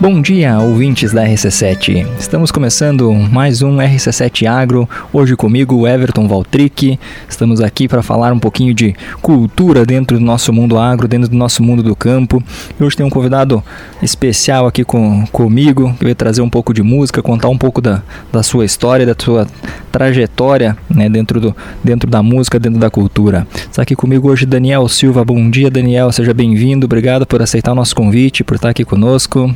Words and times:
Bom 0.00 0.22
dia, 0.22 0.60
ouvintes 0.60 1.12
da 1.12 1.24
RC7. 1.24 2.06
Estamos 2.20 2.52
começando 2.52 3.12
mais 3.12 3.62
um 3.62 3.78
RC7 3.78 4.46
Agro. 4.46 4.88
Hoje 5.12 5.34
comigo, 5.34 5.88
Everton 5.88 6.28
Valtric. 6.28 6.96
Estamos 7.28 7.60
aqui 7.60 7.88
para 7.88 8.00
falar 8.00 8.32
um 8.32 8.38
pouquinho 8.38 8.72
de 8.72 8.94
cultura 9.20 9.84
dentro 9.84 10.16
do 10.16 10.24
nosso 10.24 10.52
mundo 10.52 10.78
agro, 10.78 11.08
dentro 11.08 11.28
do 11.28 11.36
nosso 11.36 11.64
mundo 11.64 11.82
do 11.82 11.96
campo. 11.96 12.40
E 12.78 12.84
hoje 12.84 12.96
tem 12.96 13.04
um 13.04 13.10
convidado 13.10 13.60
especial 14.00 14.68
aqui 14.68 14.84
com, 14.84 15.26
comigo, 15.32 15.92
que 15.98 16.04
vai 16.04 16.14
trazer 16.14 16.42
um 16.42 16.48
pouco 16.48 16.72
de 16.72 16.80
música, 16.84 17.20
contar 17.20 17.48
um 17.48 17.58
pouco 17.58 17.80
da, 17.80 18.00
da 18.30 18.44
sua 18.44 18.64
história, 18.64 19.04
da 19.04 19.16
sua 19.18 19.48
trajetória 19.90 20.76
né, 20.88 21.08
dentro, 21.08 21.40
do, 21.40 21.56
dentro 21.82 22.08
da 22.08 22.22
música, 22.22 22.60
dentro 22.60 22.78
da 22.78 22.88
cultura. 22.88 23.48
Está 23.52 23.82
aqui 23.82 23.96
comigo 23.96 24.30
hoje 24.30 24.46
Daniel 24.46 24.86
Silva. 24.88 25.24
Bom 25.24 25.50
dia, 25.50 25.68
Daniel. 25.68 26.12
Seja 26.12 26.32
bem-vindo. 26.32 26.84
Obrigado 26.86 27.26
por 27.26 27.42
aceitar 27.42 27.72
o 27.72 27.74
nosso 27.74 27.96
convite, 27.96 28.44
por 28.44 28.54
estar 28.54 28.68
aqui 28.68 28.84
conosco. 28.84 29.52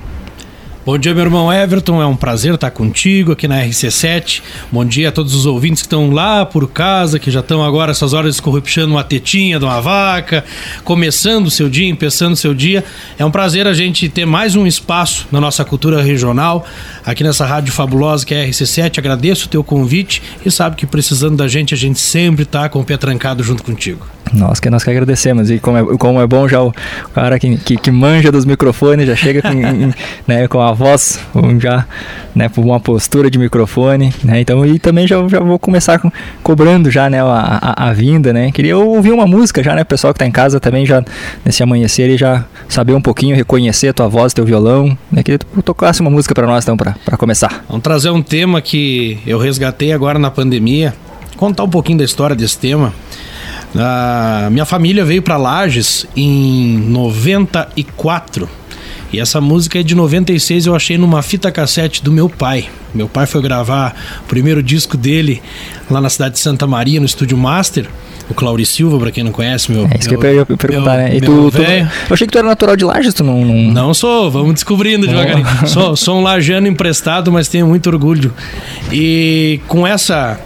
Bom 0.85 0.99
dia, 0.99 1.15
meu 1.15 1.23
irmão 1.23 1.53
Everton. 1.53 2.03
É 2.03 2.07
um 2.07 2.17
prazer 2.17 2.55
estar 2.55 2.73
contigo 2.73 3.31
aqui 3.31 3.47
na 3.47 3.63
RC7. 3.63 4.43
Bom 4.73 4.85
dia 4.85 5.11
a 5.11 5.13
todos 5.13 5.33
os 5.33 5.47
ouvintes 5.47 5.81
que 5.81 5.87
estão 5.87 6.11
lá 6.11 6.45
por 6.45 6.69
casa, 6.69 7.21
que 7.21 7.31
já 7.31 7.39
estão 7.39 7.63
agora 7.63 7.93
essas 7.93 8.13
horas 8.13 8.35
escorrupchando 8.35 8.93
uma 8.93 9.05
tetinha 9.05 9.61
de 9.61 9.65
uma 9.65 9.81
vaca, 9.81 10.45
começando 10.83 11.47
o 11.47 11.51
seu 11.53 11.71
dia, 11.71 11.89
empeçando 11.89 12.33
o 12.33 12.37
seu 12.37 12.53
dia. 12.53 12.85
É 13.17 13.25
um 13.25 13.31
prazer 13.31 13.69
a 13.69 13.73
gente 13.73 14.09
ter 14.09 14.27
mais 14.27 14.57
um 14.57 14.67
espaço 14.67 15.29
na 15.31 15.41
nossa 15.41 15.65
cultura 15.65 16.03
regional, 16.03 16.67
aqui 17.07 17.23
nessa 17.23 17.47
rádio 17.47 17.73
fabulosa 17.73 18.27
que 18.27 18.35
é 18.35 18.43
a 18.43 18.49
RC7. 18.49 18.99
Agradeço 18.99 19.47
o 19.47 19.49
teu 19.49 19.63
convite 19.63 20.21
e 20.45 20.51
sabe 20.51 20.75
que 20.75 20.85
precisando 20.85 21.37
da 21.37 21.47
gente, 21.47 21.73
a 21.73 21.77
gente 21.77 22.01
sempre 22.01 22.43
está 22.43 22.69
com 22.69 22.81
o 22.81 22.85
pé 22.85 22.97
trancado 22.97 23.45
junto 23.45 23.63
contigo. 23.63 24.05
Nós 24.33 24.61
que 24.61 24.71
nós 24.71 24.83
que 24.83 24.91
agradecemos. 24.91 25.51
E 25.51 25.59
como 25.59 25.77
é, 25.77 25.97
como 25.99 26.21
é 26.21 26.27
bom 26.27 26.49
já 26.49 26.63
o 26.63 26.73
cara 27.15 27.39
que, 27.39 27.57
que, 27.59 27.77
que 27.77 27.91
manja 27.91 28.33
dos 28.33 28.45
microfones, 28.45 29.07
já 29.07 29.17
chega 29.17 29.43
com, 29.43 29.53
né, 30.27 30.49
com 30.49 30.61
a 30.61 30.73
voz 30.73 31.21
já 31.59 31.87
né, 32.35 32.51
uma 32.57 32.81
postura 32.81 33.31
de 33.31 33.39
microfone. 33.39 34.13
Né, 34.25 34.41
então, 34.41 34.65
e 34.65 34.79
também 34.79 35.07
já, 35.07 35.17
já 35.29 35.41
vou 35.41 35.59
começar 35.59 35.99
com, 35.99 36.11
cobrando 36.43 36.91
já 36.91 37.11
né, 37.11 37.21
a, 37.23 37.59
a, 37.61 37.89
a, 37.89 37.93
vinda. 37.93 38.33
Né. 38.33 38.51
Queria 38.51 38.77
ouvir 38.77 39.13
uma 39.13 39.27
música 39.27 39.63
já, 39.63 39.75
né? 39.75 39.85
Pessoal 39.85 40.13
que 40.13 40.17
está 40.17 40.27
em 40.27 40.33
casa 40.33 40.59
também 40.59 40.87
já 40.87 41.05
nesse 41.45 41.63
amanhecer 41.63 42.09
e 42.11 42.17
já 42.17 42.45
saber 42.69 42.95
um 42.95 43.03
pouquinho, 43.03 43.37
reconhecer 43.37 43.89
a 43.89 43.93
tua 43.93 44.09
voz, 44.09 44.33
teu 44.33 44.45
violão. 44.45 44.97
Né, 45.11 45.23
queria 45.23 45.39
que 45.39 45.47
tu 45.47 45.63
tocasse 45.63 46.01
uma 46.01 46.11
música 46.11 46.35
para 46.35 46.47
nós 46.47 46.65
então, 46.65 46.77
para 46.77 47.17
começar. 47.17 47.65
Vamos 47.69 47.83
trazer 47.83 48.11
um 48.11 48.23
tema 48.23 48.61
que 48.61 49.19
eu 49.27 49.39
resgatei 49.39 49.93
agora 49.93 50.19
na 50.19 50.31
pandemia. 50.31 50.95
Contar 51.37 51.65
um 51.65 51.69
pouquinho 51.69 51.99
da 51.99 52.05
história 52.05 52.37
desse 52.37 52.59
tema. 52.59 52.93
A 53.75 54.49
minha 54.51 54.65
família 54.65 55.05
veio 55.05 55.23
para 55.23 55.37
Lages 55.37 56.07
em 56.17 56.79
94. 56.79 58.49
E 59.13 59.21
essa 59.21 59.43
música 59.43 59.79
é 59.79 59.83
de 59.83 59.95
96, 59.95 60.67
eu 60.67 60.75
achei 60.75 60.97
numa 60.97 61.23
fita 61.23 61.53
cassete 61.53 62.03
do 62.03 62.11
meu 62.11 62.31
pai. 62.31 62.69
Meu 62.95 63.07
pai 63.07 63.27
foi 63.27 63.43
gravar 63.43 63.95
o 64.25 64.29
primeiro 64.29 64.63
disco 64.63 64.97
dele 64.97 65.43
lá 65.91 66.01
na 66.01 66.09
cidade 66.09 66.35
de 66.35 66.41
Santa 66.41 66.67
Maria, 66.67 66.99
no 66.99 67.05
estúdio 67.05 67.37
Master. 67.37 67.87
O 68.31 68.35
Claudio 68.35 68.65
Silva, 68.65 68.99
pra 68.99 69.11
quem 69.11 69.23
não 69.23 69.33
conhece, 69.33 69.71
meu. 69.71 69.87
É 69.91 69.99
isso 69.99 70.09
meu, 70.09 70.19
que 70.19 70.27
eu 70.27 70.35
ia 70.37 70.47
perguntar, 70.47 70.97
meu, 70.97 71.09
né? 71.09 71.17
E 71.17 71.21
tu, 71.21 71.51
tu, 71.51 71.61
Eu 71.61 71.89
achei 72.11 72.27
que 72.27 72.33
tu 72.33 72.39
era 72.39 72.47
natural 72.47 72.75
de 72.75 72.85
Lages, 72.85 73.13
tu 73.13 73.23
não. 73.23 73.45
Não, 73.45 73.73
não 73.73 73.95
sou, 73.95 74.31
vamos 74.31 74.55
descobrindo 74.55 75.07
devagarinho. 75.07 75.47
sou, 75.67 75.95
sou 75.95 76.19
um 76.19 76.23
lajano 76.23 76.67
emprestado, 76.67 77.31
mas 77.31 77.49
tenho 77.49 77.67
muito 77.67 77.89
orgulho. 77.89 78.33
E 78.91 79.61
com 79.69 79.87
essa 79.87 80.41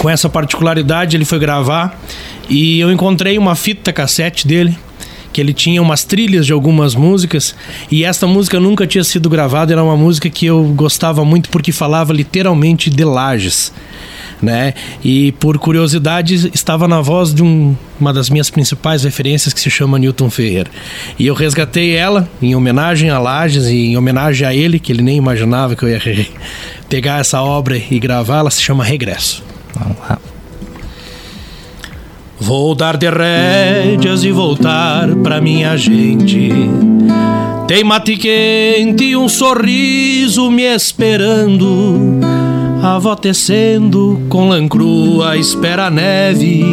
com 0.00 0.08
essa 0.08 0.30
particularidade, 0.30 1.14
ele 1.14 1.26
foi 1.26 1.38
gravar 1.38 2.00
e 2.48 2.80
eu 2.80 2.90
encontrei 2.90 3.36
uma 3.36 3.54
fita 3.54 3.92
cassete 3.92 4.48
dele 4.48 4.76
que 5.30 5.40
ele 5.40 5.52
tinha 5.52 5.80
umas 5.80 6.04
trilhas 6.04 6.46
de 6.46 6.52
algumas 6.52 6.94
músicas 6.94 7.54
e 7.90 8.02
esta 8.02 8.26
música 8.26 8.58
nunca 8.58 8.86
tinha 8.86 9.04
sido 9.04 9.28
gravada, 9.28 9.72
era 9.72 9.84
uma 9.84 9.96
música 9.96 10.28
que 10.30 10.46
eu 10.46 10.64
gostava 10.74 11.24
muito 11.24 11.50
porque 11.50 11.70
falava 11.70 12.12
literalmente 12.14 12.88
de 12.88 13.04
lajes. 13.04 13.72
Né? 14.42 14.72
E 15.04 15.32
por 15.32 15.58
curiosidade 15.58 16.50
estava 16.54 16.88
na 16.88 17.02
voz 17.02 17.34
de 17.34 17.42
um, 17.42 17.76
uma 18.00 18.10
das 18.10 18.30
minhas 18.30 18.48
principais 18.48 19.04
referências 19.04 19.52
que 19.52 19.60
se 19.60 19.68
chama 19.68 19.98
Newton 19.98 20.30
Ferrer. 20.30 20.66
E 21.18 21.26
eu 21.26 21.34
resgatei 21.34 21.94
ela 21.94 22.26
em 22.40 22.56
homenagem 22.56 23.10
a 23.10 23.18
Lages 23.18 23.66
e 23.66 23.88
em 23.88 23.98
homenagem 23.98 24.46
a 24.46 24.54
ele, 24.54 24.80
que 24.80 24.90
ele 24.90 25.02
nem 25.02 25.18
imaginava 25.18 25.76
que 25.76 25.82
eu 25.82 25.90
ia 25.90 26.00
pegar 26.88 27.20
essa 27.20 27.42
obra 27.42 27.76
e 27.76 27.98
gravar, 27.98 28.38
ela 28.38 28.50
se 28.50 28.62
chama 28.62 28.82
Regresso. 28.82 29.44
Vamos 29.80 29.96
lá. 29.98 30.18
Vou 32.38 32.74
dar 32.74 32.96
de 32.96 33.08
rédeas 33.10 34.24
e 34.24 34.32
voltar 34.32 35.08
pra 35.22 35.40
minha 35.40 35.76
gente. 35.76 36.50
Tem 37.66 37.84
mate 37.84 38.16
quente 38.16 39.04
e 39.04 39.16
um 39.16 39.28
sorriso 39.28 40.50
me 40.50 40.64
esperando. 40.64 42.18
A 42.82 42.96
avó 42.96 43.14
tecendo 43.14 44.22
com 44.28 44.52
espera 45.36 45.86
a 45.86 45.90
neve. 45.90 46.64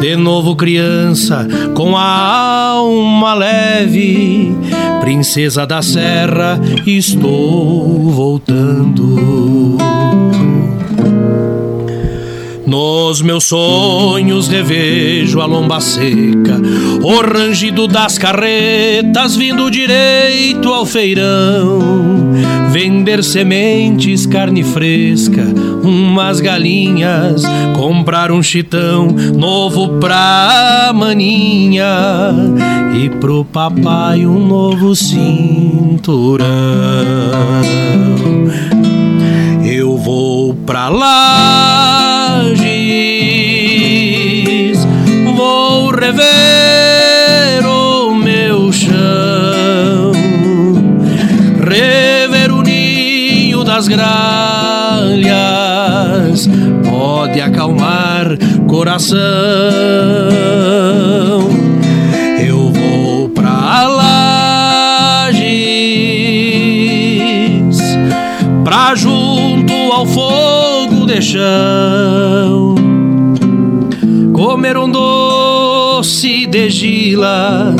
De 0.00 0.16
novo 0.16 0.56
criança, 0.56 1.46
com 1.74 1.96
a 1.96 2.72
alma 2.72 3.34
leve. 3.34 4.56
Princesa 5.02 5.66
da 5.66 5.82
serra, 5.82 6.58
estou 6.86 8.10
voltando. 8.10 9.76
Nos 12.68 13.22
meus 13.22 13.44
sonhos 13.44 14.46
revejo 14.46 15.40
a 15.40 15.46
lomba 15.46 15.80
seca, 15.80 16.60
o 17.02 17.22
rangido 17.22 17.88
das 17.88 18.18
carretas 18.18 19.34
vindo 19.34 19.70
direito 19.70 20.68
ao 20.68 20.84
feirão. 20.84 21.78
Vender 22.70 23.24
sementes, 23.24 24.26
carne 24.26 24.62
fresca, 24.62 25.42
umas 25.82 26.40
galinhas, 26.40 27.42
comprar 27.74 28.30
um 28.30 28.42
chitão 28.42 29.06
novo 29.34 29.98
pra 29.98 30.92
maninha 30.94 32.34
e 33.02 33.08
pro 33.08 33.46
papai 33.46 34.26
um 34.26 34.46
novo 34.46 34.94
cinturão. 34.94 36.46
Eu 39.64 39.96
vou 39.96 40.52
pra 40.52 40.90
lá 40.90 42.07
das 53.78 53.86
gralhas, 53.86 55.30
pode 56.90 57.40
acalmar 57.40 58.36
coração. 58.66 59.16
Eu 62.44 62.72
vou 62.72 63.28
pra 63.28 63.86
Lages, 63.86 65.38
pra 68.64 68.96
junto 68.96 69.72
ao 69.92 70.04
fogo 70.06 71.06
de 71.06 71.22
chão, 71.22 72.74
comer 74.32 74.76
um 74.76 74.90
doce 74.90 76.46
de 76.46 76.68
gila 76.68 77.76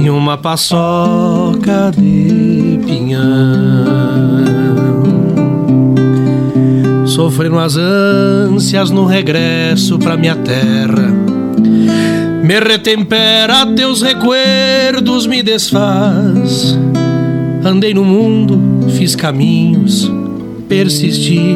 e 0.00 0.08
uma 0.08 0.38
paçoca 0.38 1.90
de 1.96 2.78
pinhão. 2.86 4.91
Sofrendo 7.22 7.56
as 7.60 7.76
ânsias 7.76 8.90
no 8.90 9.06
regresso 9.06 9.96
pra 9.96 10.16
minha 10.16 10.34
terra. 10.34 11.08
Me 12.42 12.58
retempera, 12.58 13.64
teus 13.76 14.02
recuerdos 14.02 15.24
me 15.28 15.40
desfaz. 15.40 16.76
Andei 17.64 17.94
no 17.94 18.04
mundo, 18.04 18.90
fiz 18.90 19.14
caminhos 19.14 20.10
persistir, 20.68 21.54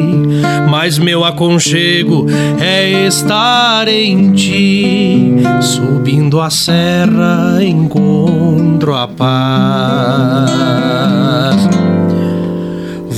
mas 0.69 0.97
meu 0.97 1.25
aconchego 1.25 2.27
é 2.61 3.05
estar 3.05 3.89
em 3.89 4.31
ti. 4.31 5.35
Subindo 5.59 6.39
a 6.39 6.49
serra 6.49 7.57
encontro 7.61 8.95
a 8.95 9.05
paz. 9.05 10.96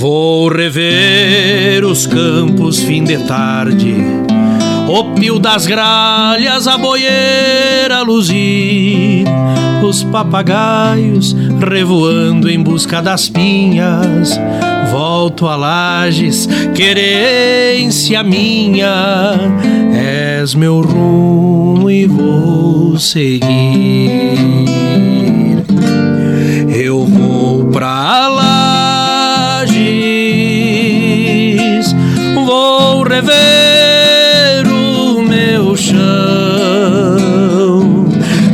Vou 0.00 0.48
rever 0.48 1.84
os 1.84 2.06
campos 2.06 2.78
fim 2.78 3.04
de 3.04 3.18
tarde, 3.26 3.94
o 4.88 5.04
pio 5.12 5.38
das 5.38 5.66
gralhas, 5.66 6.66
a 6.66 6.78
boieira 6.78 8.00
luzir, 8.00 9.26
os 9.82 10.02
papagaios 10.04 11.36
revoando 11.60 12.48
em 12.48 12.62
busca 12.62 13.02
das 13.02 13.28
pinhas. 13.28 14.40
Volto 14.90 15.46
a 15.46 15.54
Lages, 15.54 16.48
querência 16.74 18.22
minha, 18.22 19.34
és 19.92 20.54
meu 20.54 20.80
rumo 20.80 21.90
e 21.90 22.06
vou 22.06 22.98
seguir. 22.98 24.30
Eu 26.74 27.04
vou 27.04 27.66
pra 27.66 28.19
rever 33.20 34.66
o 34.72 35.20
meu 35.20 35.76
chão, 35.76 35.98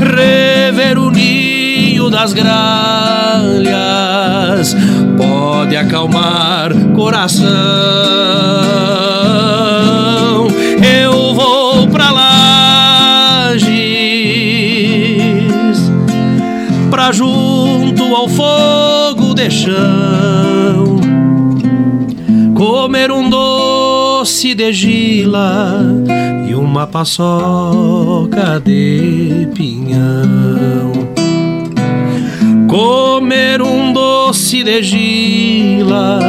rever 0.00 0.98
o 0.98 1.08
ninho 1.10 2.10
das 2.10 2.32
gralhas, 2.32 2.56
pode 5.16 5.76
acalmar 5.76 6.72
coração. 6.94 7.75
Gila 24.72 25.82
e 26.48 26.54
uma 26.54 26.86
paçoca 26.86 28.60
de 28.64 29.48
pinhão. 29.54 30.92
Comer 32.68 33.62
um 33.62 33.92
doce 33.92 34.62
de 34.62 34.82
gila 34.82 36.20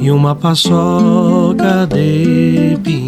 e 0.00 0.10
uma 0.10 0.34
paçoca 0.34 1.86
de 1.86 2.76
pinhão. 2.82 3.06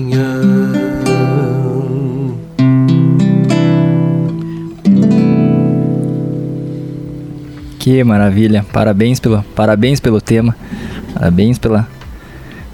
Que 7.79 8.05
maravilha. 8.05 8.67
Parabéns 8.73 9.19
pelo, 9.19 9.43
parabéns 9.55 9.99
pelo 9.99 10.21
tema. 10.21 10.55
Parabéns 11.15 11.59
pela, 11.59 11.89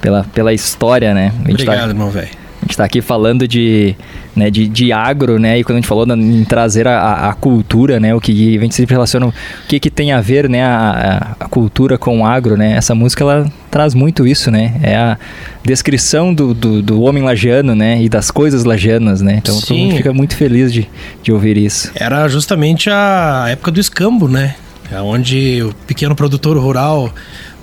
pela, 0.04 0.22
pela 0.34 0.52
história, 0.52 1.14
né? 1.14 1.32
Obrigado, 1.40 1.78
tá, 1.78 1.86
irmão 1.88 2.10
velho. 2.10 2.28
a 2.60 2.64
gente 2.66 2.76
tá 2.76 2.84
aqui 2.84 3.00
falando 3.00 3.48
de, 3.48 3.94
né, 4.36 4.50
de, 4.50 4.68
de 4.68 4.92
agro, 4.92 5.38
né? 5.38 5.58
E 5.58 5.64
quando 5.64 5.76
a 5.78 5.80
gente 5.80 5.88
falou 5.88 6.06
em 6.14 6.44
trazer 6.44 6.86
a, 6.86 7.30
a- 7.30 7.32
cultura, 7.32 7.98
né? 7.98 8.14
O 8.14 8.20
que 8.20 8.58
a 8.58 8.60
gente 8.60 8.74
sempre 8.74 8.94
relaciona, 8.94 9.28
o 9.28 9.32
que 9.66 9.80
que 9.80 9.88
tem 9.90 10.12
a 10.12 10.20
ver, 10.20 10.46
né? 10.46 10.62
A, 10.62 11.36
a- 11.40 11.48
cultura 11.48 11.96
com 11.96 12.20
o 12.20 12.26
agro, 12.26 12.54
né? 12.54 12.72
Essa 12.76 12.94
música, 12.94 13.24
ela 13.24 13.50
traz 13.70 13.94
muito 13.94 14.26
isso, 14.26 14.50
né? 14.50 14.74
É 14.82 14.94
a 14.94 15.18
descrição 15.64 16.34
do, 16.34 16.52
do, 16.52 16.82
do 16.82 17.00
homem 17.02 17.22
lagiano, 17.22 17.74
né? 17.74 18.02
E 18.02 18.08
das 18.08 18.30
coisas 18.30 18.64
lagianas, 18.64 19.22
né? 19.22 19.36
Então 19.38 19.54
todo 19.54 19.66
Sim. 19.68 19.86
mundo 19.86 19.96
fica 19.96 20.12
muito 20.12 20.36
feliz 20.36 20.70
de, 20.70 20.86
de 21.22 21.32
ouvir 21.32 21.56
isso. 21.56 21.90
Era 21.94 22.28
justamente 22.28 22.90
a 22.90 23.46
época 23.48 23.70
do 23.70 23.80
escambo, 23.80 24.28
né? 24.28 24.54
É 24.92 25.00
Onde 25.00 25.62
o 25.62 25.72
pequeno 25.86 26.14
produtor 26.14 26.58
rural 26.58 27.10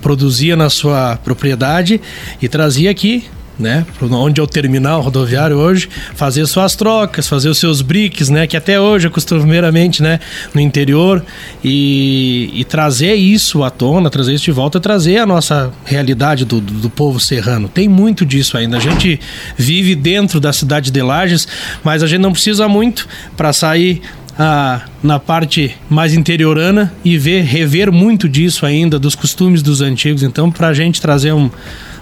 produzia 0.02 0.56
na 0.56 0.70
sua 0.70 1.18
propriedade 1.24 2.02
e 2.42 2.48
trazia 2.48 2.92
aqui, 2.92 3.26
né? 3.62 3.86
Onde 4.02 4.42
é 4.42 4.44
o 4.44 4.48
terminal 4.48 5.02
rodoviário 5.02 5.58
hoje, 5.58 5.88
fazer 6.16 6.46
suas 6.48 6.76
trocas, 6.76 7.28
fazer 7.28 7.48
os 7.48 7.60
seus 7.60 7.82
briques, 7.82 8.30
né? 8.30 8.48
Que 8.48 8.58
até 8.58 8.80
hoje 8.80 9.08
é 9.08 9.10
costumeiramente, 9.10 10.02
né? 10.02 10.20
No 10.54 10.60
interior 10.60 11.24
e, 11.64 12.50
e 12.54 12.66
trazer 12.66 13.14
isso 13.14 13.64
à 13.64 13.70
tona, 13.70 14.10
trazer 14.10 14.34
isso 14.34 14.46
de 14.46 14.52
volta, 14.52 14.80
trazer 14.80 15.18
a 15.18 15.26
nossa 15.26 15.72
realidade 15.86 16.44
do, 16.44 16.60
do, 16.60 16.74
do 16.74 16.90
povo 16.90 17.20
serrano. 17.20 17.70
Tem 17.70 17.88
muito 17.88 18.26
disso 18.26 18.58
ainda. 18.58 18.78
A 18.78 18.80
gente 18.80 19.20
vive 19.56 19.96
dentro 19.96 20.40
da 20.40 20.52
cidade 20.52 20.90
de 20.90 21.02
Lages, 21.02 21.48
mas 21.84 22.02
a 22.02 22.08
gente 22.08 22.22
não 22.22 22.32
precisa 22.32 22.68
muito 22.68 23.08
para 23.38 23.54
sair 23.54 24.02
ah, 24.38 24.82
na 25.04 25.20
parte 25.20 25.76
mais 25.90 26.14
interiorana 26.14 26.94
e 27.04 27.18
ver, 27.18 27.42
rever 27.44 27.92
muito 27.92 28.28
disso 28.30 28.66
ainda, 28.66 28.98
dos 29.00 29.16
costumes 29.16 29.62
dos 29.62 29.82
antigos. 29.82 30.24
Então, 30.24 30.52
para 30.52 30.68
a 30.68 30.74
gente 30.74 31.02
trazer 31.02 31.34
um- 31.34 31.50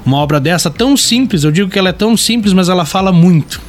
uma 0.06 0.18
obra 0.18 0.40
dessa 0.40 0.70
tão 0.70 0.96
simples, 0.96 1.44
eu 1.44 1.52
digo 1.52 1.70
que 1.70 1.78
ela 1.78 1.90
é 1.90 1.94
tão 1.94 2.16
simples, 2.16 2.54
mas 2.54 2.70
ela 2.70 2.86
fala 2.86 3.12
muito. 3.12 3.62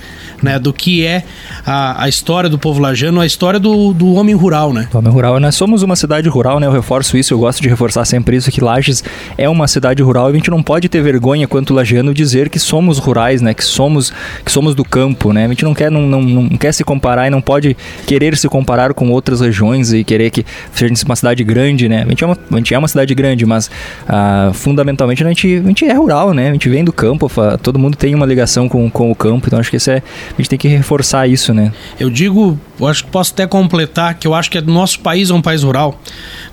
Né, 0.42 0.58
do 0.58 0.72
que 0.72 1.04
é 1.04 1.22
a, 1.66 2.04
a 2.04 2.08
história 2.08 2.48
do 2.48 2.58
povo 2.58 2.80
lajano, 2.80 3.20
a 3.20 3.26
história 3.26 3.60
do, 3.60 3.92
do 3.92 4.14
homem 4.14 4.34
rural, 4.34 4.72
né? 4.72 4.88
O 4.92 4.96
homem 4.96 5.12
rural, 5.12 5.38
nós 5.38 5.54
somos 5.54 5.82
uma 5.82 5.94
cidade 5.96 6.28
rural, 6.30 6.58
né? 6.58 6.66
Eu 6.66 6.72
reforço 6.72 7.16
isso, 7.16 7.34
eu 7.34 7.38
gosto 7.38 7.60
de 7.60 7.68
reforçar 7.68 8.06
sempre 8.06 8.36
isso, 8.36 8.50
que 8.50 8.60
Lages 8.62 9.04
é 9.36 9.48
uma 9.48 9.68
cidade 9.68 10.02
rural 10.02 10.28
e 10.28 10.32
a 10.32 10.34
gente 10.36 10.50
não 10.50 10.62
pode 10.62 10.88
ter 10.88 11.02
vergonha 11.02 11.46
quanto 11.46 11.74
lagiano 11.74 12.14
dizer 12.14 12.48
que 12.48 12.58
somos 12.58 12.98
rurais, 12.98 13.42
né? 13.42 13.52
Que 13.52 13.64
somos, 13.64 14.12
que 14.44 14.50
somos 14.50 14.74
do 14.74 14.84
campo, 14.84 15.32
né? 15.32 15.44
A 15.44 15.48
gente 15.48 15.64
não 15.64 15.74
quer, 15.74 15.90
não, 15.90 16.02
não, 16.02 16.22
não 16.22 16.48
quer 16.56 16.72
se 16.72 16.84
comparar 16.84 17.26
e 17.26 17.30
não 17.30 17.40
pode 17.40 17.76
querer 18.06 18.36
se 18.36 18.48
comparar 18.48 18.94
com 18.94 19.10
outras 19.10 19.40
regiões 19.40 19.92
e 19.92 20.04
querer 20.04 20.30
que 20.30 20.44
seja 20.72 20.94
uma 21.04 21.16
cidade 21.16 21.44
grande, 21.44 21.88
né? 21.88 22.02
A 22.04 22.08
gente 22.08 22.24
é 22.24 22.26
uma, 22.26 22.38
a 22.50 22.56
gente 22.56 22.74
é 22.74 22.78
uma 22.78 22.88
cidade 22.88 23.14
grande, 23.14 23.44
mas 23.44 23.70
ah, 24.08 24.50
fundamentalmente 24.54 25.22
a 25.22 25.28
gente, 25.28 25.56
a 25.56 25.66
gente 25.68 25.84
é 25.84 25.92
rural, 25.92 26.32
né? 26.32 26.48
A 26.48 26.52
gente 26.52 26.68
vem 26.68 26.84
do 26.84 26.92
campo, 26.92 27.30
todo 27.62 27.78
mundo 27.78 27.96
tem 27.96 28.14
uma 28.14 28.26
ligação 28.26 28.68
com, 28.68 28.88
com 28.90 29.10
o 29.10 29.14
campo, 29.14 29.46
então 29.46 29.58
acho 29.58 29.70
que 29.70 29.76
isso 29.76 29.90
é, 29.90 30.02
a 30.32 30.36
gente 30.36 30.48
tem 30.50 30.58
que 30.58 30.68
reforçar 30.68 31.28
isso, 31.28 31.52
né? 31.52 31.72
Eu 31.98 32.10
digo, 32.10 32.58
eu 32.78 32.86
acho 32.86 33.04
que 33.04 33.10
posso 33.10 33.32
até 33.32 33.46
completar 33.46 34.14
que 34.14 34.26
eu 34.26 34.34
acho 34.34 34.50
que 34.50 34.58
o 34.58 34.66
nosso 34.66 35.00
país 35.00 35.30
é 35.30 35.34
um 35.34 35.42
país 35.42 35.62
rural. 35.62 36.00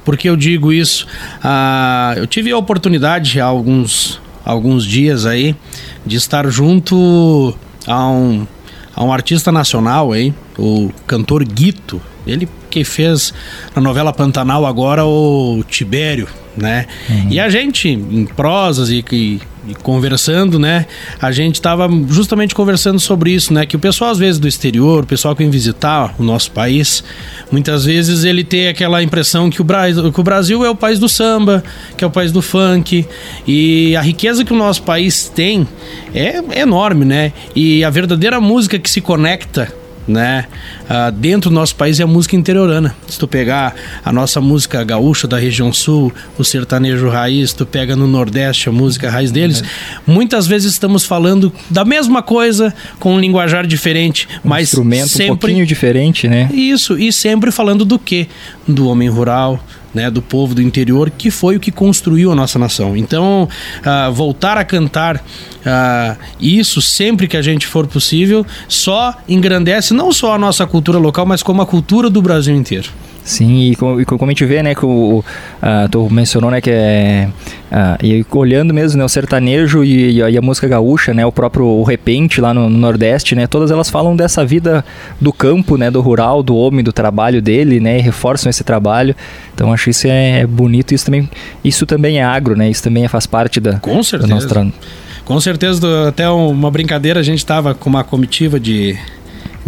Por 0.04 0.18
que 0.18 0.30
eu 0.30 0.36
digo 0.36 0.74
isso? 0.74 1.08
Ah, 1.44 2.14
eu 2.18 2.28
tive 2.28 2.52
a 2.52 2.58
oportunidade 2.58 3.40
há 3.40 3.46
alguns, 3.46 4.20
alguns 4.44 4.86
dias 4.86 5.26
aí 5.26 5.56
de 6.06 6.16
estar 6.16 6.48
junto 6.50 7.56
a 7.86 8.08
um, 8.10 8.48
a 8.96 9.04
um 9.04 9.14
artista 9.14 9.52
nacional 9.52 10.12
aí, 10.12 10.34
o 10.58 10.92
cantor 11.06 11.44
Guito. 11.44 12.02
Ele 12.26 12.48
que 12.70 12.84
fez 12.84 13.34
na 13.76 13.82
novela 13.82 14.12
Pantanal 14.14 14.66
agora 14.66 15.06
o 15.06 15.64
Tibério, 15.70 16.28
né? 16.56 16.86
E 17.30 17.40
a 17.40 17.50
gente, 17.50 17.88
em 17.90 18.26
prosas 18.26 18.90
e, 18.90 19.04
e- 19.12 19.40
e 19.70 19.76
conversando, 19.84 20.58
né? 20.58 20.86
A 21.22 21.30
gente 21.32 21.62
tava 21.62 21.90
justamente 22.10 22.56
conversando 22.56 23.00
sobre 23.02 23.32
isso, 23.32 23.54
né? 23.54 23.66
Que 23.66 23.76
o 23.76 23.80
pessoal, 23.80 24.12
às 24.12 24.18
vezes, 24.18 24.40
do 24.40 24.48
exterior, 24.48 25.04
o 25.04 25.06
pessoal 25.06 25.36
que 25.36 25.44
vem 25.44 25.52
visitar 25.52 26.16
o 26.18 26.24
nosso 26.24 26.52
país, 26.52 27.04
muitas 27.52 27.84
vezes 27.86 28.24
ele 28.24 28.44
tem 28.46 28.70
aquela 28.70 29.04
impressão 29.04 29.50
que 29.50 29.62
o, 29.62 29.64
Bra 29.66 29.84
que 30.14 30.20
o 30.20 30.24
Brasil 30.24 30.66
é 30.66 30.70
o 30.70 30.76
país 30.76 31.00
do 31.00 31.10
samba, 31.10 31.64
que 31.98 32.04
é 32.04 32.08
o 32.08 32.12
país 32.12 32.32
do 32.32 32.42
funk. 32.42 33.06
E 33.46 33.94
a 33.98 34.02
riqueza 34.02 34.46
que 34.46 34.54
o 34.54 34.56
nosso 34.58 34.84
país 34.84 35.28
tem 35.36 35.68
é 36.16 36.42
enorme, 36.62 37.04
né? 37.06 37.34
E 37.56 37.84
a 37.84 37.90
verdadeira 37.90 38.40
música 38.40 38.80
que 38.80 38.90
se 38.90 39.02
conecta 39.02 39.72
né? 40.08 40.46
Ah, 40.90 41.10
dentro 41.10 41.50
do 41.50 41.54
nosso 41.54 41.76
país 41.76 42.00
é 42.00 42.04
a 42.04 42.08
música 42.08 42.36
interiorana. 42.36 42.96
Se 43.08 43.20
tu 43.20 43.28
pegar 43.28 43.76
a 44.04 44.12
nossa 44.12 44.40
música 44.40 44.84
gaúcha 44.84 45.28
da 45.28 45.38
região 45.38 45.72
sul, 45.74 46.14
o 46.38 46.44
sertanejo 46.44 47.10
raiz, 47.10 47.54
tu 47.54 47.66
pega 47.66 47.96
no 47.96 48.08
Nordeste 48.08 48.70
a 48.70 48.72
música 48.72 49.10
raiz 49.10 49.32
deles, 49.32 49.64
muitas 50.06 50.48
vezes 50.48 50.72
estamos 50.72 51.06
falando 51.06 51.52
da 51.70 51.84
mesma 51.84 52.22
coisa 52.22 52.74
com 53.00 53.16
um 53.16 53.20
linguajar 53.20 53.66
diferente, 53.66 54.28
mas 54.44 54.70
instrumento 54.70 55.06
um 55.06 55.08
sempre 55.08 55.38
pouquinho 55.38 55.66
diferente, 55.66 56.28
né? 56.28 56.50
isso, 56.54 56.98
e 56.98 57.12
sempre 57.12 57.52
falando 57.52 57.84
do 57.84 58.00
quê? 58.00 58.28
Do 58.68 58.88
homem 58.88 59.10
rural, 59.10 59.62
né, 59.94 60.12
do 60.12 60.22
povo 60.22 60.54
do 60.54 60.62
interior, 60.62 61.10
que 61.10 61.32
foi 61.32 61.56
o 61.56 61.60
que 61.60 61.72
construiu 61.72 62.32
a 62.32 62.36
nossa 62.36 62.60
nação. 62.60 62.96
Então, 62.96 63.50
ah, 63.84 64.10
voltar 64.12 64.58
a 64.58 64.64
cantar 64.64 65.24
ah, 65.66 66.16
isso 66.40 66.82
sempre 66.82 67.28
que 67.28 67.36
a 67.36 67.42
gente 67.42 67.66
for 67.66 67.88
possível, 67.88 68.46
só 68.68 69.16
engrandece 69.28 69.94
não 69.94 70.12
só 70.12 70.36
a 70.36 70.38
nossa 70.38 70.66
cultura 70.66 70.77
local, 71.00 71.26
mas 71.26 71.44
como 71.44 71.62
a 71.62 71.66
cultura 71.66 72.10
do 72.10 72.22
Brasil 72.22 72.56
inteiro. 72.56 72.90
Sim, 73.28 73.72
e 73.72 73.76
como, 73.76 74.00
e 74.00 74.06
como 74.06 74.24
a 74.26 74.30
gente 74.30 74.46
vê, 74.46 74.64
né, 74.64 74.74
que 74.74 74.86
o, 74.86 75.22
ah, 75.62 75.90
tu 75.92 76.10
mencionou, 76.10 76.50
né, 76.50 76.62
que 76.62 76.70
é 76.72 77.28
ah, 77.70 77.98
e 78.02 78.26
olhando 78.32 78.74
mesmo, 78.74 78.98
né, 78.98 79.04
o 79.04 79.10
sertanejo 79.10 79.84
e, 79.84 80.14
e 80.14 80.38
a, 80.38 80.42
música 80.42 80.66
gaúcha, 80.66 81.14
né, 81.14 81.26
o 81.26 81.32
próprio 81.32 81.66
o 81.66 81.84
repente 81.84 82.40
lá 82.40 82.54
no, 82.54 82.70
no 82.70 82.78
Nordeste, 82.78 83.36
né, 83.36 83.46
todas 83.46 83.70
elas 83.70 83.90
falam 83.90 84.16
dessa 84.16 84.46
vida 84.46 84.84
do 85.20 85.34
campo, 85.34 85.76
né, 85.76 85.92
do 85.92 86.00
rural, 86.00 86.42
do 86.42 86.56
homem, 86.56 86.82
do 86.82 86.94
trabalho 86.94 87.42
dele, 87.42 87.82
né, 87.82 87.98
e 87.98 88.02
reforçam 88.02 88.50
esse 88.50 88.64
trabalho. 88.64 89.14
Então 89.54 89.74
acho 89.74 89.90
isso 89.90 90.08
é 90.08 90.48
bonito, 90.48 90.94
isso 90.94 91.04
também, 91.04 91.30
isso 91.66 91.86
também 91.86 92.20
é 92.20 92.24
agro, 92.24 92.56
né, 92.56 92.70
isso 92.70 92.82
também 92.82 93.06
faz 93.10 93.28
parte 93.28 93.60
da 93.60 93.78
Com 93.78 94.02
certeza. 94.04 94.34
nosso 94.34 94.48
tra... 94.48 94.66
Com 95.26 95.42
certeza, 95.42 96.08
até 96.08 96.30
uma 96.30 96.72
brincadeira, 96.72 97.20
a 97.20 97.24
gente 97.24 97.40
estava 97.40 97.76
com 97.76 97.90
uma 97.90 98.06
comitiva 98.06 98.58
de, 98.58 98.98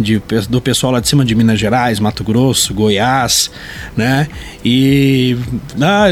de 0.00 0.22
do 0.48 0.60
pessoal 0.60 0.92
lá 0.92 1.00
de 1.00 1.08
cima 1.08 1.24
de 1.24 1.34
Minas 1.34 1.58
Gerais, 1.58 2.00
Mato 2.00 2.24
Grosso, 2.24 2.72
Goiás, 2.74 3.50
né? 3.96 4.28
E 4.64 5.36
ah, 5.80 6.06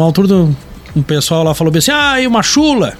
altura 0.00 0.28
do 0.28 0.56
um 0.94 1.02
pessoal 1.02 1.42
lá 1.42 1.54
falou 1.54 1.72
bem 1.72 1.78
assim: 1.78 1.90
ah, 1.90 2.20
e 2.20 2.26
uma 2.26 2.42
chula? 2.42 2.96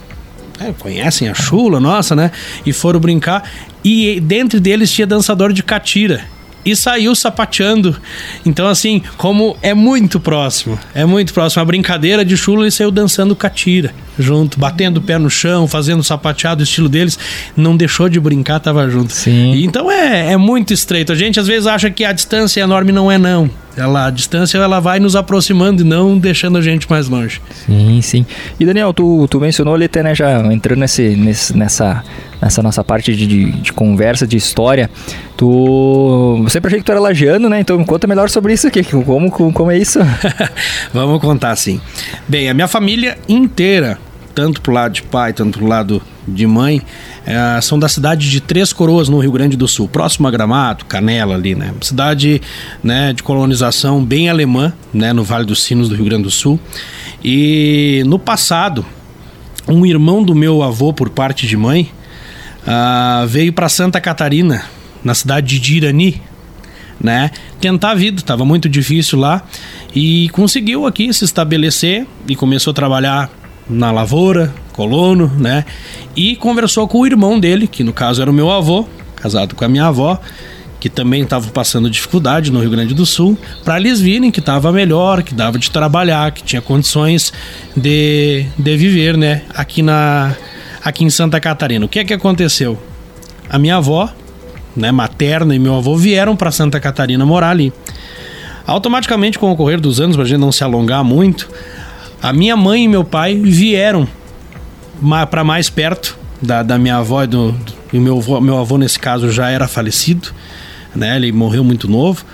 É, 0.60 0.72
conhecem 0.72 1.28
a 1.28 1.34
chula, 1.34 1.80
nossa, 1.80 2.14
né? 2.14 2.30
E 2.64 2.72
foram 2.72 3.00
brincar. 3.00 3.48
E 3.84 4.20
dentro 4.20 4.60
deles 4.60 4.90
tinha 4.90 5.06
dançador 5.06 5.52
de 5.52 5.62
catira. 5.62 6.24
E 6.64 6.74
saiu 6.74 7.14
sapateando. 7.14 8.00
Então, 8.46 8.66
assim, 8.66 9.02
como 9.18 9.56
é 9.60 9.74
muito 9.74 10.18
próximo, 10.18 10.78
é 10.94 11.04
muito 11.04 11.34
próximo. 11.34 11.60
A 11.60 11.64
brincadeira 11.64 12.24
de 12.24 12.36
chula, 12.36 12.62
ele 12.62 12.70
saiu 12.70 12.90
dançando 12.90 13.36
catira. 13.36 13.92
Junto, 14.18 14.58
batendo 14.58 14.98
o 14.98 15.02
pé 15.02 15.18
no 15.18 15.30
chão, 15.30 15.66
fazendo 15.66 16.02
sapateado, 16.02 16.62
estilo 16.62 16.88
deles, 16.88 17.18
não 17.56 17.76
deixou 17.76 18.08
de 18.08 18.20
brincar, 18.20 18.60
tava 18.60 18.88
junto. 18.88 19.12
Sim. 19.12 19.52
E 19.54 19.64
então 19.64 19.90
é, 19.90 20.32
é 20.32 20.36
muito 20.36 20.72
estreito. 20.72 21.12
A 21.12 21.14
gente 21.14 21.38
às 21.38 21.46
vezes 21.46 21.66
acha 21.66 21.90
que 21.90 22.04
a 22.04 22.12
distância 22.12 22.60
é 22.60 22.64
enorme, 22.64 22.92
não 22.92 23.10
é 23.10 23.18
não. 23.18 23.50
Ela, 23.76 24.06
a 24.06 24.10
distância 24.10 24.56
ela 24.56 24.78
vai 24.78 25.00
nos 25.00 25.16
aproximando 25.16 25.82
e 25.82 25.84
não 25.84 26.16
deixando 26.16 26.58
a 26.58 26.62
gente 26.62 26.88
mais 26.88 27.08
longe. 27.08 27.40
Sim, 27.66 28.00
sim. 28.02 28.26
E 28.58 28.64
Daniel, 28.64 28.92
tu, 28.92 29.26
tu 29.28 29.40
mencionou 29.40 29.74
ali 29.74 29.86
até, 29.86 30.02
né, 30.02 30.14
já 30.14 30.40
entrando 30.52 30.78
nesse, 30.78 31.16
nesse, 31.16 31.56
nessa, 31.56 32.04
nessa 32.40 32.62
nossa 32.62 32.84
parte 32.84 33.14
de, 33.14 33.26
de, 33.26 33.50
de 33.50 33.72
conversa, 33.72 34.26
de 34.26 34.36
história, 34.36 34.88
tu... 35.36 36.40
Eu 36.44 36.50
sempre 36.50 36.68
achei 36.68 36.78
que 36.78 36.84
tu 36.84 36.92
era 36.92 37.00
lagiano, 37.00 37.48
né? 37.48 37.60
Então 37.60 37.82
conta 37.84 38.06
melhor 38.06 38.30
sobre 38.30 38.52
isso 38.52 38.68
aqui, 38.68 38.84
como, 38.84 39.30
como 39.30 39.70
é 39.70 39.78
isso? 39.78 39.98
Vamos 40.94 41.20
contar 41.20 41.56
sim. 41.56 41.80
Bem, 42.28 42.48
a 42.48 42.54
minha 42.54 42.68
família 42.68 43.18
inteira, 43.28 43.98
tanto 44.34 44.60
pro 44.60 44.72
lado 44.72 44.92
de 44.92 45.02
pai, 45.02 45.32
tanto 45.32 45.58
pro 45.58 45.68
lado 45.68 46.02
de 46.26 46.46
mãe, 46.46 46.82
é, 47.26 47.60
são 47.60 47.78
da 47.78 47.88
cidade 47.88 48.30
de 48.30 48.40
Três 48.40 48.72
Coroas, 48.72 49.08
no 49.08 49.18
Rio 49.18 49.32
Grande 49.32 49.56
do 49.56 49.68
Sul, 49.68 49.88
próximo 49.88 50.26
a 50.26 50.30
Gramado, 50.30 50.84
Canela 50.86 51.34
ali, 51.34 51.54
né? 51.54 51.72
Cidade 51.80 52.42
né, 52.82 53.12
de 53.12 53.22
colonização 53.22 54.04
bem 54.04 54.28
alemã, 54.28 54.72
né? 54.92 55.12
No 55.12 55.22
Vale 55.22 55.44
dos 55.44 55.62
Sinos 55.62 55.88
do 55.88 55.94
Rio 55.94 56.04
Grande 56.04 56.24
do 56.24 56.30
Sul. 56.30 56.58
E 57.22 58.02
no 58.06 58.18
passado, 58.18 58.84
um 59.68 59.86
irmão 59.86 60.22
do 60.22 60.34
meu 60.34 60.62
avô, 60.62 60.92
por 60.92 61.10
parte 61.10 61.46
de 61.46 61.56
mãe, 61.56 61.90
uh, 62.66 63.26
veio 63.26 63.52
para 63.52 63.68
Santa 63.68 64.00
Catarina, 64.00 64.64
na 65.02 65.14
cidade 65.14 65.58
de 65.58 65.76
Irani, 65.76 66.20
né? 67.00 67.30
Tentar 67.60 67.90
a 67.90 67.94
vida, 67.94 68.20
estava 68.20 68.44
muito 68.44 68.68
difícil 68.68 69.18
lá 69.18 69.42
e 69.94 70.28
conseguiu 70.30 70.86
aqui 70.86 71.12
se 71.12 71.24
estabelecer 71.24 72.06
e 72.26 72.34
começou 72.34 72.70
a 72.70 72.74
trabalhar 72.74 73.30
na 73.68 73.90
lavoura, 73.90 74.52
colono, 74.72 75.30
né? 75.38 75.64
E 76.16 76.36
conversou 76.36 76.86
com 76.86 77.00
o 77.00 77.06
irmão 77.06 77.38
dele, 77.38 77.66
que 77.66 77.82
no 77.82 77.92
caso 77.92 78.20
era 78.20 78.30
o 78.30 78.34
meu 78.34 78.50
avô, 78.50 78.86
casado 79.16 79.54
com 79.54 79.64
a 79.64 79.68
minha 79.68 79.86
avó, 79.86 80.20
que 80.78 80.90
também 80.90 81.22
estava 81.22 81.48
passando 81.50 81.88
dificuldade 81.88 82.52
no 82.52 82.60
Rio 82.60 82.70
Grande 82.70 82.92
do 82.92 83.06
Sul, 83.06 83.38
para 83.64 83.78
eles 83.78 84.00
virem 84.00 84.30
que 84.30 84.40
estava 84.40 84.70
melhor, 84.70 85.22
que 85.22 85.34
dava 85.34 85.58
de 85.58 85.70
trabalhar, 85.70 86.30
que 86.32 86.42
tinha 86.42 86.60
condições 86.60 87.32
de, 87.74 88.44
de 88.58 88.76
viver, 88.76 89.16
né? 89.16 89.42
Aqui 89.54 89.82
na 89.82 90.36
aqui 90.84 91.02
em 91.02 91.08
Santa 91.08 91.40
Catarina. 91.40 91.86
O 91.86 91.88
que 91.88 91.98
é 91.98 92.04
que 92.04 92.12
aconteceu? 92.12 92.78
A 93.48 93.58
minha 93.58 93.76
avó, 93.76 94.12
né, 94.76 94.92
materna 94.92 95.54
e 95.54 95.58
meu 95.58 95.76
avô 95.76 95.96
vieram 95.96 96.36
para 96.36 96.50
Santa 96.50 96.78
Catarina 96.78 97.24
morar 97.24 97.50
ali. 97.50 97.72
Automaticamente, 98.66 99.38
com 99.38 99.50
o 99.50 99.56
correr 99.56 99.80
dos 99.80 100.00
anos, 100.00 100.16
para 100.16 100.24
a 100.24 100.28
gente 100.28 100.40
não 100.40 100.52
se 100.52 100.64
alongar 100.64 101.02
muito, 101.02 101.48
a 102.24 102.32
minha 102.32 102.56
mãe 102.56 102.84
e 102.84 102.88
meu 102.88 103.04
pai 103.04 103.36
vieram 103.36 104.08
para 105.30 105.44
mais 105.44 105.68
perto 105.68 106.18
da, 106.40 106.62
da 106.62 106.78
minha 106.78 106.96
avó 106.96 107.22
e 107.22 107.26
do, 107.26 107.52
do 107.52 108.00
meu, 108.00 108.16
avô, 108.16 108.40
meu 108.40 108.56
avô, 108.56 108.78
nesse 108.78 108.98
caso, 108.98 109.30
já 109.30 109.50
era 109.50 109.68
falecido, 109.68 110.30
né? 110.96 111.16
Ele 111.16 111.30
morreu 111.32 111.62
muito 111.62 111.86
novo. 111.86 112.24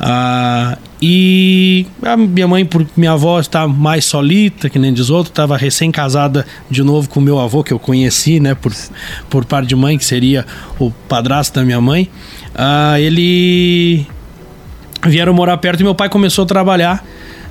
Ah, 0.00 0.78
e 1.00 1.84
a 2.02 2.16
minha 2.16 2.48
mãe, 2.48 2.64
por 2.64 2.86
minha 2.96 3.12
avó 3.12 3.38
está 3.38 3.68
mais 3.68 4.06
solita, 4.06 4.70
que 4.70 4.78
nem 4.78 4.94
diz 4.94 5.10
outro, 5.10 5.30
estava 5.30 5.58
recém-casada 5.58 6.46
de 6.70 6.82
novo 6.82 7.10
com 7.10 7.20
meu 7.20 7.38
avô, 7.38 7.62
que 7.62 7.74
eu 7.74 7.78
conheci, 7.78 8.40
né, 8.40 8.54
por, 8.54 8.72
por 9.28 9.44
parte 9.44 9.68
de 9.68 9.76
mãe, 9.76 9.98
que 9.98 10.06
seria 10.06 10.46
o 10.78 10.90
padrasto 11.06 11.60
da 11.60 11.66
minha 11.66 11.82
mãe. 11.82 12.08
Ah, 12.54 12.98
ele 12.98 14.06
vieram 15.06 15.34
morar 15.34 15.58
perto 15.58 15.80
e 15.80 15.84
meu 15.84 15.94
pai 15.94 16.08
começou 16.08 16.44
a 16.44 16.46
trabalhar 16.46 17.04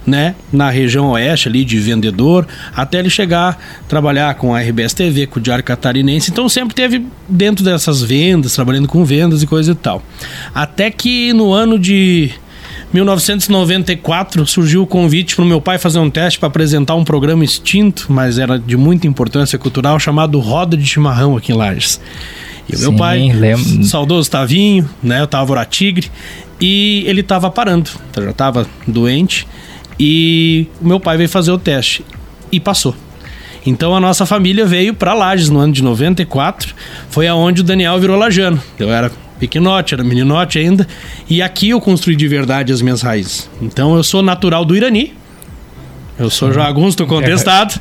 né, 0.06 0.36
na 0.52 0.70
região 0.70 1.12
oeste 1.12 1.48
ali 1.48 1.64
de 1.64 1.80
vendedor, 1.80 2.48
até 2.76 3.00
ele 3.00 3.10
chegar 3.10 3.58
a 3.84 3.88
trabalhar 3.88 4.36
com 4.36 4.54
a 4.54 4.60
RBS 4.60 4.94
TV, 4.94 5.28
com 5.28 5.40
o 5.40 5.42
Diário 5.42 5.64
Catarinense. 5.64 6.32
Então 6.32 6.48
sempre 6.50 6.76
teve 6.76 7.06
dentro 7.28 7.64
dessas 7.64 8.02
vendas, 8.02 8.54
trabalhando 8.54 8.88
com 8.88 9.04
vendas 9.06 9.42
e 9.42 9.48
coisa 9.48 9.72
e 9.72 9.76
tal. 9.76 10.04
Até 10.54 10.92
que 10.92 11.34
no 11.34 11.54
ano 11.54 11.80
de 11.80 12.32
1994 12.94 14.46
surgiu 14.46 14.84
o 14.84 14.88
convite 14.88 15.36
para 15.36 15.44
o 15.44 15.48
meu 15.48 15.60
pai 15.60 15.80
fazer 15.80 16.00
um 16.00 16.10
teste 16.10 16.38
para 16.38 16.48
apresentar 16.48 16.96
um 16.96 17.04
programa 17.04 17.44
extinto, 17.44 18.06
mas 18.10 18.38
era 18.38 18.60
de 18.60 18.78
muita 18.78 19.08
importância 19.08 19.58
cultural, 19.58 20.00
chamado 20.00 20.40
Roda 20.40 20.78
de 20.78 20.86
Chimarrão 20.86 21.36
aqui 21.36 21.52
em 21.52 21.56
Lages. 21.56 22.00
E 22.70 22.76
o 22.76 22.80
meu 22.80 22.94
pai, 22.94 23.32
lembro. 23.34 23.84
saudoso 23.84 24.30
Tavinho, 24.30 24.88
né, 25.02 25.24
o 25.24 25.28
Távora 25.28 25.66
Tigre, 25.66 26.10
e 26.62 27.04
ele 27.08 27.22
estava 27.22 27.50
parando, 27.50 27.90
já 28.16 28.30
estava 28.30 28.68
doente. 28.88 29.48
E 30.00 30.68
o 30.82 30.88
meu 30.88 31.00
pai 31.00 31.18
veio 31.18 31.30
fazer 31.30 31.52
o 31.52 31.58
teste 31.58 32.04
e 32.52 32.60
passou. 32.60 32.96
Então 33.66 33.96
a 33.96 34.00
nossa 34.00 34.26
família 34.26 34.66
veio 34.66 34.94
para 34.94 35.14
Lages 35.14 35.50
no 35.50 35.60
ano 35.60 35.72
de 35.72 35.82
94, 35.82 36.76
foi 37.10 37.28
aonde 37.28 37.62
o 37.62 37.64
Daniel 37.64 38.00
virou 38.00 38.18
lajano. 38.18 38.62
Eu 38.78 38.92
era 38.92 39.12
pequenote, 39.40 39.94
era 39.94 40.04
meninote 40.04 40.60
ainda, 40.60 40.88
e 41.30 41.42
aqui 41.42 41.70
eu 41.70 41.82
construí 41.82 42.16
de 42.16 42.28
verdade 42.28 42.72
as 42.72 42.82
minhas 42.82 43.02
raízes. 43.02 43.50
Então 43.62 43.96
eu 43.96 44.04
sou 44.04 44.22
natural 44.22 44.66
do 44.66 44.76
Irani, 44.76 45.14
eu 46.18 46.30
sou 46.30 46.54
jagunço 46.54 47.06
contestado, 47.08 47.80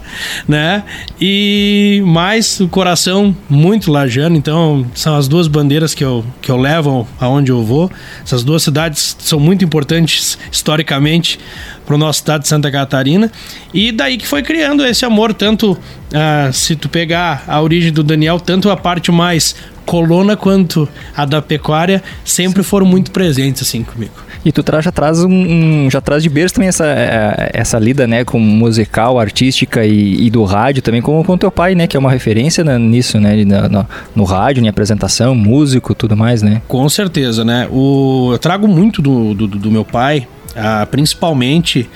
né? 0.49 0.83
E 1.21 2.03
mais 2.07 2.61
o 2.61 2.69
coração 2.69 3.37
muito 3.49 3.91
lajano, 3.91 4.37
então 4.37 4.87
são 4.95 5.17
as 5.17 5.29
duas 5.29 5.47
bandeiras 5.49 5.93
que 5.95 6.03
eu, 6.03 6.25
que 6.41 6.51
eu 6.51 6.57
levo 6.57 7.07
aonde 7.21 7.53
eu 7.53 7.63
vou. 7.63 7.91
Essas 8.25 8.43
duas 8.43 8.63
cidades 8.63 9.17
são 9.19 9.39
muito 9.39 9.65
importantes 9.65 10.39
historicamente 10.51 11.39
para 11.85 11.95
o 11.95 11.99
nosso 11.99 12.21
estado 12.21 12.43
de 12.43 12.49
Santa 12.49 12.71
Catarina. 12.71 13.31
E 13.75 13.93
daí 13.93 14.17
que 14.17 14.27
foi 14.27 14.43
criando 14.43 14.85
esse 14.87 15.05
amor, 15.05 15.35
tanto 15.35 15.73
uh, 15.73 16.53
se 16.53 16.75
tu 16.75 16.89
pegar 16.89 17.45
a 17.47 17.61
origem 17.61 17.93
do 17.93 18.03
Daniel, 18.03 18.41
tanto 18.41 18.71
a 18.71 18.77
parte 18.77 19.13
mais 19.13 19.55
colona 19.85 20.37
quanto 20.37 20.89
a 21.17 21.25
da 21.25 21.43
pecuária 21.43 22.03
sempre 22.25 22.63
foram 22.63 22.87
muito 22.87 23.11
presentes 23.11 23.63
assim 23.63 23.83
comigo. 23.83 24.13
E 24.45 24.51
tu 24.51 24.63
traz, 24.63 24.85
já 24.85 24.91
traz 24.91 25.23
um, 25.23 25.31
um, 25.31 25.89
já 25.91 26.01
traz 26.01 26.23
de 26.23 26.29
berço 26.29 26.57
também 26.57 26.69
essa, 26.69 26.85
é, 26.85 27.51
essa 27.55 27.79
lida, 27.79 28.07
né, 28.09 28.25
com 28.25 28.41
musical, 28.41 29.19
artística 29.19 29.85
e, 29.85 30.27
e, 30.27 30.31
do 30.31 30.43
rádio 30.43 30.83
também, 30.83 31.01
com, 31.01 31.23
com 31.23 31.39
teu 31.39 31.51
pai, 31.51 31.77
né, 31.77 31.87
que 31.87 31.97
é 31.97 32.01
uma 32.01 32.11
referência 32.11 32.65
nisso, 32.79 33.21
né, 33.21 33.45
no, 33.45 33.87
no, 34.17 34.25
rádio, 34.25 34.65
em 34.65 34.69
apresentação, 34.69 35.35
músico, 35.35 35.95
tudo 35.95 36.17
mais, 36.17 36.43
né? 36.43 36.61
Com 36.67 36.89
certeza, 36.89 37.45
né? 37.45 37.69
O, 37.71 38.31
eu 38.33 38.39
trago 38.39 38.67
muito 38.67 39.01
do, 39.01 39.33
do, 39.33 39.47
do 39.47 39.71
meu 39.71 39.85
pai, 39.85 40.27
ah, 40.57 40.87
principalmente 40.91 41.89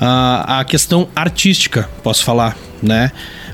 ah, 0.00 0.60
a 0.60 0.64
questão 0.64 1.08
artística, 1.14 1.88
posso 2.04 2.24
falar, 2.24 2.56
né? 2.80 3.10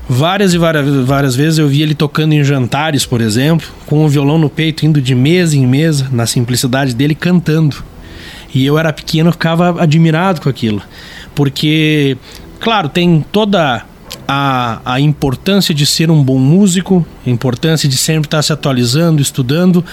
Várias 0.09 0.53
e 0.53 0.57
várias, 0.57 1.05
várias 1.05 1.35
vezes 1.35 1.59
eu 1.59 1.67
vi 1.67 1.81
ele 1.81 1.93
tocando 1.93 2.33
em 2.33 2.43
jantares, 2.43 3.05
por 3.05 3.19
exemplo, 3.19 3.67
com 3.85 4.05
o 4.05 4.09
violão 4.09 4.37
no 4.37 4.49
peito, 4.49 4.85
indo 4.85 5.01
de 5.01 5.13
mesa 5.13 5.57
em 5.57 5.67
mesa, 5.67 6.07
na 6.11 6.25
simplicidade 6.25 6.95
dele, 6.95 7.13
cantando. 7.13 7.83
E 8.53 8.65
eu 8.65 8.77
era 8.77 8.93
pequeno, 8.93 9.31
ficava 9.31 9.81
admirado 9.81 10.39
com 10.39 10.47
aquilo. 10.47 10.81
Porque, 11.35 12.17
claro, 12.59 12.87
tem 12.87 13.23
toda 13.33 13.85
a, 14.25 14.79
a 14.85 14.99
importância 14.99 15.75
de 15.75 15.85
ser 15.85 16.09
um 16.09 16.23
bom 16.23 16.39
músico, 16.39 17.05
a 17.25 17.29
importância 17.29 17.89
de 17.89 17.97
sempre 17.97 18.27
estar 18.27 18.41
se 18.41 18.53
atualizando, 18.53 19.21
estudando, 19.21 19.83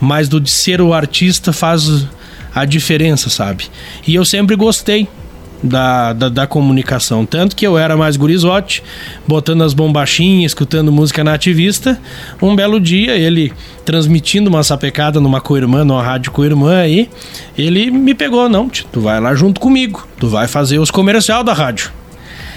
mas 0.00 0.28
do 0.28 0.40
de 0.40 0.50
ser 0.50 0.80
o 0.80 0.94
artista 0.94 1.52
faz 1.52 2.06
a 2.54 2.64
diferença, 2.64 3.28
sabe? 3.28 3.66
E 4.06 4.14
eu 4.14 4.24
sempre 4.24 4.54
gostei 4.54 5.08
da, 5.64 6.12
da, 6.12 6.28
da, 6.28 6.46
comunicação. 6.46 7.24
Tanto 7.24 7.56
que 7.56 7.66
eu 7.66 7.78
era 7.78 7.96
mais 7.96 8.16
gurizote, 8.16 8.82
botando 9.26 9.64
as 9.64 9.72
bombachinhas, 9.72 10.50
escutando 10.50 10.92
música 10.92 11.24
nativista. 11.24 11.98
Um 12.40 12.54
belo 12.54 12.78
dia, 12.78 13.16
ele 13.16 13.50
transmitindo 13.84 14.50
uma 14.50 14.62
sapecada 14.62 15.18
numa 15.20 15.40
co-irmã, 15.40 15.82
numa 15.82 16.02
rádio 16.02 16.30
co-irmã 16.30 16.80
aí, 16.80 17.08
ele 17.56 17.90
me 17.90 18.14
pegou, 18.14 18.48
não, 18.48 18.68
tu 18.68 19.00
vai 19.00 19.18
lá 19.20 19.34
junto 19.34 19.58
comigo, 19.58 20.06
tu 20.18 20.28
vai 20.28 20.46
fazer 20.46 20.78
os 20.78 20.90
comercial 20.90 21.42
da 21.42 21.54
rádio. 21.54 21.90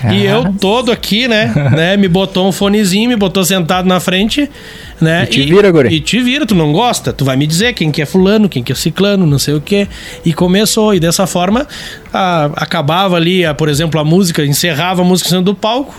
Ah. 0.03 0.13
E 0.13 0.25
eu 0.25 0.53
todo 0.53 0.91
aqui, 0.91 1.27
né, 1.27 1.51
né, 1.75 1.97
me 1.97 2.07
botou 2.07 2.47
um 2.47 2.51
fonezinho, 2.51 3.09
me 3.09 3.15
botou 3.15 3.43
sentado 3.43 3.87
na 3.87 3.99
frente, 3.99 4.49
né? 5.01 5.23
E 5.23 5.27
te 5.27 5.41
vira, 5.43 5.71
guri. 5.71 5.95
E 5.95 5.99
te 5.99 6.19
vira, 6.19 6.45
tu 6.45 6.55
não 6.55 6.71
gosta, 6.71 7.11
tu 7.11 7.25
vai 7.25 7.35
me 7.35 7.47
dizer 7.47 7.73
quem 7.73 7.91
que 7.91 8.01
é 8.01 8.05
fulano, 8.05 8.47
quem 8.47 8.63
que 8.63 8.71
é 8.71 8.75
ciclano, 8.75 9.25
não 9.25 9.39
sei 9.39 9.55
o 9.55 9.61
quê. 9.61 9.87
E 10.23 10.33
começou, 10.33 10.93
e 10.93 10.99
dessa 10.99 11.25
forma, 11.25 11.67
a, 12.13 12.45
acabava 12.55 13.15
ali, 13.15 13.45
a, 13.45 13.53
por 13.53 13.69
exemplo, 13.69 13.99
a 13.99 14.03
música, 14.03 14.45
encerrava 14.45 15.01
a 15.01 15.05
música 15.05 15.29
sendo 15.29 15.43
do 15.43 15.55
palco, 15.55 15.93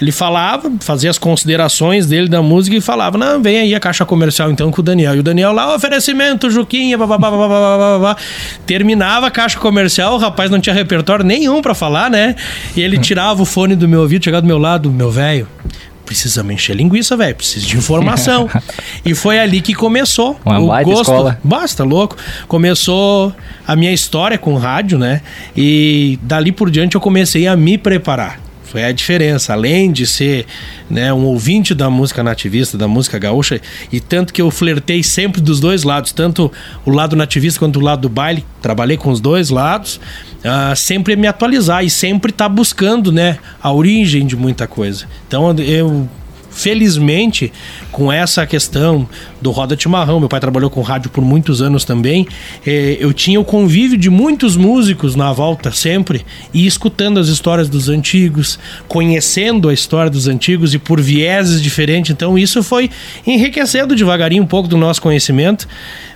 ele 0.00 0.10
falava, 0.10 0.72
fazia 0.80 1.10
as 1.10 1.18
considerações 1.18 2.06
dele 2.06 2.26
da 2.26 2.40
música 2.40 2.74
e 2.74 2.80
falava: 2.80 3.18
Não, 3.18 3.42
vem 3.42 3.58
aí 3.58 3.74
a 3.74 3.80
caixa 3.80 4.06
comercial 4.06 4.50
então 4.50 4.70
com 4.70 4.80
o 4.80 4.84
Daniel. 4.84 5.16
E 5.16 5.18
o 5.18 5.22
Daniel 5.22 5.52
lá, 5.52 5.74
oferecimento, 5.74 6.50
Juquinha, 6.50 6.96
babá. 6.96 8.16
Terminava 8.64 9.26
a 9.26 9.30
caixa 9.30 9.58
comercial, 9.58 10.14
o 10.14 10.18
rapaz 10.18 10.50
não 10.50 10.58
tinha 10.58 10.74
repertório 10.74 11.24
nenhum 11.24 11.60
para 11.60 11.74
falar, 11.74 12.10
né? 12.10 12.34
E 12.74 12.80
ele 12.80 12.98
tirava 12.98 13.42
o 13.42 13.44
fone 13.44 13.76
do 13.76 13.86
meu 13.86 14.00
ouvido, 14.00 14.24
chegava 14.24 14.40
do 14.40 14.48
meu 14.48 14.58
lado, 14.58 14.90
meu 14.90 15.10
velho. 15.10 15.46
Precisamos 16.06 16.52
encher 16.52 16.74
linguiça, 16.74 17.14
velho. 17.16 17.36
Preciso 17.36 17.66
de 17.66 17.76
informação. 17.76 18.48
e 19.04 19.14
foi 19.14 19.38
ali 19.38 19.60
que 19.60 19.74
começou 19.74 20.40
Uma 20.44 20.58
o 20.58 20.66
gosto. 20.84 21.02
Escola. 21.02 21.38
Basta, 21.44 21.84
louco. 21.84 22.16
Começou 22.48 23.32
a 23.64 23.76
minha 23.76 23.92
história 23.92 24.38
com 24.38 24.56
rádio, 24.56 24.98
né? 24.98 25.20
E 25.56 26.18
dali 26.22 26.50
por 26.50 26.70
diante 26.70 26.96
eu 26.96 27.00
comecei 27.00 27.46
a 27.46 27.54
me 27.54 27.78
preparar 27.78 28.49
Foi 28.70 28.84
a 28.84 28.92
diferença. 28.92 29.52
Além 29.52 29.90
de 29.90 30.06
ser 30.06 30.46
né, 30.88 31.12
um 31.12 31.24
ouvinte 31.24 31.74
da 31.74 31.90
música 31.90 32.22
nativista, 32.22 32.78
da 32.78 32.86
música 32.86 33.18
gaúcha, 33.18 33.60
e 33.90 33.98
tanto 33.98 34.32
que 34.32 34.40
eu 34.40 34.48
flertei 34.48 35.02
sempre 35.02 35.40
dos 35.40 35.58
dois 35.58 35.82
lados, 35.82 36.12
tanto 36.12 36.52
o 36.86 36.90
lado 36.90 37.16
nativista 37.16 37.58
quanto 37.58 37.80
o 37.80 37.82
lado 37.82 38.02
do 38.02 38.08
baile, 38.08 38.46
trabalhei 38.62 38.96
com 38.96 39.10
os 39.10 39.20
dois 39.20 39.50
lados, 39.50 39.96
uh, 40.44 40.76
sempre 40.76 41.16
me 41.16 41.26
atualizar 41.26 41.84
e 41.84 41.90
sempre 41.90 42.30
estar 42.30 42.44
tá 42.44 42.48
buscando 42.48 43.10
né, 43.10 43.38
a 43.60 43.72
origem 43.72 44.24
de 44.24 44.36
muita 44.36 44.68
coisa. 44.68 45.06
Então 45.26 45.52
eu 45.58 46.08
felizmente, 46.50 47.52
com 47.90 48.12
essa 48.12 48.46
questão 48.46 49.08
do 49.40 49.50
Roda 49.50 49.76
Chimarrão, 49.78 50.20
meu 50.20 50.28
pai 50.28 50.40
trabalhou 50.40 50.68
com 50.68 50.82
rádio 50.82 51.10
por 51.10 51.24
muitos 51.24 51.62
anos 51.62 51.84
também, 51.84 52.26
eh, 52.66 52.96
eu 53.00 53.12
tinha 53.12 53.40
o 53.40 53.44
convívio 53.44 53.96
de 53.96 54.10
muitos 54.10 54.56
músicos 54.56 55.14
na 55.14 55.32
volta 55.32 55.72
sempre 55.72 56.24
e 56.52 56.66
escutando 56.66 57.18
as 57.18 57.28
histórias 57.28 57.68
dos 57.68 57.88
antigos, 57.88 58.58
conhecendo 58.88 59.68
a 59.68 59.72
história 59.72 60.10
dos 60.10 60.26
antigos 60.26 60.74
e 60.74 60.78
por 60.78 61.00
vieses 61.00 61.62
diferentes. 61.62 62.10
Então, 62.10 62.36
isso 62.36 62.62
foi 62.62 62.90
enriquecendo 63.26 63.94
devagarinho 63.94 64.42
um 64.42 64.46
pouco 64.46 64.68
do 64.68 64.76
nosso 64.76 65.00
conhecimento, 65.00 65.66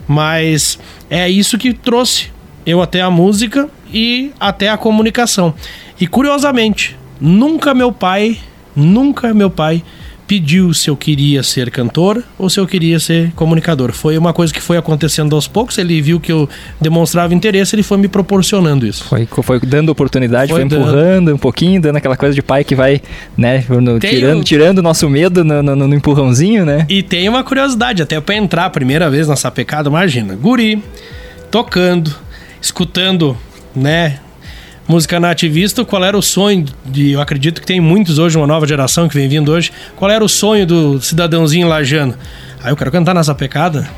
mas 0.07 0.79
é 1.09 1.29
isso 1.29 1.57
que 1.57 1.73
trouxe 1.73 2.35
eu 2.67 2.81
até 2.83 3.01
a 3.01 3.11
música 3.11 3.69
e 3.93 4.33
até 4.41 4.69
a 4.69 4.77
comunicação. 4.77 5.55
E 6.01 6.07
curiosamente, 6.07 6.97
nunca 7.21 7.75
meu 7.75 7.93
pai, 7.93 8.39
nunca 8.75 9.33
meu 9.33 9.51
pai 9.51 9.83
pediu 10.27 10.73
se 10.73 10.89
eu 10.89 10.97
queria 10.97 11.43
ser 11.43 11.71
cantor 11.71 12.23
ou 12.39 12.49
se 12.49 12.59
eu 12.59 12.67
queria 12.67 12.99
ser 12.99 13.33
comunicador. 13.33 13.93
Foi 13.93 14.17
uma 14.17 14.33
coisa 14.33 14.53
que 14.53 14.61
foi 14.61 14.77
acontecendo 14.77 15.35
aos 15.35 15.47
poucos, 15.47 15.79
ele 15.79 16.01
viu 16.01 16.19
que 16.19 16.33
eu 16.33 16.49
demonstrava 16.81 17.35
interesse, 17.35 17.75
ele 17.75 17.83
foi 17.83 17.99
me 17.99 18.09
proporcionando 18.09 18.87
isso. 18.87 19.05
Foi, 19.05 19.27
foi 19.27 19.61
dando 19.61 19.91
oportunidade, 19.91 20.51
foi, 20.53 20.67
foi 20.67 20.79
empurrando 20.79 21.27
dando. 21.27 21.35
um 21.35 21.39
pouquinho, 21.39 21.81
dando 21.81 21.97
aquela 21.97 22.17
coisa 22.17 22.35
de 22.35 22.43
pai 22.43 22.65
que 22.65 22.75
vai, 22.75 23.01
né, 23.37 23.65
no, 23.69 23.99
tirando, 23.99 24.41
o 24.41 24.45
tirando 24.45 24.79
o 24.79 24.83
nosso 24.83 25.09
medo 25.09 25.45
no, 25.45 25.63
no, 25.63 25.77
no, 25.77 25.95
empurrãozinho, 25.95 26.65
né? 26.65 26.87
E 26.89 27.03
tem 27.03 27.29
uma 27.29 27.45
curiosidade, 27.45 28.03
até 28.03 28.21
para 28.21 28.35
entrar 28.35 28.67
a 28.67 28.71
primeira 28.71 29.11
vez 29.11 29.29
nessa 29.29 29.51
pecada, 29.51 29.89
imagina, 29.89 30.35
guri, 30.35 30.83
tocando, 31.51 32.15
escutando, 32.61 33.37
né, 33.75 34.19
música 34.87 35.19
nativista, 35.19 35.85
qual 35.85 36.05
era 36.05 36.17
o 36.17 36.23
sonho 36.23 36.67
de. 36.85 37.13
Eu 37.13 37.21
acredito 37.21 37.61
que 37.61 37.67
tem 37.67 37.81
muitos 37.81 38.19
hoje, 38.19 38.37
uma 38.37 38.47
nova 38.47 38.67
geração 38.67 39.09
que 39.09 39.15
vem 39.15 39.29
vindo 39.29 39.51
hoje. 39.51 39.73
Qual 39.97 40.11
era 40.11 40.25
o 40.25 40.29
sonho 40.29 40.67
do 40.67 41.01
cidadãozinho 41.01 41.67
lajano? 41.69 42.15
Aí 42.61 42.69
ah, 42.69 42.71
eu 42.71 42.77
quero 42.77 42.91
cantar 42.91 43.15
nessa 43.15 43.35
pecada. 43.35 43.89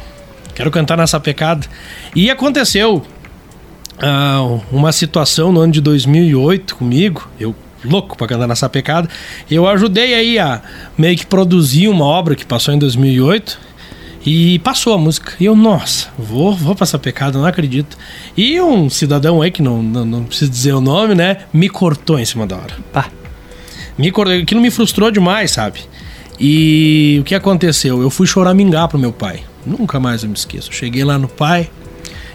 Quero 0.55 0.71
cantar 0.71 0.97
nessa 0.97 1.21
pecada. 1.21 1.67
E 2.15 2.31
aconteceu 2.31 3.05
ah, 3.99 4.59
uma 4.71 4.93
situação 4.93 5.53
no 5.53 5.61
ano 5.61 5.73
de 5.73 5.81
2008 5.81 6.77
comigo. 6.77 7.29
Eu 7.39 7.55
louco 7.85 8.17
para 8.17 8.27
cantar 8.27 8.47
nessa 8.47 8.69
pecada. 8.69 9.09
Eu 9.51 9.69
ajudei 9.69 10.15
aí 10.15 10.39
a 10.39 10.63
meio 10.97 11.17
que 11.17 11.27
produzir 11.27 11.89
uma 11.89 12.05
obra 12.05 12.35
que 12.35 12.45
passou 12.45 12.75
em 12.75 12.79
2008 12.79 13.66
e 14.27 14.59
passou 14.59 14.93
a 14.93 14.99
música. 14.99 15.35
E 15.39 15.45
eu, 15.45 15.55
nossa, 15.55 16.09
vou, 16.19 16.53
vou 16.53 16.75
passar 16.75 16.99
pecado, 16.99 17.39
não 17.39 17.47
acredito. 17.47 17.97
E 18.37 18.61
um 18.61 18.91
cidadão 18.91 19.41
aí, 19.41 19.53
que 19.53 19.63
não, 19.63 19.81
não, 19.81 20.05
não 20.05 20.25
preciso 20.25 20.51
dizer 20.51 20.73
o 20.73 20.81
nome, 20.81 21.15
né? 21.15 21.45
Me 21.53 21.69
cortou 21.69 22.19
em 22.19 22.25
cima 22.25 22.45
da 22.45 22.57
hora. 22.57 22.75
Pá. 22.93 23.09
Me 23.97 24.11
cortou. 24.11 24.35
Aquilo 24.35 24.61
me 24.61 24.71
frustrou 24.73 25.13
demais, 25.13 25.53
sabe? 25.53 25.81
E 26.41 27.19
o 27.21 27.25
que 27.25 27.37
aconteceu? 27.37 28.03
Eu 28.03 28.11
fui 28.11 28.27
choramingar 28.27 28.89
pro 28.89 28.99
meu 28.99 29.13
pai. 29.13 29.45
Nunca 29.65 30.01
mais 30.01 30.25
eu 30.25 30.29
me 30.29 30.35
esqueço. 30.35 30.73
Cheguei 30.73 31.05
lá 31.05 31.17
no 31.17 31.29
pai 31.29 31.71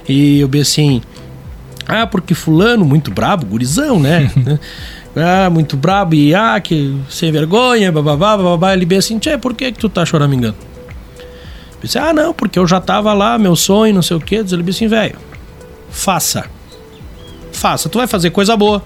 e 0.08 0.40
eu 0.40 0.48
vi 0.48 0.62
assim. 0.62 1.02
Ah, 1.86 2.08
porque 2.08 2.34
fulano, 2.34 2.86
muito 2.86 3.12
brabo, 3.12 3.46
gurizão, 3.46 4.00
né? 4.00 4.32
ah, 5.14 5.50
muito 5.50 5.76
brabo 5.76 6.16
e 6.16 6.34
ah, 6.34 6.58
que 6.62 6.98
sem 7.10 7.34
vergonha, 7.34 7.92
bababá, 7.92 8.38
bababá. 8.38 8.74
Ele 8.74 8.86
bem 8.86 9.00
assim, 9.00 9.20
tchê, 9.20 9.38
por 9.38 9.54
que 9.54 9.74
que 9.74 9.78
tu 9.78 9.90
tá 9.90 10.06
choramingando? 10.06 10.71
Disse, 11.88 11.98
ah, 11.98 12.14
não, 12.14 12.34
porque 12.34 12.60
eu 12.60 12.68
já 12.68 12.80
tava 12.80 13.14
lá, 13.14 13.38
meu 13.38 13.56
sonho, 13.56 13.94
não 13.94 14.02
sei 14.02 14.18
o 14.18 14.20
quê. 14.20 14.36
Ele 14.36 14.64
disse 14.64 14.86
assim, 14.86 14.88
velho, 14.88 15.16
faça. 15.90 16.46
Faça. 17.52 17.90
Tu 17.90 17.98
vai 17.98 18.08
fazer 18.08 18.30
coisa 18.30 18.56
boa, 18.56 18.84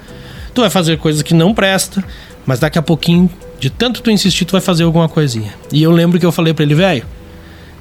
tu 0.54 0.62
vai 0.62 0.70
fazer 0.70 0.98
coisa 0.98 1.24
que 1.24 1.34
não 1.34 1.54
presta, 1.54 2.04
mas 2.46 2.60
daqui 2.60 2.80
a 2.80 2.82
pouquinho, 2.82 3.30
de 3.60 3.70
tanto 3.70 4.02
tu 4.02 4.12
insistir, 4.12 4.46
tu 4.46 4.52
vai 4.52 4.62
fazer 4.62 4.84
alguma 4.84 5.10
coisinha. 5.10 5.54
E 5.72 5.82
eu 5.82 5.91
lembro 5.91 6.19
que 6.19 6.26
eu 6.26 6.32
falei 6.32 6.54
para 6.54 6.63
ele, 6.63 6.76
velho, 6.76 7.06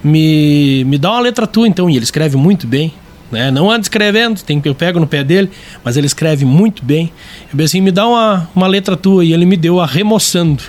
me, 0.02 0.84
me 0.84 0.98
dá 0.98 1.12
uma 1.12 1.20
letra 1.20 1.46
tua 1.46 1.66
então. 1.66 1.88
E 1.88 1.96
ele 1.96 2.04
escreve 2.04 2.36
muito 2.36 2.66
bem, 2.66 2.92
né? 3.32 3.50
Não 3.50 3.70
anda 3.70 3.80
escrevendo, 3.80 4.42
tem, 4.42 4.60
eu 4.64 4.74
pego 4.74 5.00
no 5.00 5.06
pé 5.06 5.24
dele, 5.24 5.50
mas 5.82 5.96
ele 5.96 6.06
escreve 6.06 6.44
muito 6.44 6.84
bem. 6.84 7.12
Eu 7.50 7.56
disse 7.56 7.76
assim, 7.76 7.80
me 7.80 7.90
dá 7.90 8.06
uma, 8.06 8.48
uma 8.54 8.66
letra 8.66 8.96
tua. 8.96 9.24
E 9.24 9.32
ele 9.32 9.46
me 9.46 9.56
deu 9.56 9.80
a 9.80 9.86
Remoçando. 9.86 10.62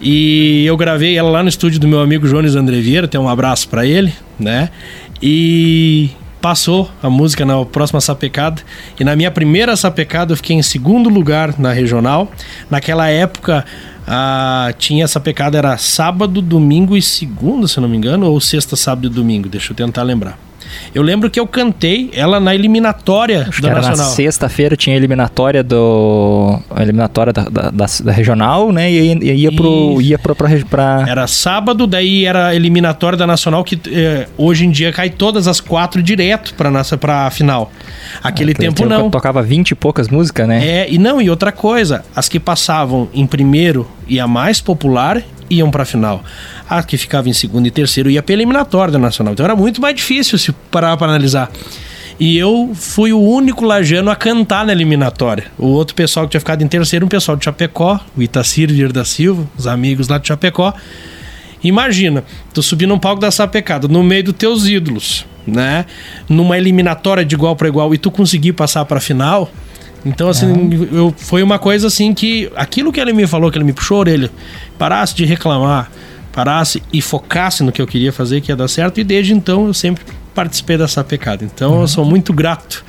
E 0.00 0.64
eu 0.66 0.76
gravei 0.76 1.16
ela 1.16 1.30
lá 1.30 1.42
no 1.42 1.48
estúdio 1.48 1.78
do 1.78 1.86
meu 1.86 2.00
amigo 2.00 2.26
Jones 2.26 2.56
André 2.56 2.80
Vieira, 2.80 3.06
tem 3.06 3.20
um 3.20 3.28
abraço 3.28 3.68
para 3.68 3.86
ele, 3.86 4.12
né? 4.38 4.70
E 5.22 6.10
passou 6.40 6.90
a 7.00 7.08
música 7.08 7.44
na 7.46 7.64
próxima 7.64 8.00
sapecada. 8.00 8.60
E 8.98 9.04
na 9.04 9.14
minha 9.14 9.30
primeira 9.30 9.76
sapecada 9.76 10.32
eu 10.32 10.36
fiquei 10.36 10.56
em 10.56 10.62
segundo 10.62 11.08
lugar 11.08 11.58
na 11.58 11.72
regional. 11.72 12.30
Naquela 12.68 13.08
época 13.08 13.64
ah, 14.06 14.74
tinha 14.76 15.04
essa 15.04 15.20
pecada, 15.20 15.56
era 15.56 15.78
sábado, 15.78 16.42
domingo 16.42 16.96
e 16.96 17.02
segunda, 17.02 17.68
se 17.68 17.80
não 17.80 17.88
me 17.88 17.96
engano, 17.96 18.26
ou 18.26 18.40
sexta, 18.40 18.74
sábado 18.74 19.06
e 19.06 19.10
domingo. 19.10 19.48
Deixa 19.48 19.72
eu 19.72 19.76
tentar 19.76 20.02
lembrar. 20.02 20.36
Eu 20.94 21.02
lembro 21.02 21.30
que 21.30 21.38
eu 21.38 21.46
cantei 21.46 22.10
ela 22.14 22.38
na 22.40 22.54
eliminatória 22.54 23.46
Acho 23.48 23.62
da 23.62 23.68
que 23.68 23.72
era 23.72 23.82
Nacional. 23.82 24.10
Na 24.10 24.14
sexta-feira 24.14 24.76
tinha 24.76 24.94
a 24.94 24.96
eliminatória 24.96 25.62
do. 25.62 26.58
A 26.70 26.82
eliminatória 26.82 27.32
da, 27.32 27.44
da, 27.44 27.70
da, 27.70 27.86
da 28.04 28.12
regional, 28.12 28.72
né? 28.72 28.90
E, 28.90 29.12
e 29.18 29.32
ia 29.34 29.52
pro. 29.52 30.00
Ia 30.00 30.18
pro, 30.18 30.34
pra, 30.34 30.48
pra, 30.68 31.04
Era 31.08 31.26
sábado, 31.26 31.86
daí 31.86 32.24
era 32.24 32.48
a 32.48 32.54
eliminatória 32.54 33.16
da 33.16 33.26
Nacional, 33.26 33.64
que 33.64 33.80
eh, 33.90 34.26
hoje 34.36 34.66
em 34.66 34.70
dia 34.70 34.92
cai 34.92 35.10
todas 35.10 35.46
as 35.46 35.60
quatro 35.60 36.02
direto 36.02 36.54
pra, 36.54 36.70
nossa, 36.70 36.96
pra 36.96 37.30
final. 37.30 37.70
Aquele 38.22 38.54
tempo 38.54 38.86
não. 38.86 39.10
Tocava 39.10 39.42
vinte 39.42 39.70
e 39.70 39.74
poucas 39.74 40.08
músicas, 40.08 40.46
né? 40.46 40.66
É, 40.66 40.86
e 40.90 40.98
não, 40.98 41.20
e 41.20 41.28
outra 41.30 41.52
coisa, 41.52 42.04
as 42.14 42.28
que 42.28 42.40
passavam 42.40 43.08
em 43.12 43.26
primeiro 43.26 43.88
e 44.06 44.18
a 44.20 44.26
mais 44.26 44.60
popular 44.60 45.22
iam 45.52 45.70
para 45.70 45.82
a 45.82 45.86
final. 45.86 46.24
A 46.68 46.82
que 46.82 46.96
ficava 46.96 47.28
em 47.28 47.32
segundo 47.32 47.66
e 47.66 47.70
terceiro 47.70 48.10
ia 48.10 48.22
para 48.22 48.32
eliminatória 48.32 48.98
Nacional. 48.98 49.32
Então 49.34 49.44
era 49.44 49.56
muito 49.56 49.80
mais 49.80 49.94
difícil 49.94 50.38
se 50.38 50.52
parar 50.70 50.96
para 50.96 51.08
analisar. 51.08 51.50
E 52.18 52.36
eu 52.38 52.70
fui 52.74 53.12
o 53.12 53.20
único 53.20 53.64
lajano 53.64 54.10
a 54.10 54.16
cantar 54.16 54.64
na 54.64 54.72
eliminatória. 54.72 55.46
O 55.58 55.66
outro 55.68 55.94
pessoal 55.94 56.26
que 56.26 56.32
tinha 56.32 56.40
ficado 56.40 56.62
em 56.62 56.68
terceiro, 56.68 57.04
um 57.04 57.08
pessoal 57.08 57.36
de 57.36 57.44
Chapecó, 57.44 58.00
o 58.16 58.22
Itacir 58.22 58.72
Vir 58.72 58.92
da 58.92 59.04
Silva, 59.04 59.48
os 59.56 59.66
amigos 59.66 60.08
lá 60.08 60.18
de 60.18 60.28
Chapecó. 60.28 60.74
Imagina, 61.64 62.24
tu 62.52 62.62
subir 62.62 62.86
num 62.86 62.98
palco 62.98 63.20
da 63.20 63.30
sapecada, 63.30 63.88
no 63.88 64.02
meio 64.02 64.24
dos 64.24 64.34
teus 64.34 64.66
ídolos, 64.66 65.24
né? 65.46 65.86
Numa 66.28 66.56
eliminatória 66.58 67.24
de 67.24 67.34
igual 67.34 67.54
para 67.56 67.68
igual 67.68 67.94
e 67.94 67.98
tu 67.98 68.10
conseguir 68.10 68.52
passar 68.52 68.84
para 68.84 69.00
final, 69.00 69.50
então, 70.04 70.28
assim, 70.28 70.88
eu, 70.92 71.14
foi 71.16 71.42
uma 71.42 71.58
coisa 71.58 71.86
assim 71.86 72.12
que. 72.12 72.50
Aquilo 72.56 72.92
que 72.92 73.00
ele 73.00 73.12
me 73.12 73.26
falou, 73.26 73.50
que 73.50 73.58
ele 73.58 73.64
me 73.64 73.72
puxou 73.72 73.98
a 73.98 74.00
orelha, 74.00 74.30
parasse 74.76 75.14
de 75.14 75.24
reclamar, 75.24 75.90
parasse 76.32 76.82
e 76.92 77.00
focasse 77.00 77.62
no 77.62 77.70
que 77.70 77.80
eu 77.80 77.86
queria 77.86 78.12
fazer, 78.12 78.40
que 78.40 78.50
ia 78.50 78.56
dar 78.56 78.68
certo, 78.68 78.98
e 78.98 79.04
desde 79.04 79.32
então 79.32 79.66
eu 79.66 79.74
sempre 79.74 80.04
participei 80.34 80.76
dessa 80.76 81.04
pecada. 81.04 81.44
Então, 81.44 81.74
uhum. 81.74 81.80
eu 81.82 81.88
sou 81.88 82.04
muito 82.04 82.32
grato 82.32 82.84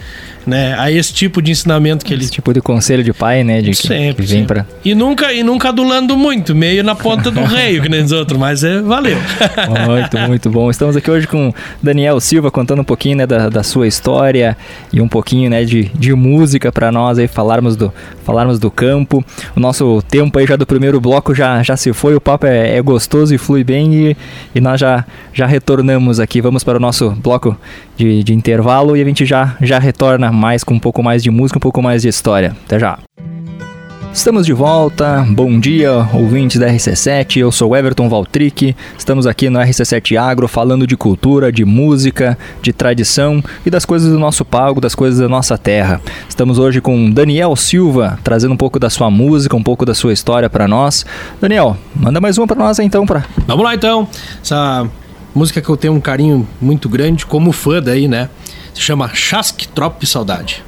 né, 0.45 0.75
a 0.77 0.91
esse 0.91 1.13
tipo 1.13 1.41
de 1.41 1.51
ensinamento 1.51 2.06
que 2.06 2.13
ele. 2.13 2.23
Esse 2.23 2.32
tipo 2.32 2.53
de 2.53 2.62
conselho 2.62 3.03
de 3.03 3.13
pai, 3.13 3.43
né? 3.43 3.62
De 3.62 3.73
sempre. 3.75 4.25
Que 4.25 4.32
vem 4.32 4.45
pra... 4.45 4.65
E 4.84 4.93
nunca, 4.93 5.32
e 5.32 5.43
nunca 5.43 5.69
adulando 5.69 6.17
muito, 6.17 6.53
meio 6.56 6.84
na 6.84 6.95
ponta 6.95 7.32
do 7.32 7.43
rei, 7.43 7.79
que 7.79 7.89
nem 7.89 8.03
os 8.03 8.12
outros, 8.12 8.38
mas 8.38 8.63
é, 8.63 8.82
valeu. 8.82 9.17
muito, 9.88 10.17
muito 10.19 10.49
bom. 10.49 10.69
Estamos 10.69 10.95
aqui 10.95 11.10
hoje 11.10 11.27
com 11.27 11.53
Daniel 11.82 12.19
Silva 12.19 12.51
contando 12.51 12.82
um 12.82 12.86
pouquinho 12.86 13.17
né, 13.17 13.27
da, 13.27 13.49
da 13.49 13.63
sua 13.63 13.88
história 13.88 14.58
e 14.91 15.01
um 15.01 15.08
pouquinho 15.08 15.49
né, 15.49 15.63
de, 15.63 15.86
de 15.95 16.13
música 16.13 16.71
para 16.71 16.91
nós 16.91 17.17
aí 17.17 17.27
falarmos 17.27 17.75
do, 17.75 17.93
falarmos 18.23 18.60
do 18.60 18.69
campo. 18.69 19.23
O 19.56 19.60
nosso 19.60 20.01
tempo 20.10 20.38
aí 20.39 20.45
já 20.45 20.56
do 20.56 20.65
primeiro 20.65 20.99
bloco 20.99 21.34
já, 21.34 21.62
já 21.63 21.77
se 21.77 21.93
foi, 21.93 22.15
o 22.15 22.21
papo 22.21 22.45
é, 22.45 22.75
é 22.75 22.82
gostoso 22.82 23.34
e 23.34 23.38
flui 23.38 23.63
bem 23.63 23.93
e, 23.93 24.17
e 24.56 24.62
nós 24.62 24.79
já, 24.79 25.06
já 25.34 25.45
retornamos 25.45 26.19
aqui. 26.19 26.41
Vamos 26.41 26.63
para 26.63 26.77
o 26.77 26.82
nosso 26.82 27.12
bloco 27.12 27.58
de, 27.95 28.23
de 28.23 28.34
intervalo 28.34 28.97
e 28.97 29.01
a 29.01 29.06
gente 29.06 29.25
já, 29.25 29.56
já 29.62 29.79
retorna 29.79 30.32
mais 30.34 30.63
com 30.63 30.74
um 30.74 30.80
pouco 30.80 31.04
mais 31.04 31.24
de 31.24 31.32
música, 31.32 31.58
um 31.58 31.62
pouco 31.62 31.82
mais 31.82 32.02
de 32.02 32.08
história. 32.08 32.56
Até 32.65 32.80
já! 32.80 33.00
Estamos 34.13 34.46
de 34.46 34.54
volta, 34.54 35.26
bom 35.28 35.60
dia, 35.60 36.08
ouvintes 36.13 36.60
da 36.60 36.67
RC7, 36.67 37.38
eu 37.38 37.52
sou 37.52 37.76
Everton 37.76 38.08
Valtric, 38.08 38.76
estamos 38.96 39.26
aqui 39.26 39.50
no 39.50 39.58
RC7 39.58 40.15
Agro 40.15 40.48
falando 40.48 40.86
de 40.86 40.96
cultura, 40.96 41.52
de 41.52 41.65
música, 41.65 42.38
de 42.62 42.72
tradição 42.72 43.43
e 43.65 43.72
das 43.72 43.86
coisas 43.86 44.12
do 44.12 44.19
nosso 44.19 44.46
pago, 44.46 44.80
das 44.80 44.93
coisas 44.93 45.19
da 45.19 45.28
nossa 45.28 45.58
terra. 45.58 46.00
Estamos 46.30 46.60
hoje 46.60 46.80
com 46.80 47.10
Daniel 47.10 47.56
Silva, 47.56 48.19
trazendo 48.24 48.54
um 48.54 48.58
pouco 48.58 48.78
da 48.78 48.88
sua 48.88 49.10
música, 49.10 49.56
um 49.56 49.63
pouco 49.63 49.84
da 49.84 49.96
sua 49.96 50.13
história 50.13 50.48
para 50.48 50.67
nós. 50.67 51.04
Daniel, 51.41 51.76
manda 51.96 52.22
mais 52.22 52.38
uma 52.38 52.46
para 52.46 52.58
nós 52.58 52.78
então. 52.78 53.08
Pra... 53.08 53.26
Vamos 53.48 53.65
lá 53.65 53.74
então, 53.74 54.08
essa 54.43 54.88
música 55.34 55.60
que 55.60 55.69
eu 55.69 55.76
tenho 55.76 55.93
um 55.93 56.00
carinho 56.00 56.48
muito 56.62 56.88
grande 56.88 57.26
como 57.26 57.52
fã 57.52 57.82
daí, 57.82 58.08
né? 58.08 58.30
Se 58.73 58.81
chama 58.81 59.09
Chasque 59.13 59.67
Trop 59.67 60.05
Saudade. 60.05 60.63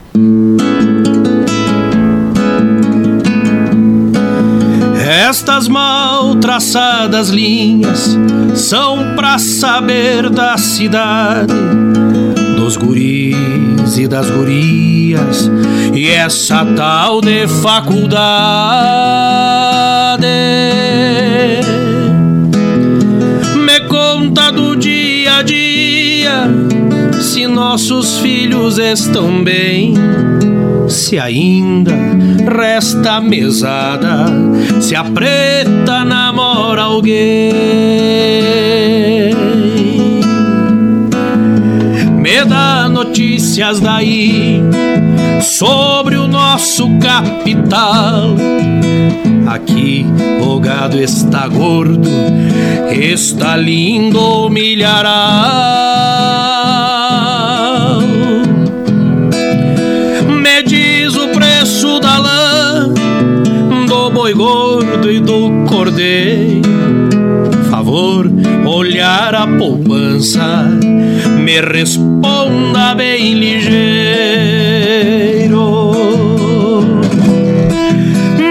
Estas 5.27 5.67
mal 5.67 6.35
traçadas 6.35 7.29
linhas 7.29 8.17
são 8.55 9.15
pra 9.15 9.37
saber 9.37 10.29
da 10.29 10.57
cidade, 10.57 11.53
dos 12.55 12.77
guris 12.77 13.97
e 13.97 14.07
das 14.07 14.29
gurias, 14.29 15.49
e 15.93 16.09
essa 16.09 16.65
tal 16.75 17.21
de 17.21 17.47
faculdade. 17.47 19.74
Nossos 27.55 28.17
filhos 28.17 28.77
estão 28.77 29.41
bem 29.41 29.93
se 30.89 31.17
ainda 31.17 31.93
resta 32.45 33.21
mesada, 33.21 34.25
se 34.81 34.93
a 34.93 35.05
preta 35.05 36.03
namora 36.03 36.81
alguém. 36.81 37.53
Me 42.17 42.43
dá 42.43 42.89
notícias 42.89 43.79
daí 43.79 44.61
sobre 45.41 46.17
o 46.17 46.27
nosso 46.27 46.89
capital. 46.99 48.35
Aqui 49.47 50.05
o 50.41 50.59
gado 50.59 50.99
está 50.99 51.47
gordo, 51.47 52.09
está 52.91 53.55
lindo 53.55 54.49
milharal. 54.49 56.44
Poupança, 69.47 70.63
me 71.37 71.61
responda 71.61 72.95
bem 72.95 73.33
ligeiro. 73.33 73.65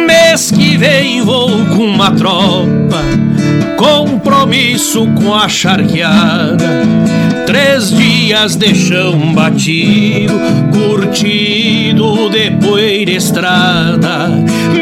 Mês 0.07 0.51
que 0.51 0.77
vem 0.77 1.23
vou 1.23 1.51
com 1.77 1.85
uma 1.85 2.11
tropa, 2.13 3.03
compromisso 3.77 5.07
com 5.15 5.35
a 5.35 5.49
charqueada 5.49 6.85
Três 7.47 7.91
dias 7.91 8.57
de 8.57 8.75
chão 8.75 9.35
batido, 9.35 10.33
curtido 10.73 12.31
de 12.31 12.51
poeira 12.53 13.11
estrada. 13.11 14.31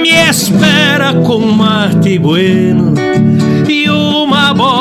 Me 0.00 0.10
espera 0.10 1.12
com 1.12 1.40
mate 1.40 2.18
bueno 2.20 2.94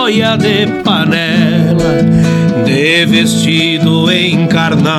boia 0.01 0.35
de 0.35 0.65
panela, 0.83 1.93
de 2.65 3.05
vestido 3.05 4.11
encarnado. 4.11 4.89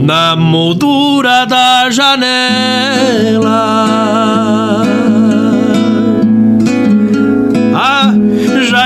Na 0.00 0.36
moldura 0.36 1.44
da 1.46 1.90
janela. 1.90 2.44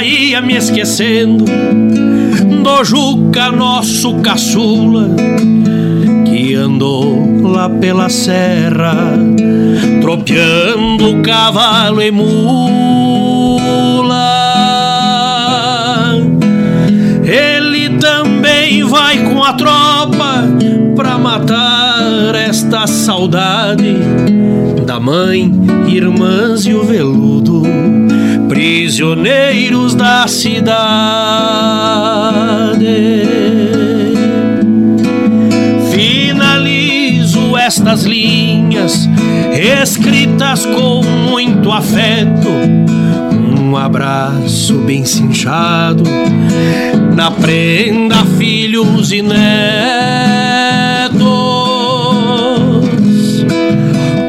ia 0.02 0.40
me 0.40 0.54
esquecendo 0.56 1.44
do 1.44 2.84
Juca, 2.84 3.50
nosso 3.50 4.14
caçula, 4.20 5.10
que 6.24 6.54
andou 6.54 7.42
lá 7.42 7.68
pela 7.68 8.08
serra, 8.08 9.18
tropeando 10.08 11.20
cavalo 11.20 12.00
e 12.00 12.10
mula. 12.10 12.32
Ele 17.22 17.90
também 17.98 18.82
vai 18.84 19.18
com 19.18 19.44
a 19.44 19.52
tropa 19.52 20.44
pra 20.96 21.18
matar 21.18 22.34
esta 22.34 22.86
saudade 22.86 23.98
da 24.86 24.98
mãe, 24.98 25.52
irmãs 25.86 26.64
e 26.64 26.72
o 26.72 26.84
veludo 26.84 27.64
prisioneiros 28.48 29.94
da 29.94 30.26
cidade. 30.26 30.78
Finalizo 35.92 37.54
estas 37.58 38.04
linhas 38.04 38.57
escritas 39.58 40.64
com 40.64 41.02
muito 41.02 41.72
afeto. 41.72 42.48
Um 43.60 43.76
abraço 43.76 44.74
bem 44.78 45.04
cinchado 45.04 46.04
na 47.14 47.30
prenda, 47.30 48.24
filhos 48.38 49.10
e 49.10 49.20
netos. 49.20 49.38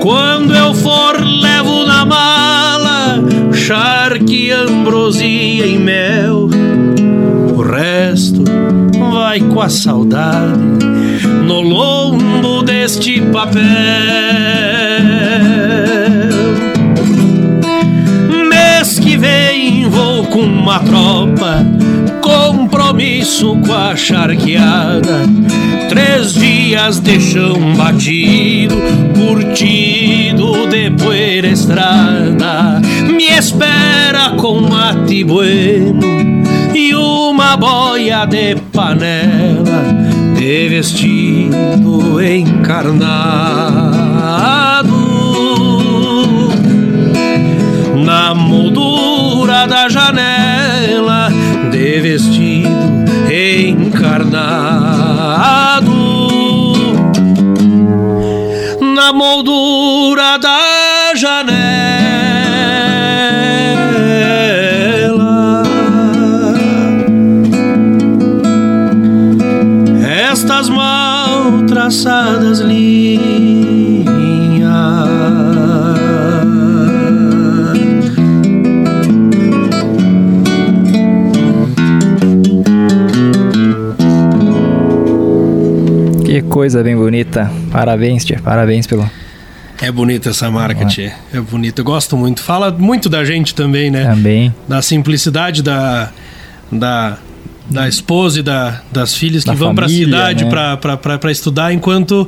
Quando 0.02 0.56
eu 0.56 0.74
for, 0.74 1.22
levo 1.24 1.86
na 1.86 2.06
mala 2.06 3.24
charque, 3.54 4.52
ambrosia 4.52 5.68
e 5.68 5.78
mel. 5.78 6.50
O 7.56 7.62
resto 7.62 8.44
vai 9.12 9.40
com 9.40 9.62
a 9.62 9.70
saudade 9.70 10.60
no 11.46 11.62
lombo 11.62 12.64
deste 12.64 13.22
papel. 13.22 14.29
Compromisso 23.20 23.58
com 23.66 23.74
a 23.74 23.96
charqueada. 23.96 25.28
Três 25.90 26.34
dias 26.34 27.00
de 27.00 27.20
chão 27.20 27.76
batido, 27.76 28.76
curtido 29.16 30.68
de 30.68 30.92
poeira 30.92 31.48
estrada 31.48 32.80
me 33.08 33.26
espera 33.26 34.32
com 34.38 34.62
mate 34.62 35.24
bueno 35.24 36.00
e 36.74 36.94
uma 36.94 37.58
boia 37.58 38.26
de 38.26 38.56
panela 38.72 39.84
de 40.38 40.70
vestido 40.70 42.22
encarnado 42.22 43.99
traçadas 71.90 72.60
linhas. 72.60 73.24
Que 86.24 86.44
coisa 86.44 86.84
bem 86.84 86.96
bonita. 86.96 87.52
Parabéns, 87.72 88.24
tia. 88.24 88.40
Parabéns 88.40 88.86
pelo. 88.86 89.10
É 89.82 89.92
bonita 89.92 90.30
essa 90.30 90.52
marca, 90.52 90.86
tia. 90.86 91.16
É 91.34 91.40
bonita. 91.40 91.82
Eu 91.82 91.86
gosto 91.86 92.16
muito. 92.16 92.44
Fala 92.44 92.70
muito 92.70 93.10
da 93.10 93.26
gente 93.26 93.56
também, 93.56 93.90
né? 93.90 94.04
Também. 94.04 94.54
Da 94.68 94.84
simplicidade 94.84 95.64
da, 95.64 96.12
da 96.72 97.18
da 97.70 97.88
esposa 97.88 98.40
e 98.40 98.44
da, 98.44 98.82
das 98.92 99.14
filhas 99.14 99.44
que 99.44 99.50
da 99.50 99.56
vão 99.56 99.76
para 99.76 99.86
a 99.86 99.90
cidade 99.90 100.46
né? 100.46 100.52
para 100.52 101.32
estudar, 101.32 101.72
enquanto 101.72 102.28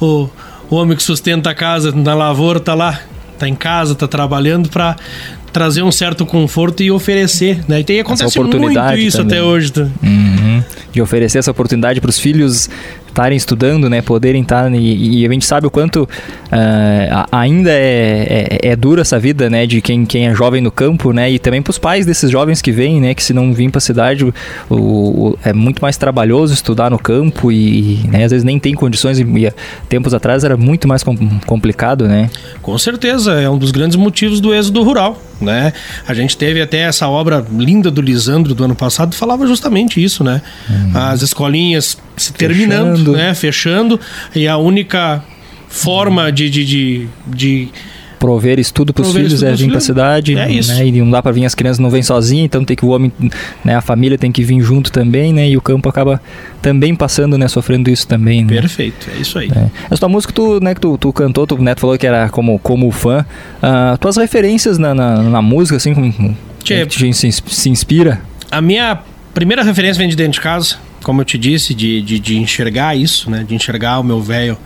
o, 0.00 0.28
o 0.68 0.76
homem 0.76 0.96
que 0.96 1.02
sustenta 1.02 1.50
a 1.50 1.54
casa 1.54 1.92
na 1.92 2.14
lavoura 2.14 2.58
está 2.58 2.74
lá, 2.74 3.00
está 3.32 3.48
em 3.48 3.54
casa, 3.54 3.92
está 3.92 4.08
trabalhando 4.08 4.68
para 4.68 4.96
trazer 5.52 5.82
um 5.82 5.90
certo 5.90 6.24
conforto 6.24 6.82
e 6.82 6.90
oferecer, 6.90 7.64
né? 7.68 7.80
E 7.80 7.84
tem 7.84 8.00
acontece 8.00 8.38
muito 8.38 8.56
isso 8.98 9.18
também. 9.18 9.38
até 9.38 9.46
hoje. 9.46 9.72
Tá? 9.72 9.88
Uhum. 10.02 10.62
De 10.92 11.02
oferecer 11.02 11.38
essa 11.38 11.50
oportunidade 11.50 12.00
para 12.00 12.10
os 12.10 12.18
filhos 12.18 12.70
estarem 13.10 13.36
estudando, 13.36 13.88
né, 13.90 14.00
poderem 14.02 14.42
estar 14.42 14.72
e, 14.72 15.20
e, 15.20 15.26
a 15.26 15.30
gente 15.30 15.44
sabe 15.44 15.66
o 15.66 15.70
quanto 15.70 16.02
uh, 16.02 17.26
ainda 17.30 17.70
é, 17.70 18.58
é, 18.62 18.68
é 18.70 18.76
dura 18.76 19.02
essa 19.02 19.18
vida, 19.18 19.50
né, 19.50 19.66
de 19.66 19.80
quem, 19.80 20.04
quem 20.04 20.28
é 20.28 20.34
jovem 20.34 20.60
no 20.60 20.70
campo, 20.70 21.12
né, 21.12 21.30
e 21.30 21.38
também 21.38 21.60
para 21.62 21.70
os 21.70 21.78
pais 21.78 22.06
desses 22.06 22.30
jovens 22.30 22.62
que 22.62 22.72
vêm, 22.72 23.00
né, 23.00 23.14
que 23.14 23.22
se 23.22 23.32
não 23.32 23.52
vir 23.52 23.70
para 23.70 23.78
a 23.78 23.80
cidade, 23.80 24.24
o, 24.24 24.32
o, 24.70 25.38
é 25.44 25.52
muito 25.52 25.80
mais 25.80 25.96
trabalhoso 25.96 26.54
estudar 26.54 26.90
no 26.90 26.98
campo 26.98 27.52
e, 27.52 28.00
né, 28.08 28.24
às 28.24 28.30
vezes 28.30 28.44
nem 28.44 28.58
tem 28.58 28.74
condições 28.74 29.18
e, 29.18 29.22
e 29.22 29.52
tempos 29.88 30.14
atrás 30.14 30.44
era 30.44 30.56
muito 30.56 30.88
mais 30.88 31.02
com, 31.02 31.16
complicado, 31.40 32.06
né? 32.06 32.30
Com 32.62 32.76
certeza, 32.78 33.40
é 33.40 33.48
um 33.48 33.58
dos 33.58 33.70
grandes 33.70 33.96
motivos 33.96 34.40
do 34.40 34.54
êxodo 34.54 34.82
rural, 34.82 35.20
né? 35.40 35.72
A 36.06 36.14
gente 36.14 36.36
teve 36.36 36.60
até 36.60 36.80
essa 36.80 37.08
obra 37.08 37.44
linda 37.50 37.90
do 37.90 38.00
Lisandro 38.00 38.54
do 38.54 38.64
ano 38.64 38.74
passado 38.74 39.14
falava 39.14 39.46
justamente 39.46 40.02
isso, 40.02 40.22
né? 40.22 40.42
Hum. 40.70 40.90
As 40.94 41.22
escolinhas 41.22 41.96
se 42.20 42.32
terminando, 42.32 42.98
Fechando. 42.98 43.12
né? 43.12 43.34
Fechando 43.34 44.00
e 44.34 44.46
a 44.46 44.56
única 44.56 45.22
forma 45.68 46.30
de, 46.30 46.50
de, 46.50 46.64
de, 46.64 47.08
de 47.26 47.68
prover 48.18 48.58
estudo 48.58 48.92
para 48.92 49.02
os 49.02 49.12
filhos 49.14 49.42
é 49.42 49.54
vir 49.54 49.68
para 49.68 49.78
a 49.78 49.80
cidade. 49.80 50.36
É 50.36 50.50
isso. 50.50 50.74
Né? 50.74 50.88
E 50.88 50.92
não 50.92 51.10
dá 51.10 51.22
para 51.22 51.32
vir 51.32 51.46
as 51.46 51.54
crianças 51.54 51.78
não 51.78 51.88
vêm 51.88 52.02
sozinhas, 52.02 52.44
então 52.44 52.62
tem 52.62 52.76
que 52.76 52.84
o 52.84 52.88
homem, 52.88 53.10
né, 53.64 53.74
a 53.74 53.80
família 53.80 54.18
tem 54.18 54.30
que 54.30 54.44
vir 54.44 54.60
junto 54.60 54.92
também, 54.92 55.32
né? 55.32 55.48
E 55.48 55.56
o 55.56 55.60
campo 55.62 55.88
acaba 55.88 56.20
também 56.60 56.94
passando, 56.94 57.38
né, 57.38 57.48
sofrendo 57.48 57.88
isso 57.88 58.06
também. 58.06 58.44
Né? 58.44 58.60
Perfeito, 58.60 59.08
é 59.16 59.20
isso 59.20 59.38
aí. 59.38 59.48
É. 59.48 59.70
Essa 59.86 60.00
tua 60.00 60.08
música 60.10 60.34
tu, 60.34 60.60
né, 60.60 60.74
que 60.74 60.80
tu, 60.80 60.98
tu 60.98 61.10
cantou, 61.14 61.46
tu 61.46 61.56
Neto 61.62 61.80
falou 61.80 61.96
que 61.96 62.06
era 62.06 62.28
como 62.28 62.58
como 62.58 62.90
fã. 62.90 63.24
Uh, 63.62 63.96
tuas 63.96 64.18
referências 64.18 64.76
na, 64.76 64.94
na, 64.94 65.22
na 65.22 65.40
música 65.40 65.78
assim, 65.78 65.94
como, 65.94 66.12
como 66.12 66.36
que 66.62 66.84
te 66.84 67.12
se, 67.14 67.32
se 67.32 67.70
inspira? 67.70 68.20
A 68.50 68.60
minha 68.60 68.98
primeira 69.32 69.62
referência 69.62 69.98
vem 69.98 70.08
de 70.08 70.16
dentro 70.16 70.32
de 70.32 70.40
casa, 70.40 70.76
como 71.02 71.20
eu 71.20 71.24
te 71.24 71.38
disse, 71.38 71.74
de, 71.74 72.02
de, 72.02 72.18
de 72.18 72.36
enxergar 72.36 72.96
isso, 72.96 73.30
né? 73.30 73.44
De 73.46 73.54
enxergar 73.54 73.98
o 74.00 74.04
meu 74.04 74.20
velho 74.20 74.58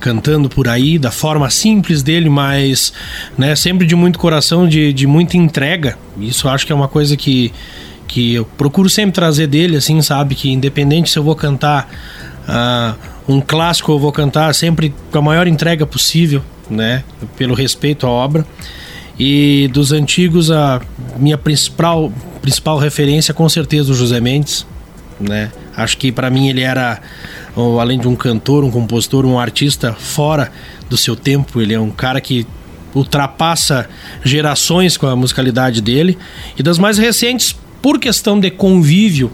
cantando 0.00 0.48
por 0.48 0.66
aí, 0.66 0.98
da 0.98 1.10
forma 1.10 1.48
simples 1.50 2.02
dele, 2.02 2.28
mas 2.28 2.92
né, 3.36 3.54
sempre 3.54 3.86
de 3.86 3.94
muito 3.94 4.18
coração, 4.18 4.66
de, 4.66 4.92
de 4.92 5.06
muita 5.06 5.36
entrega. 5.36 5.98
Isso 6.18 6.48
acho 6.48 6.66
que 6.66 6.72
é 6.72 6.74
uma 6.74 6.88
coisa 6.88 7.16
que, 7.16 7.52
que 8.08 8.34
eu 8.34 8.44
procuro 8.44 8.88
sempre 8.88 9.12
trazer 9.12 9.46
dele, 9.46 9.76
assim, 9.76 10.00
sabe? 10.02 10.34
Que 10.34 10.50
independente 10.50 11.10
se 11.10 11.18
eu 11.18 11.22
vou 11.22 11.36
cantar 11.36 11.88
uh, 12.48 13.32
um 13.32 13.40
clássico, 13.40 13.92
eu 13.92 13.98
vou 13.98 14.10
cantar 14.10 14.54
sempre 14.54 14.92
com 15.12 15.18
a 15.18 15.22
maior 15.22 15.46
entrega 15.46 15.86
possível, 15.86 16.42
né? 16.68 17.04
Pelo 17.36 17.54
respeito 17.54 18.06
à 18.06 18.10
obra. 18.10 18.44
E 19.18 19.68
dos 19.72 19.92
antigos, 19.92 20.50
a 20.50 20.80
minha 21.18 21.36
principal, 21.36 22.10
principal 22.40 22.78
referência, 22.78 23.34
com 23.34 23.46
certeza, 23.50 23.92
o 23.92 23.94
José 23.94 24.18
Mendes, 24.18 24.66
né? 25.20 25.52
Acho 25.82 25.96
que 25.96 26.12
para 26.12 26.30
mim 26.30 26.48
ele 26.48 26.60
era 26.60 27.00
além 27.80 27.98
de 27.98 28.06
um 28.06 28.14
cantor, 28.14 28.64
um 28.64 28.70
compositor, 28.70 29.24
um 29.24 29.38
artista 29.38 29.92
fora 29.92 30.52
do 30.88 30.96
seu 30.96 31.16
tempo. 31.16 31.60
Ele 31.60 31.74
é 31.74 31.80
um 31.80 31.90
cara 31.90 32.20
que 32.20 32.46
ultrapassa 32.94 33.88
gerações 34.24 34.96
com 34.96 35.06
a 35.06 35.16
musicalidade 35.16 35.80
dele. 35.80 36.18
E 36.58 36.62
das 36.62 36.78
mais 36.78 36.98
recentes, 36.98 37.56
por 37.80 37.98
questão 37.98 38.38
de 38.38 38.50
convívio 38.50 39.30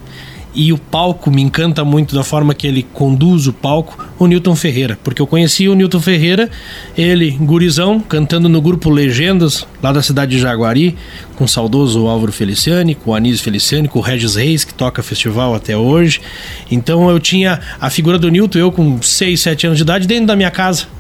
e 0.56 0.72
o 0.72 0.78
palco 0.78 1.30
me 1.30 1.42
encanta 1.42 1.84
muito 1.84 2.14
da 2.14 2.24
forma 2.24 2.54
que 2.54 2.66
ele 2.66 2.82
conduz 2.82 3.46
o 3.46 3.52
palco, 3.52 4.02
o 4.18 4.26
Newton 4.26 4.56
Ferreira, 4.56 4.98
porque 5.04 5.20
eu 5.20 5.26
conheci 5.26 5.68
o 5.68 5.74
Newton 5.74 6.00
Ferreira, 6.00 6.50
ele, 6.96 7.30
gurizão, 7.30 8.00
cantando 8.00 8.48
no 8.48 8.60
grupo 8.62 8.88
Legendas, 8.88 9.66
lá 9.82 9.92
da 9.92 10.02
cidade 10.02 10.32
de 10.32 10.38
Jaguari, 10.40 10.96
com 11.36 11.44
o 11.44 11.48
saudoso 11.48 12.06
Álvaro 12.06 12.32
Feliciani, 12.32 12.94
com 12.94 13.10
o 13.10 13.14
Anísio 13.14 13.44
Feliciani, 13.44 13.86
com 13.86 13.98
o 13.98 14.02
Regis 14.02 14.34
Reis, 14.34 14.64
que 14.64 14.72
toca 14.72 15.02
festival 15.02 15.54
até 15.54 15.76
hoje. 15.76 16.22
Então 16.70 17.10
eu 17.10 17.20
tinha 17.20 17.60
a 17.78 17.90
figura 17.90 18.18
do 18.18 18.30
Newton, 18.30 18.58
eu 18.58 18.72
com 18.72 19.00
6, 19.02 19.38
7 19.38 19.66
anos 19.66 19.76
de 19.76 19.82
idade, 19.82 20.06
dentro 20.06 20.26
da 20.26 20.34
minha 20.34 20.50
casa 20.50 20.95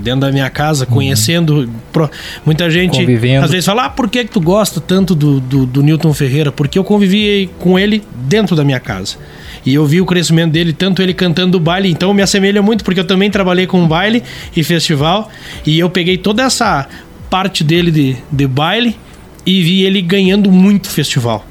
dentro 0.00 0.20
da 0.20 0.32
minha 0.32 0.48
casa, 0.50 0.84
uhum. 0.84 0.94
conhecendo 0.94 1.68
pro, 1.92 2.10
muita 2.44 2.70
gente. 2.70 2.98
Convivendo. 2.98 3.44
Às 3.44 3.50
vezes 3.50 3.66
fala, 3.66 3.86
ah, 3.86 3.90
por 3.90 4.08
que, 4.08 4.24
que 4.24 4.30
tu 4.30 4.40
gosta 4.40 4.80
tanto 4.80 5.14
do, 5.14 5.40
do, 5.40 5.66
do 5.66 5.82
Newton 5.82 6.12
Ferreira? 6.12 6.52
Porque 6.52 6.78
eu 6.78 6.84
convivi 6.84 7.50
com 7.58 7.78
ele 7.78 8.02
dentro 8.14 8.54
da 8.54 8.64
minha 8.64 8.80
casa. 8.80 9.16
E 9.64 9.74
eu 9.74 9.84
vi 9.84 10.00
o 10.00 10.06
crescimento 10.06 10.52
dele, 10.52 10.72
tanto 10.72 11.02
ele 11.02 11.12
cantando 11.12 11.58
baile, 11.58 11.90
então 11.90 12.14
me 12.14 12.22
assemelha 12.22 12.62
muito, 12.62 12.84
porque 12.84 13.00
eu 13.00 13.06
também 13.06 13.30
trabalhei 13.30 13.66
com 13.66 13.86
baile 13.86 14.22
e 14.56 14.62
festival. 14.62 15.30
E 15.66 15.78
eu 15.78 15.90
peguei 15.90 16.16
toda 16.16 16.44
essa 16.44 16.86
parte 17.28 17.64
dele 17.64 17.90
de, 17.90 18.16
de 18.30 18.46
baile 18.46 18.96
e 19.44 19.62
vi 19.62 19.82
ele 19.82 20.00
ganhando 20.02 20.52
muito 20.52 20.88
festival. 20.88 21.44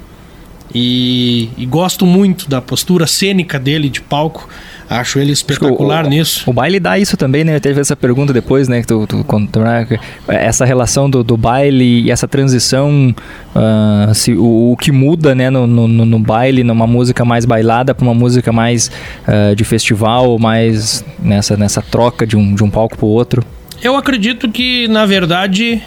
E, 0.74 1.50
e 1.56 1.64
gosto 1.64 2.04
muito 2.04 2.48
da 2.48 2.60
postura 2.60 3.06
cênica 3.06 3.58
dele 3.58 3.88
de 3.88 4.00
palco. 4.00 4.48
Acho 4.88 5.18
ele 5.18 5.32
espetacular 5.32 6.06
o, 6.06 6.08
nisso. 6.08 6.48
O 6.48 6.52
baile 6.52 6.78
dá 6.78 6.96
isso 6.96 7.16
também, 7.16 7.42
né? 7.42 7.58
Teve 7.58 7.80
essa 7.80 7.96
pergunta 7.96 8.32
depois, 8.32 8.68
né? 8.68 8.80
Que 8.80 8.86
tu, 8.86 9.04
tu, 9.06 9.24
tu 9.24 9.60
né? 9.60 9.86
essa 10.28 10.64
relação 10.64 11.10
do, 11.10 11.24
do, 11.24 11.36
baile 11.36 12.02
e 12.02 12.10
essa 12.10 12.28
transição, 12.28 13.14
uh, 13.54 14.14
se, 14.14 14.32
o, 14.34 14.72
o, 14.72 14.76
que 14.76 14.92
muda, 14.92 15.34
né? 15.34 15.50
No, 15.50 15.66
no, 15.66 15.88
no, 15.88 16.18
baile, 16.20 16.62
numa 16.62 16.86
música 16.86 17.24
mais 17.24 17.44
bailada 17.44 17.94
para 17.94 18.04
uma 18.04 18.14
música 18.14 18.52
mais 18.52 18.90
uh, 19.26 19.56
de 19.56 19.64
festival, 19.64 20.38
mais 20.38 21.04
nessa, 21.18 21.56
nessa 21.56 21.82
troca 21.82 22.24
de 22.24 22.36
um, 22.36 22.54
de 22.54 22.62
um 22.62 22.70
palco 22.70 22.96
para 22.96 23.06
o 23.06 23.08
outro. 23.08 23.44
Eu 23.82 23.96
acredito 23.96 24.48
que, 24.48 24.86
na 24.86 25.04
verdade, 25.04 25.82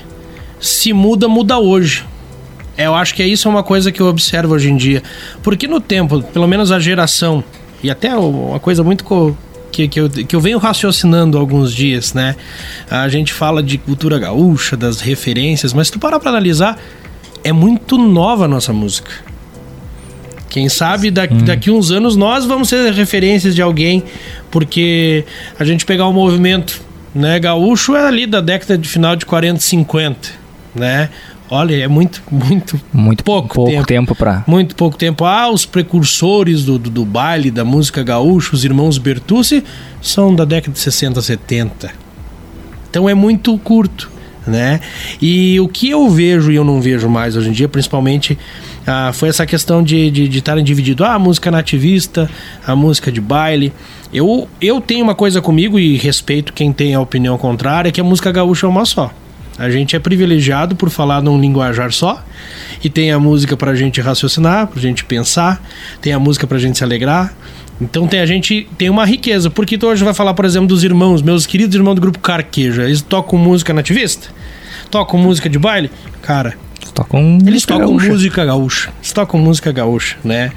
se 0.59 0.91
muda, 0.91 1.29
muda 1.29 1.57
hoje. 1.57 2.03
Eu 2.77 2.95
acho 2.95 3.13
que 3.15 3.23
isso 3.23 3.47
é 3.47 3.51
uma 3.51 3.63
coisa 3.63 3.91
que 3.91 4.01
eu 4.01 4.07
observo 4.07 4.53
hoje 4.53 4.69
em 4.69 4.75
dia. 4.75 5.03
Porque 5.41 5.67
no 5.67 5.79
tempo, 5.79 6.21
pelo 6.21 6.47
menos 6.47 6.71
a 6.71 6.79
geração 6.79 7.43
e 7.83 7.89
até 7.89 8.15
uma 8.15 8.59
coisa 8.59 8.83
muito 8.83 9.03
que, 9.71 9.87
que, 9.87 9.99
eu, 9.99 10.09
que 10.09 10.35
eu 10.35 10.41
venho 10.41 10.57
raciocinando 10.57 11.37
alguns 11.37 11.73
dias, 11.73 12.13
né? 12.13 12.35
A 12.89 13.07
gente 13.07 13.33
fala 13.33 13.61
de 13.63 13.77
cultura 13.77 14.19
gaúcha, 14.19 14.75
das 14.75 14.99
referências, 14.99 15.73
mas 15.73 15.87
se 15.87 15.93
tu 15.93 15.99
parar 15.99 16.19
pra 16.19 16.29
analisar, 16.29 16.77
é 17.43 17.53
muito 17.53 17.97
nova 17.97 18.45
a 18.45 18.47
nossa 18.47 18.73
música. 18.73 19.11
Quem 20.49 20.67
sabe 20.67 21.11
daqui, 21.11 21.35
hum. 21.35 21.45
daqui 21.45 21.71
uns 21.71 21.91
anos 21.91 22.15
nós 22.15 22.45
vamos 22.45 22.69
ser 22.69 22.91
referências 22.91 23.53
de 23.53 23.61
alguém, 23.61 24.03
porque 24.49 25.23
a 25.59 25.63
gente 25.63 25.85
pegar 25.85 26.07
o 26.07 26.09
um 26.09 26.13
movimento 26.13 26.81
né, 27.13 27.39
gaúcho 27.39 27.95
é 27.95 28.05
ali 28.05 28.25
da 28.25 28.41
década 28.41 28.77
de 28.77 28.87
final 28.87 29.15
de 29.15 29.25
40 29.25 29.59
50, 29.59 30.29
né? 30.75 31.09
Olha, 31.51 31.75
é 31.75 31.87
muito, 31.87 32.21
muito, 32.29 32.79
muito 32.93 33.23
pouco, 33.23 33.55
pouco 33.55 33.71
tempo. 33.71 34.13
para 34.13 34.43
Muito 34.45 34.75
pouco 34.75 34.95
tempo. 34.95 35.25
Ah, 35.25 35.49
os 35.49 35.65
precursores 35.65 36.63
do, 36.63 36.77
do, 36.77 36.89
do, 36.91 37.05
baile, 37.05 37.49
da 37.49 37.65
música 37.65 38.03
gaúcha, 38.03 38.53
os 38.53 38.63
irmãos 38.63 38.99
Bertucci, 38.99 39.63
são 39.99 40.35
da 40.35 40.45
década 40.45 40.73
de 40.73 40.79
60, 40.79 41.19
70. 41.21 41.91
Então 42.87 43.09
é 43.09 43.15
muito 43.15 43.57
curto, 43.57 44.11
né? 44.45 44.79
E 45.19 45.59
o 45.59 45.67
que 45.67 45.89
eu 45.89 46.07
vejo 46.07 46.51
e 46.51 46.55
eu 46.55 46.63
não 46.63 46.79
vejo 46.79 47.09
mais 47.09 47.35
hoje 47.35 47.49
em 47.49 47.51
dia, 47.51 47.67
principalmente, 47.67 48.37
ah, 48.85 49.11
foi 49.11 49.29
essa 49.29 49.45
questão 49.45 49.81
de, 49.81 50.11
de, 50.11 50.37
estarem 50.37 50.63
divididos. 50.63 51.03
Ah, 51.03 51.15
a 51.15 51.19
música 51.19 51.49
nativista, 51.49 52.29
a 52.65 52.75
música 52.75 53.11
de 53.11 53.19
baile. 53.19 53.73
Eu, 54.13 54.47
eu 54.61 54.79
tenho 54.79 55.03
uma 55.03 55.15
coisa 55.15 55.41
comigo 55.41 55.79
e 55.79 55.97
respeito 55.97 56.53
quem 56.53 56.71
tem 56.71 56.93
a 56.93 57.01
opinião 57.01 57.39
contrária, 57.39 57.91
que 57.91 58.01
a 58.01 58.03
música 58.03 58.31
gaúcha 58.31 58.67
é 58.67 58.69
uma 58.69 58.85
só. 58.85 59.11
A 59.59 59.69
gente 59.69 59.93
é 59.93 59.99
privilegiado 59.99 60.73
por 60.73 60.89
falar 60.89 61.21
num 61.21 61.39
linguajar 61.39 61.91
só. 61.91 62.23
E 62.81 62.89
tem 62.89 63.11
a 63.11 63.19
música 63.19 63.57
pra 63.57 63.75
gente 63.75 63.99
raciocinar, 63.99 64.67
pra 64.67 64.81
gente 64.81 65.03
pensar, 65.03 65.61
tem 66.01 66.13
a 66.13 66.19
música 66.19 66.47
pra 66.47 66.57
gente 66.57 66.77
se 66.77 66.83
alegrar. 66.83 67.33
Então 67.81 68.07
tem 68.07 68.21
a 68.21 68.25
gente 68.25 68.67
tem 68.77 68.89
uma 68.89 69.05
riqueza. 69.05 69.49
Porque 69.49 69.77
tu 69.77 69.87
hoje 69.87 70.03
vai 70.03 70.13
falar, 70.13 70.33
por 70.33 70.45
exemplo, 70.45 70.67
dos 70.69 70.83
irmãos, 70.83 71.21
meus 71.21 71.45
queridos 71.45 71.75
irmãos 71.75 71.95
do 71.95 72.01
grupo 72.01 72.19
Carqueja. 72.19 72.83
Eles 72.83 73.01
tocam 73.01 73.37
música 73.37 73.73
nativista? 73.73 74.29
Tocam 74.89 75.19
música 75.19 75.49
de 75.49 75.59
baile? 75.59 75.91
Cara, 76.21 76.55
tocam 76.99 77.37
Eles 77.45 77.65
tocam 77.65 77.87
gaúcha. 77.87 78.11
música 78.11 78.45
gaúcha. 78.45 78.93
Eles 78.99 79.13
tocam 79.13 79.39
música 79.39 79.71
gaúcha, 79.71 80.17
né? 80.23 80.51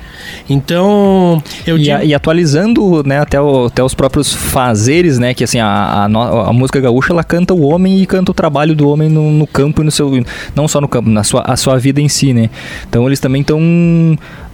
Então, 0.49 1.43
eu 1.67 1.77
e, 1.77 1.83
digo... 1.83 1.97
a, 1.97 2.05
e 2.05 2.15
atualizando, 2.15 3.03
né, 3.05 3.21
até, 3.21 3.41
o, 3.41 3.67
até 3.67 3.83
os 3.83 3.95
próprios 3.95 4.33
fazeres, 4.33 5.19
né, 5.19 5.35
que 5.35 5.45
assim, 5.45 5.59
a, 5.59 5.67
a, 5.67 6.05
a, 6.05 6.53
música 6.53 6.81
gaúcha, 6.81 7.13
ela 7.13 7.23
canta 7.23 7.55
o 7.55 7.63
homem 7.63 8.01
e 8.01 8.07
canta 8.07 8.31
o 8.31 8.35
trabalho 8.35 8.75
do 8.75 8.89
homem 8.89 9.09
no, 9.09 9.31
no 9.31 9.47
campo 9.47 9.83
e 9.83 9.85
no 9.85 9.91
seu... 9.91 10.11
Não 10.55 10.67
só 10.67 10.81
no 10.81 10.89
campo, 10.89 11.09
na 11.09 11.23
sua, 11.23 11.43
a 11.43 11.57
sua 11.57 11.79
vida 11.79 12.01
em 12.01 12.09
si, 12.09 12.33
né? 12.33 12.51
Então, 12.89 13.07
eles 13.07 13.21
também 13.21 13.43
estão 13.43 13.61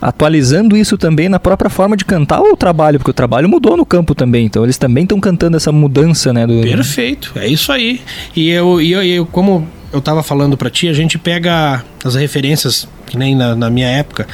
atualizando 0.01 0.77
isso 0.77 0.97
também 0.97 1.29
na 1.29 1.41
própria 1.41 1.71
forma 1.71 1.97
de 1.97 2.05
cantar 2.05 2.41
o 2.41 2.57
trabalho, 2.57 2.99
porque 2.99 3.11
o 3.11 3.15
trabalho 3.15 3.49
mudou 3.49 3.77
no 3.77 3.85
campo 3.85 4.15
também. 4.15 4.47
Então, 4.47 4.63
eles 4.63 4.79
também 4.79 5.05
estão 5.05 5.19
cantando 5.19 5.57
essa 5.57 5.73
mudança, 5.73 6.33
né? 6.33 6.47
Do... 6.47 6.61
Perfeito, 6.61 7.33
é 7.37 7.49
isso 7.49 7.73
aí. 7.73 8.01
E 8.37 8.51
eu, 8.51 8.81
e 8.81 8.93
eu, 8.93 9.03
eu 9.03 9.27
como 9.27 9.67
eu 9.93 10.01
tava 10.01 10.23
falando 10.23 10.57
para 10.57 10.71
ti, 10.71 10.89
a 10.89 10.93
gente 10.93 11.19
pega 11.19 11.85
as 12.05 12.15
referências, 12.15 12.89
que 13.07 13.17
nem 13.17 13.35
na, 13.35 13.55
na 13.55 13.71
minha 13.71 13.89
época, 13.89 14.27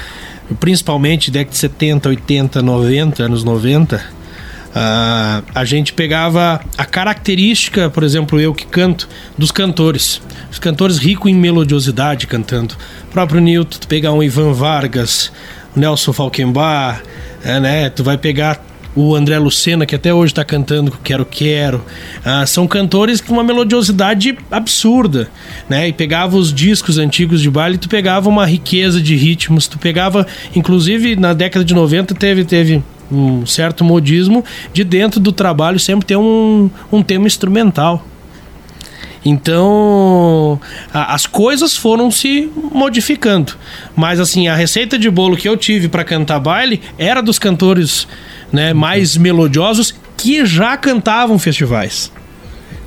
principalmente 0.60 1.30
década 1.30 1.52
de 1.52 1.58
70, 1.58 2.08
80, 2.08 2.62
90, 2.62 3.22
anos 3.22 3.44
90, 3.44 3.96
uh, 3.96 5.44
a 5.54 5.64
gente 5.64 5.92
pegava 5.92 6.60
a 6.76 6.84
característica, 6.84 7.88
por 7.88 8.02
exemplo, 8.02 8.40
eu 8.40 8.52
que 8.52 8.66
canto, 8.66 9.08
dos 9.38 9.50
cantores. 9.50 10.20
Os 10.50 10.58
cantores 10.58 10.98
ricos 10.98 11.30
em 11.30 11.34
melodiosidade 11.34 12.26
cantando. 12.26 12.74
O 13.08 13.12
próprio 13.12 13.40
Newton, 13.40 13.78
tu 13.78 13.88
pegar 13.88 14.12
um 14.12 14.22
Ivan 14.22 14.52
Vargas, 14.52 15.32
Nelson 15.74 16.12
Falkenbach, 16.12 17.02
é, 17.44 17.60
né? 17.60 17.90
Tu 17.90 18.04
vai 18.04 18.16
pegar 18.16 18.60
o 18.94 19.14
André 19.14 19.38
Lucena, 19.38 19.84
que 19.84 19.94
até 19.94 20.14
hoje 20.14 20.32
está 20.32 20.44
cantando 20.44 20.92
Quero 21.02 21.24
Quero. 21.24 21.84
Ah, 22.24 22.46
são 22.46 22.66
cantores 22.66 23.20
com 23.20 23.32
uma 23.32 23.42
melodiosidade 23.42 24.36
absurda, 24.50 25.28
né? 25.68 25.88
E 25.88 25.92
pegava 25.92 26.36
os 26.36 26.52
discos 26.52 26.98
antigos 26.98 27.40
de 27.42 27.50
baile, 27.50 27.78
tu 27.78 27.88
pegava 27.88 28.28
uma 28.28 28.46
riqueza 28.46 29.00
de 29.00 29.16
ritmos, 29.16 29.66
tu 29.66 29.78
pegava, 29.78 30.26
inclusive 30.54 31.16
na 31.16 31.32
década 31.32 31.64
de 31.64 31.74
90 31.74 32.14
teve, 32.14 32.44
teve 32.44 32.82
um 33.10 33.44
certo 33.44 33.84
modismo 33.84 34.44
de 34.72 34.84
dentro 34.84 35.20
do 35.20 35.32
trabalho 35.32 35.78
sempre 35.78 36.06
ter 36.06 36.16
um, 36.16 36.70
um 36.90 37.02
tema 37.02 37.26
instrumental. 37.26 38.04
Então, 39.24 40.60
a, 40.92 41.14
as 41.14 41.26
coisas 41.26 41.74
foram 41.74 42.10
se 42.10 42.50
modificando. 42.72 43.54
Mas, 43.96 44.20
assim, 44.20 44.48
a 44.48 44.54
receita 44.54 44.98
de 44.98 45.08
bolo 45.08 45.36
que 45.36 45.48
eu 45.48 45.56
tive 45.56 45.88
para 45.88 46.04
cantar 46.04 46.38
baile 46.38 46.80
era 46.98 47.22
dos 47.22 47.38
cantores 47.38 48.06
né, 48.54 48.72
mais 48.72 49.16
melodiosos 49.16 49.94
que 50.16 50.46
já 50.46 50.76
cantavam 50.76 51.38
festivais. 51.38 52.10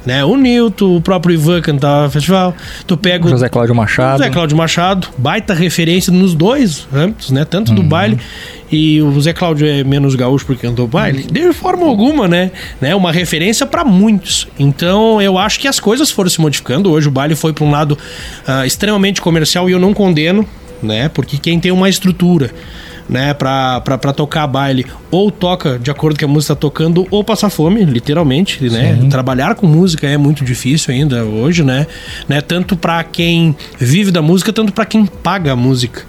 Né? 0.05 0.23
O 0.23 0.37
Nilton, 0.37 0.95
o 0.95 1.01
próprio 1.01 1.33
Ivan 1.33 1.59
cantava 1.61 2.09
festival. 2.09 2.55
Tu 2.87 2.95
pega 2.95 3.25
o 3.25 3.29
José 3.29 3.49
Cláudio 3.49 3.75
Machado. 3.75 4.19
José 4.19 4.29
Cláudio 4.29 4.55
Machado, 4.55 5.09
baita 5.17 5.53
referência 5.53 6.13
nos 6.13 6.33
dois 6.33 6.87
âmbitos, 6.93 7.29
né? 7.29 7.43
Tanto 7.43 7.73
do 7.73 7.81
Uhum. 7.81 7.89
baile 7.89 8.17
e 8.71 9.01
o 9.01 9.11
José 9.11 9.33
Cláudio 9.33 9.67
é 9.67 9.83
menos 9.83 10.15
gaúcho 10.15 10.45
porque 10.45 10.65
cantou 10.65 10.87
baile, 10.87 11.23
de 11.23 11.51
forma 11.51 11.85
alguma, 11.85 12.25
né? 12.25 12.51
né? 12.79 12.95
Uma 12.95 13.11
referência 13.11 13.65
para 13.65 13.83
muitos. 13.83 14.47
Então 14.57 15.21
eu 15.21 15.37
acho 15.37 15.59
que 15.59 15.67
as 15.67 15.77
coisas 15.77 16.09
foram 16.09 16.29
se 16.29 16.39
modificando. 16.39 16.89
Hoje 16.89 17.09
o 17.09 17.11
baile 17.11 17.35
foi 17.35 17.51
para 17.51 17.65
um 17.65 17.71
lado 17.71 17.97
ah, 18.47 18.65
extremamente 18.65 19.21
comercial 19.21 19.69
e 19.69 19.73
eu 19.73 19.79
não 19.79 19.93
condeno, 19.93 20.45
né? 20.81 21.09
Porque 21.09 21.37
quem 21.37 21.59
tem 21.59 21.73
uma 21.73 21.89
estrutura 21.89 22.51
né, 23.09 23.33
pra, 23.33 23.79
pra, 23.81 23.97
pra 23.97 24.13
tocar 24.13 24.45
baile, 24.47 24.85
ou 25.09 25.31
toca 25.31 25.79
de 25.79 25.89
acordo 25.89 26.19
com 26.19 26.25
a 26.25 26.27
música 26.27 26.55
tá 26.55 26.59
tocando, 26.59 27.07
ou 27.09 27.23
passa 27.23 27.49
fome, 27.49 27.83
literalmente, 27.85 28.63
né? 28.69 28.97
Sim. 28.99 29.09
Trabalhar 29.09 29.55
com 29.55 29.65
música 29.67 30.07
é 30.07 30.17
muito 30.17 30.43
difícil 30.43 30.93
ainda 30.93 31.23
hoje, 31.23 31.63
né? 31.63 31.87
né? 32.27 32.41
Tanto 32.41 32.75
pra 32.75 33.03
quem 33.03 33.55
vive 33.79 34.11
da 34.11 34.21
música, 34.21 34.51
tanto 34.51 34.73
pra 34.73 34.85
quem 34.85 35.05
paga 35.05 35.53
a 35.53 35.55
música, 35.55 36.03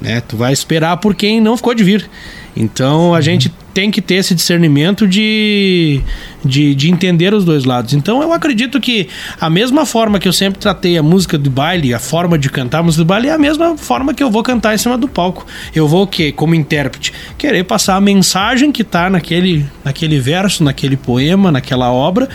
né? 0.00 0.20
Tu 0.20 0.36
vai 0.36 0.52
esperar 0.52 0.96
por 0.96 1.14
quem 1.14 1.40
não 1.40 1.56
ficou 1.56 1.74
de 1.74 1.84
vir. 1.84 2.08
Então 2.56 3.14
a 3.14 3.20
gente 3.20 3.52
tem 3.72 3.90
que 3.90 4.00
ter 4.00 4.16
esse 4.16 4.34
discernimento 4.34 5.06
de, 5.06 6.00
de, 6.44 6.74
de 6.74 6.90
entender 6.90 7.32
os 7.32 7.44
dois 7.44 7.64
lados. 7.64 7.94
Então 7.94 8.22
eu 8.22 8.32
acredito 8.32 8.80
que 8.80 9.08
a 9.40 9.48
mesma 9.48 9.86
forma 9.86 10.18
que 10.18 10.26
eu 10.26 10.32
sempre 10.32 10.58
tratei 10.58 10.98
a 10.98 11.02
música 11.02 11.38
do 11.38 11.50
baile, 11.50 11.94
a 11.94 11.98
forma 11.98 12.38
de 12.38 12.48
cantar 12.50 12.78
a 12.78 12.82
música 12.82 13.04
do 13.04 13.06
baile, 13.06 13.28
é 13.28 13.32
a 13.32 13.38
mesma 13.38 13.76
forma 13.76 14.12
que 14.12 14.22
eu 14.22 14.30
vou 14.30 14.42
cantar 14.42 14.74
em 14.74 14.78
cima 14.78 14.98
do 14.98 15.08
palco. 15.08 15.46
Eu 15.74 15.86
vou, 15.86 16.06
que 16.06 16.32
como 16.32 16.54
intérprete, 16.54 17.12
querer 17.38 17.64
passar 17.64 17.96
a 17.96 18.00
mensagem 18.00 18.72
que 18.72 18.82
tá 18.82 19.08
naquele, 19.08 19.66
naquele 19.84 20.18
verso, 20.18 20.64
naquele 20.64 20.96
poema, 20.96 21.52
naquela 21.52 21.92
obra, 21.92 22.28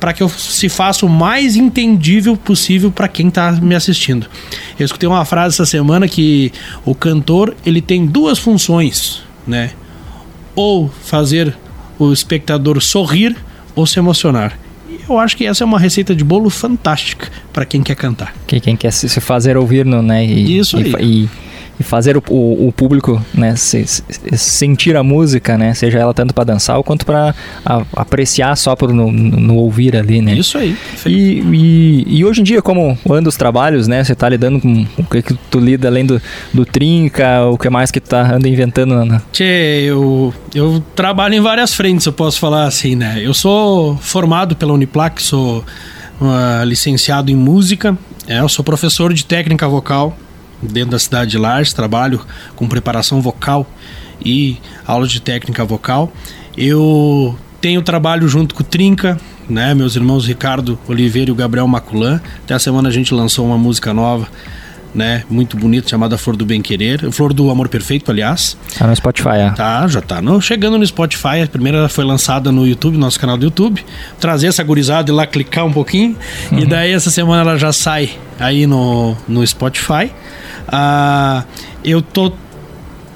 para 0.00 0.12
que 0.12 0.22
eu 0.22 0.28
se 0.28 0.68
faça 0.68 1.04
o 1.04 1.08
mais 1.08 1.56
entendível 1.56 2.36
possível 2.36 2.90
para 2.90 3.08
quem 3.08 3.28
está 3.28 3.52
me 3.52 3.74
assistindo. 3.74 4.26
Eu 4.78 4.86
escutei 4.86 5.08
uma 5.08 5.24
frase 5.24 5.56
essa 5.56 5.66
semana 5.66 6.08
que 6.08 6.52
o 6.84 6.94
cantor 6.94 7.54
ele 7.66 7.82
tem 7.82 8.06
duas 8.06 8.38
funções, 8.38 9.22
né? 9.46 9.70
Ou 10.58 10.88
fazer 10.88 11.54
o 11.98 12.12
espectador 12.12 12.80
sorrir 12.82 13.36
ou 13.76 13.86
se 13.86 13.98
emocionar. 13.98 14.58
E 14.90 14.98
Eu 15.08 15.18
acho 15.18 15.36
que 15.36 15.46
essa 15.46 15.62
é 15.62 15.66
uma 15.66 15.78
receita 15.78 16.14
de 16.14 16.24
bolo 16.24 16.50
fantástica 16.50 17.30
para 17.52 17.64
quem 17.64 17.82
quer 17.82 17.94
cantar. 17.94 18.34
Que 18.46 18.58
quem 18.60 18.76
quer 18.76 18.92
se 18.92 19.08
fazer 19.20 19.56
ouvir, 19.56 19.84
no, 19.86 20.02
né? 20.02 20.24
E, 20.26 20.58
Isso 20.58 20.78
e, 20.78 20.84
aí. 20.84 20.90
fa- 20.90 21.00
E, 21.00 21.28
e 21.78 21.82
fazer 21.82 22.16
o, 22.16 22.22
o, 22.28 22.68
o 22.68 22.72
público, 22.72 23.22
né? 23.34 23.54
se- 23.56 23.86
se- 23.86 24.02
sentir 24.36 24.96
a 24.96 25.02
música, 25.02 25.56
né? 25.56 25.74
Seja 25.74 25.98
ela 25.98 26.12
tanto 26.12 26.34
para 26.34 26.44
dançar 26.44 26.82
quanto 26.82 27.04
para 27.06 27.34
apreciar 27.94 28.56
só 28.56 28.74
por 28.74 28.92
no, 28.92 29.10
no, 29.12 29.54
ouvir 29.56 29.96
ali, 29.96 30.20
né? 30.20 30.34
Isso 30.34 30.58
aí. 30.58 30.76
E, 31.06 31.40
e, 31.52 32.04
e 32.18 32.24
hoje 32.24 32.40
em 32.40 32.44
dia, 32.44 32.60
como 32.62 32.98
anda 33.10 33.28
os 33.28 33.36
trabalhos, 33.36 33.86
né? 33.88 34.02
Você 34.02 34.14
tá 34.14 34.28
lidando 34.28 34.60
com 34.60 34.86
o 34.96 35.04
que, 35.04 35.22
que 35.22 35.34
tu 35.50 35.58
lida 35.60 35.88
além 35.88 36.04
do, 36.04 36.20
do 36.52 36.64
trinca, 36.64 37.44
o 37.46 37.56
que 37.58 37.68
mais 37.70 37.90
que 37.90 38.00
tu 38.00 38.08
tá 38.10 38.34
anda 38.34 38.48
inventando 38.48 38.94
na- 38.94 39.04
na, 39.04 39.22
Tchê, 39.32 39.82
eu, 39.86 40.32
eu 40.54 40.82
trabalho 40.94 41.34
em 41.34 41.40
várias 41.40 41.74
frentes, 41.74 42.06
eu 42.06 42.12
posso 42.12 42.38
falar 42.38 42.64
assim, 42.64 42.94
né? 42.96 43.18
Eu 43.20 43.32
sou 43.34 43.96
formado 43.98 44.56
pela 44.56 44.72
Uniplac, 44.72 45.22
sou 45.22 45.64
ah, 46.20 46.62
licenciado 46.66 47.30
em 47.30 47.36
música, 47.36 47.96
é, 48.26 48.40
eu 48.40 48.48
sou 48.48 48.64
professor 48.64 49.12
de 49.14 49.24
técnica 49.24 49.68
vocal 49.68 50.16
dentro 50.62 50.90
da 50.90 50.98
cidade 50.98 51.30
de 51.32 51.38
Lages, 51.38 51.72
trabalho 51.72 52.24
com 52.56 52.68
preparação 52.68 53.20
vocal 53.20 53.66
e 54.24 54.58
aula 54.86 55.06
de 55.06 55.20
técnica 55.20 55.64
vocal. 55.64 56.12
Eu 56.56 57.36
tenho 57.60 57.82
trabalho 57.82 58.28
junto 58.28 58.54
com 58.54 58.62
o 58.62 58.66
Trinca, 58.66 59.18
né? 59.48 59.74
Meus 59.74 59.96
irmãos 59.96 60.26
Ricardo 60.26 60.78
Oliveira 60.88 61.30
e 61.30 61.32
o 61.32 61.36
Gabriel 61.36 61.66
Maculan. 61.66 62.20
Até 62.44 62.54
a 62.54 62.58
semana 62.58 62.88
a 62.88 62.92
gente 62.92 63.14
lançou 63.14 63.46
uma 63.46 63.58
música 63.58 63.92
nova, 63.92 64.28
né? 64.94 65.24
Muito 65.28 65.56
bonita, 65.56 65.88
chamada 65.88 66.16
Flor 66.16 66.36
do 66.36 66.44
Bem 66.44 66.62
Querer. 66.62 67.10
Flor 67.12 67.32
do 67.32 67.50
Amor 67.50 67.68
Perfeito, 67.68 68.10
aliás. 68.10 68.56
tá 68.78 68.86
no 68.86 68.96
Spotify. 68.96 69.28
É. 69.28 69.50
Tá, 69.50 69.86
já 69.86 70.00
tá 70.00 70.20
no, 70.22 70.40
chegando 70.40 70.78
no 70.78 70.86
Spotify. 70.86 71.42
A 71.44 71.46
primeira 71.46 71.88
foi 71.88 72.04
lançada 72.04 72.50
no 72.50 72.66
YouTube, 72.66 72.96
nosso 72.96 73.18
canal 73.18 73.36
do 73.36 73.44
YouTube. 73.44 73.84
Trazer 74.18 74.48
essa 74.48 74.62
gurizada 74.62 75.10
e 75.10 75.14
lá 75.14 75.26
clicar 75.26 75.64
um 75.64 75.72
pouquinho. 75.72 76.16
E 76.52 76.64
daí 76.64 76.92
essa 76.92 77.10
semana 77.10 77.42
ela 77.42 77.58
já 77.58 77.72
sai 77.72 78.10
aí 78.38 78.66
no, 78.66 79.16
no 79.26 79.46
Spotify. 79.46 80.10
Ah, 80.66 81.44
eu 81.84 82.02
tô 82.02 82.32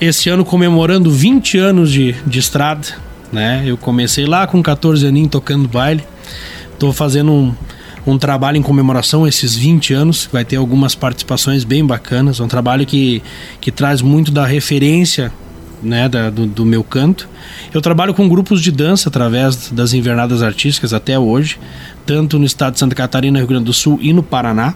esse 0.01 0.29
ano 0.29 0.45
comemorando 0.45 1.11
20 1.11 1.59
anos 1.59 1.91
de, 1.91 2.13
de 2.27 2.39
estrada, 2.39 2.89
né? 3.33 3.63
Eu 3.65 3.77
comecei 3.77 4.27
lá 4.27 4.47
com 4.47 4.63
14 4.63 5.07
aninhos 5.07 5.31
tocando 5.31 5.69
baile. 5.69 6.03
Tô 6.79 6.93
fazendo 6.93 7.31
um, 7.31 7.55
um 8.07 8.19
trabalho 8.19 8.57
em 8.59 8.63
comemoração 8.63 9.25
a 9.25 9.29
esses 9.29 9.55
20 9.57 9.95
anos. 9.95 10.29
Vai 10.33 10.45
ter 10.45 10.57
algumas 10.57 10.95
participações 10.95 11.65
bem 11.65 11.85
bacanas. 11.85 12.41
Um 12.41 12.49
trabalho 12.49 12.85
que, 12.87 13.23
que 13.61 13.71
traz 13.71 14.03
muito 14.03 14.33
da 14.33 14.45
referência 14.47 15.33
né, 15.83 16.09
da- 16.09 16.31
do, 16.31 16.47
do 16.47 16.65
meu 16.65 16.83
canto. 16.85 17.29
Eu 17.75 17.81
trabalho 17.81 18.15
com 18.15 18.29
grupos 18.29 18.61
de 18.63 18.71
dança 18.71 19.09
através 19.09 19.71
das 19.71 19.93
invernadas 19.93 20.43
artísticas 20.43 20.93
até 20.93 21.19
hoje, 21.19 21.59
tanto 22.07 22.39
no 22.39 22.45
estado 22.45 22.75
de 22.75 22.79
Santa 22.79 22.95
Catarina, 22.95 23.39
Rio 23.39 23.49
Grande 23.49 23.65
do 23.65 23.73
Sul 23.73 23.99
e 24.01 24.13
no 24.13 24.23
Paraná. 24.23 24.75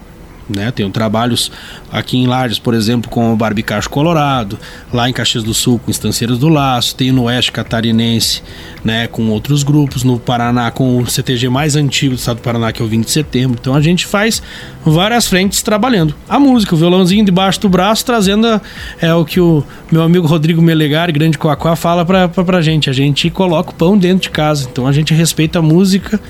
Né, 0.49 0.71
tenho 0.71 0.89
trabalhos 0.91 1.51
aqui 1.91 2.17
em 2.19 2.29
Lages, 2.29 2.61
por 2.61 2.73
exemplo, 2.73 3.11
com 3.11 3.33
o 3.33 3.37
Barbicacho 3.37 3.91
Colorado, 3.91 4.57
lá 4.93 5.11
em 5.11 5.13
Caxias 5.13 5.43
do 5.43 5.53
Sul 5.53 5.81
com 5.85 5.91
Estanceiras 5.91 6.39
do 6.39 6.49
Laço, 6.49 6.95
tenho 6.95 7.13
no 7.15 7.25
Oeste 7.25 7.51
Catarinense, 7.51 8.45
né, 8.85 9.09
com 9.09 9.29
outros 9.31 9.65
grupos, 9.65 10.05
no 10.05 10.21
Paraná 10.21 10.71
com 10.71 10.99
o 10.99 11.07
CTG 11.11 11.49
mais 11.49 11.75
antigo 11.75 12.15
do 12.15 12.19
estado 12.19 12.37
do 12.37 12.43
Paraná, 12.43 12.71
que 12.71 12.81
é 12.81 12.85
o 12.85 12.87
20 12.89 13.07
de 13.07 13.11
setembro. 13.11 13.59
Então 13.61 13.75
a 13.75 13.81
gente 13.81 14.07
faz 14.07 14.41
várias 14.85 15.27
frentes 15.27 15.63
trabalhando. 15.63 16.15
A 16.29 16.39
música, 16.39 16.77
o 16.77 16.79
violãozinho 16.79 17.25
debaixo 17.25 17.61
do 17.63 17.69
braço, 17.69 18.05
trazendo 18.05 18.47
a- 18.47 18.61
é 19.01 19.13
o 19.13 19.25
que 19.25 19.41
o 19.41 19.65
meu 19.91 20.03
amigo 20.03 20.29
Rodrigo 20.29 20.63
Melegari, 20.63 21.11
grande 21.11 21.37
Coacoá, 21.39 21.75
fala 21.75 22.05
pra, 22.05 22.29
pra, 22.29 22.45
pra 22.45 22.63
gente. 22.63 22.89
A 22.89 22.93
gente 22.93 23.29
coloca 23.31 23.71
o 23.71 23.75
pão 23.75 23.99
dentro 23.99 24.23
de 24.23 24.31
casa. 24.31 24.69
Então 24.71 24.87
a 24.87 24.93
gente 24.93 25.13
respeita 25.13 25.59
a 25.59 25.63
música 25.63 26.21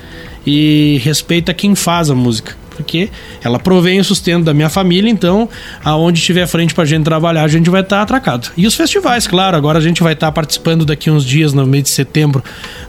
e 0.43 0.99
respeita 1.03 1.53
quem 1.53 1.75
faz 1.75 2.09
a 2.09 2.15
música. 2.15 2.55
Porque 2.77 3.09
ela 3.43 3.59
provém 3.59 3.99
o 3.99 4.03
sustento 4.03 4.45
da 4.45 4.53
minha 4.53 4.69
família, 4.69 5.09
então 5.09 5.49
aonde 5.83 6.21
tiver 6.21 6.45
frente 6.47 6.73
pra 6.73 6.85
gente 6.85 7.03
trabalhar, 7.03 7.43
a 7.43 7.47
gente 7.47 7.69
vai 7.69 7.81
estar 7.81 8.01
atracado. 8.01 8.51
E 8.55 8.65
os 8.67 8.75
festivais, 8.75 9.27
claro, 9.27 9.57
agora 9.57 9.79
a 9.79 9.81
gente 9.81 10.01
vai 10.03 10.13
estar 10.13 10.31
participando 10.31 10.85
daqui 10.85 11.09
uns 11.09 11.25
dias, 11.25 11.53
no 11.53 11.65
mês 11.65 11.83
de 11.83 11.89
setembro, 11.89 12.43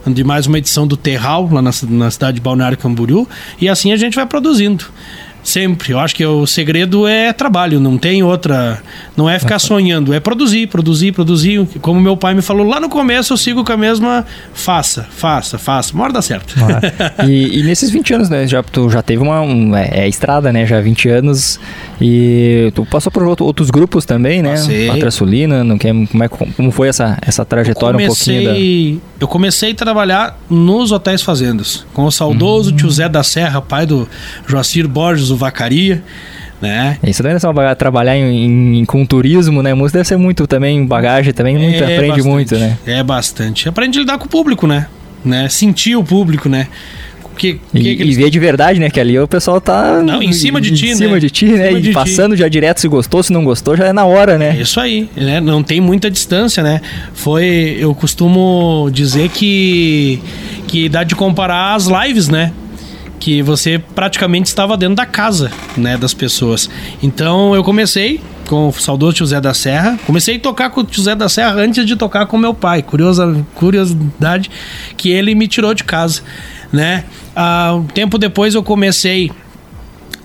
de 0.05 0.23
mais 0.23 0.45
uma 0.45 0.57
edição 0.57 0.87
do 0.87 0.95
Terral, 0.95 1.49
lá 1.51 1.61
na, 1.61 1.71
na 1.89 2.11
cidade 2.11 2.35
de 2.35 2.41
Balneário 2.41 2.77
Camboriú, 2.77 3.27
e 3.59 3.67
assim 3.67 3.91
a 3.91 3.97
gente 3.97 4.15
vai 4.15 4.25
produzindo. 4.25 4.85
Sempre. 5.49 5.93
Eu 5.93 5.99
acho 5.99 6.15
que 6.15 6.23
o 6.23 6.45
segredo 6.45 7.07
é 7.07 7.33
trabalho, 7.33 7.79
não 7.79 7.97
tem 7.97 8.21
outra. 8.21 8.79
Não 9.17 9.27
é 9.27 9.39
ficar 9.39 9.57
sonhando, 9.57 10.13
é 10.13 10.19
produzir, 10.19 10.67
produzir, 10.67 11.11
produzir. 11.11 11.65
Como 11.81 11.99
meu 11.99 12.15
pai 12.15 12.35
me 12.35 12.41
falou 12.43 12.67
lá 12.67 12.79
no 12.79 12.87
começo, 12.87 13.33
eu 13.33 13.37
sigo 13.37 13.65
com 13.65 13.71
a 13.71 13.77
mesma. 13.77 14.27
Faça, 14.53 15.07
faça, 15.09 15.57
faça. 15.57 15.91
Uma 15.95 16.03
hora 16.03 16.13
dá 16.13 16.21
certo. 16.21 16.53
Ah, 16.61 17.25
e, 17.25 17.59
e 17.59 17.63
nesses 17.63 17.89
20 17.89 18.13
anos, 18.13 18.29
né? 18.29 18.45
Já, 18.45 18.61
tu 18.61 18.91
já 18.91 19.01
teve 19.01 19.23
uma. 19.23 19.41
Um, 19.41 19.75
é, 19.75 20.01
é 20.01 20.07
estrada, 20.07 20.53
né? 20.53 20.67
Já 20.67 20.79
20 20.79 21.09
anos. 21.09 21.59
E 22.01 22.71
tu 22.75 22.85
passou 22.85 23.11
por 23.11 23.23
outro- 23.23 23.45
outros 23.45 23.69
grupos 23.69 24.05
também, 24.05 24.41
né? 24.41 24.51
Passei. 24.51 24.87
Pátria 24.87 25.11
Sulina, 25.11 25.63
não 25.63 25.77
quer, 25.77 25.93
como, 26.09 26.23
é, 26.23 26.27
como 26.29 26.71
foi 26.71 26.87
essa, 26.87 27.17
essa 27.21 27.43
trajetória 27.43 27.99
um 27.99 28.07
pouquinho 28.07 28.43
da. 28.43 28.49
comecei, 28.51 28.99
eu 29.19 29.27
comecei 29.27 29.71
a 29.71 29.75
trabalhar 29.75 30.39
nos 30.49 30.91
hotéis 30.91 31.21
fazendas 31.21 31.85
com 31.93 32.03
o 32.03 32.07
Hum. 32.07 32.11
saudoso 32.11 32.71
tio 32.71 32.89
Zé 32.89 33.09
da 33.09 33.21
Serra, 33.23 33.61
pai 33.61 33.85
do 33.85 34.07
Joacir 34.47 34.87
Borges, 34.87 35.29
o 35.29 35.35
Vacaria, 35.35 36.01
né? 36.61 36.97
Isso 37.03 37.21
também 37.21 37.37
é 37.37 37.53
baga- 37.53 37.75
trabalhar 37.75 38.15
em, 38.17 38.79
em- 38.79 38.85
com 38.85 39.05
turismo, 39.05 39.61
né? 39.61 39.73
Música 39.73 39.99
deve 39.99 40.07
ser 40.07 40.17
muito 40.17 40.47
também, 40.47 40.85
bagagem 40.85 41.33
também, 41.33 41.57
muito, 41.57 41.83
É 41.83 41.95
aprende 41.95 42.07
bastante, 42.07 42.27
muito, 42.27 42.55
né? 42.57 42.77
É 42.85 43.03
bastante. 43.03 43.67
Aprende 43.69 43.97
a 43.99 44.01
lidar 44.01 44.17
com 44.17 44.25
o 44.25 44.29
público, 44.29 44.65
né? 44.65 44.87
né? 45.23 45.49
Sentir 45.49 45.97
o 45.97 46.03
público, 46.03 46.47
né? 46.47 46.67
Porque, 47.39 47.57
e, 47.73 47.81
que 47.81 47.95
que 47.95 48.03
e 48.03 48.13
ver 48.13 48.29
de 48.29 48.37
verdade, 48.37 48.79
né? 48.81 48.89
Que 48.89 48.99
ali 48.99 49.17
o 49.17 49.25
pessoal 49.25 49.61
tá. 49.61 50.01
Não, 50.03 50.21
em 50.21 50.33
cima 50.33 50.59
de 50.59 50.71
ti, 50.71 50.87
em 50.87 50.89
né? 50.89 50.95
cima 50.95 51.19
de 51.21 51.29
ti, 51.29 51.45
né? 51.45 51.71
Em 51.71 51.77
e 51.77 51.93
passando 51.93 52.35
já 52.35 52.49
direto 52.49 52.81
se 52.81 52.87
gostou, 52.89 53.23
se 53.23 53.31
não 53.31 53.45
gostou, 53.45 53.77
já 53.77 53.85
é 53.85 53.93
na 53.93 54.03
hora, 54.03 54.37
né? 54.37 54.57
É 54.57 54.61
isso 54.61 54.77
aí, 54.77 55.09
né? 55.15 55.39
Não 55.39 55.63
tem 55.63 55.79
muita 55.79 56.11
distância, 56.11 56.61
né? 56.61 56.81
Foi. 57.13 57.77
Eu 57.79 57.95
costumo 57.95 58.89
dizer 58.91 59.29
que. 59.29 60.19
que 60.67 60.89
dá 60.89 61.05
de 61.05 61.15
comparar 61.15 61.75
as 61.75 61.87
lives, 61.87 62.27
né? 62.27 62.51
Que 63.21 63.41
você 63.41 63.81
praticamente 63.95 64.47
estava 64.47 64.75
dentro 64.75 64.95
da 64.95 65.05
casa, 65.05 65.49
né? 65.77 65.97
Das 65.97 66.13
pessoas. 66.13 66.69
Então 67.01 67.55
eu 67.55 67.63
comecei 67.63 68.19
com 68.49 68.67
o 68.67 68.73
saudoso 68.73 69.13
tio 69.13 69.25
Zé 69.25 69.39
da 69.39 69.53
Serra. 69.53 69.97
Comecei 70.05 70.35
a 70.35 70.39
tocar 70.39 70.71
com 70.71 70.81
o 70.81 70.83
tio 70.83 71.03
Zé 71.03 71.15
da 71.15 71.29
Serra 71.29 71.53
antes 71.53 71.85
de 71.85 71.95
tocar 71.95 72.25
com 72.25 72.37
meu 72.37 72.53
pai. 72.53 72.81
Curiosa, 72.81 73.45
curiosidade 73.55 74.51
que 74.97 75.09
ele 75.09 75.33
me 75.35 75.47
tirou 75.47 75.73
de 75.73 75.85
casa, 75.85 76.21
né? 76.73 77.05
Ah, 77.41 77.73
um 77.73 77.85
tempo 77.85 78.17
depois 78.17 78.53
eu 78.53 78.61
comecei 78.61 79.31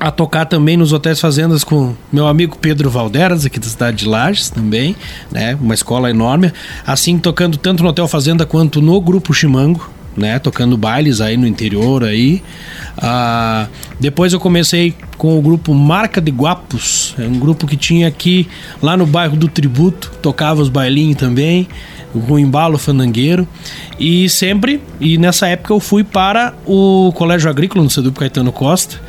a 0.00 0.10
tocar 0.10 0.46
também 0.46 0.76
nos 0.76 0.92
hotéis 0.92 1.20
fazendas 1.20 1.62
com 1.62 1.94
meu 2.12 2.26
amigo 2.26 2.58
Pedro 2.60 2.90
Valderas, 2.90 3.46
aqui 3.46 3.60
da 3.60 3.68
cidade 3.68 3.98
de 3.98 4.08
Lages 4.08 4.50
também, 4.50 4.96
né? 5.30 5.56
Uma 5.60 5.74
escola 5.74 6.10
enorme. 6.10 6.52
Assim, 6.84 7.16
tocando 7.16 7.56
tanto 7.56 7.84
no 7.84 7.90
Hotel 7.90 8.08
Fazenda 8.08 8.44
quanto 8.44 8.82
no 8.82 9.00
Grupo 9.00 9.32
Chimango, 9.32 9.88
né? 10.16 10.40
Tocando 10.40 10.76
bailes 10.76 11.20
aí 11.20 11.36
no 11.36 11.46
interior 11.46 12.02
aí. 12.02 12.42
Ah, 12.98 13.68
depois 14.00 14.32
eu 14.32 14.40
comecei 14.40 14.92
com 15.16 15.38
o 15.38 15.40
grupo 15.40 15.72
Marca 15.72 16.20
de 16.20 16.32
Guapos, 16.32 17.14
é 17.16 17.28
um 17.28 17.38
grupo 17.38 17.64
que 17.64 17.76
tinha 17.76 18.08
aqui 18.08 18.48
lá 18.82 18.96
no 18.96 19.06
bairro 19.06 19.36
do 19.36 19.46
Tributo, 19.46 20.10
tocava 20.20 20.60
os 20.60 20.68
bailinhos 20.68 21.16
também, 21.16 21.68
o 22.14 22.38
embalo 22.38 22.78
fandangueiro. 22.78 23.46
E 23.98 24.28
sempre, 24.28 24.80
e 25.00 25.18
nessa 25.18 25.48
época 25.48 25.72
eu 25.72 25.80
fui 25.80 26.04
para 26.04 26.54
o 26.66 27.12
Colégio 27.14 27.50
Agrícola 27.50 27.82
no 27.82 27.90
Cedupo 27.90 28.20
Caetano 28.20 28.52
Costa, 28.52 29.00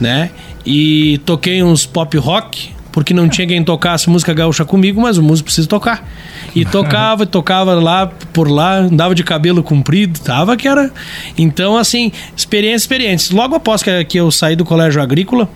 né? 0.00 0.30
E 0.66 1.18
toquei 1.24 1.62
uns 1.62 1.86
pop 1.86 2.16
rock, 2.18 2.70
porque 2.92 3.14
não 3.14 3.28
tinha 3.28 3.46
quem 3.46 3.62
tocasse 3.62 4.10
música 4.10 4.34
gaúcha 4.34 4.64
comigo, 4.64 5.00
mas 5.00 5.16
o 5.18 5.22
músico 5.22 5.46
precisa 5.46 5.68
tocar. 5.68 6.06
E 6.54 6.64
tocava, 6.64 7.24
tocava 7.26 7.74
lá 7.74 8.06
por 8.06 8.50
lá, 8.50 8.78
andava 8.78 9.14
de 9.14 9.22
cabelo 9.22 9.62
comprido, 9.62 10.18
tava 10.20 10.56
que 10.56 10.66
era. 10.66 10.90
Então, 11.36 11.76
assim, 11.76 12.10
experiência, 12.36 12.84
experiência. 12.84 13.36
Logo 13.36 13.54
após 13.54 13.82
que 13.82 14.18
eu 14.18 14.30
saí 14.30 14.56
do 14.56 14.64
colégio 14.64 15.00
agrícola, 15.00 15.48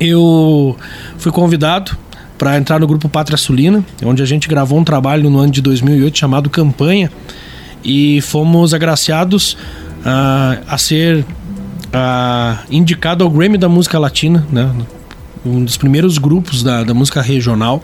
eu 0.00 0.76
fui 1.16 1.32
convidado 1.32 1.96
para 2.38 2.56
entrar 2.56 2.78
no 2.78 2.86
grupo 2.86 3.08
Pátria 3.08 3.36
Sulina, 3.36 3.84
onde 4.04 4.22
a 4.22 4.26
gente 4.26 4.48
gravou 4.48 4.78
um 4.78 4.84
trabalho 4.84 5.28
no 5.28 5.38
ano 5.38 5.50
de 5.50 5.60
2008 5.60 6.16
chamado 6.16 6.48
Campanha 6.48 7.10
e 7.84 8.20
fomos 8.22 8.72
agraciados 8.72 9.54
uh, 9.54 10.62
a 10.66 10.78
ser 10.78 11.18
uh, 11.18 12.58
indicado 12.70 13.24
ao 13.24 13.30
Grammy 13.30 13.58
da 13.58 13.68
música 13.68 13.98
latina, 13.98 14.46
né? 14.50 14.72
um 15.44 15.64
dos 15.64 15.76
primeiros 15.76 16.16
grupos 16.18 16.62
da, 16.62 16.84
da 16.84 16.94
música 16.94 17.20
regional 17.20 17.82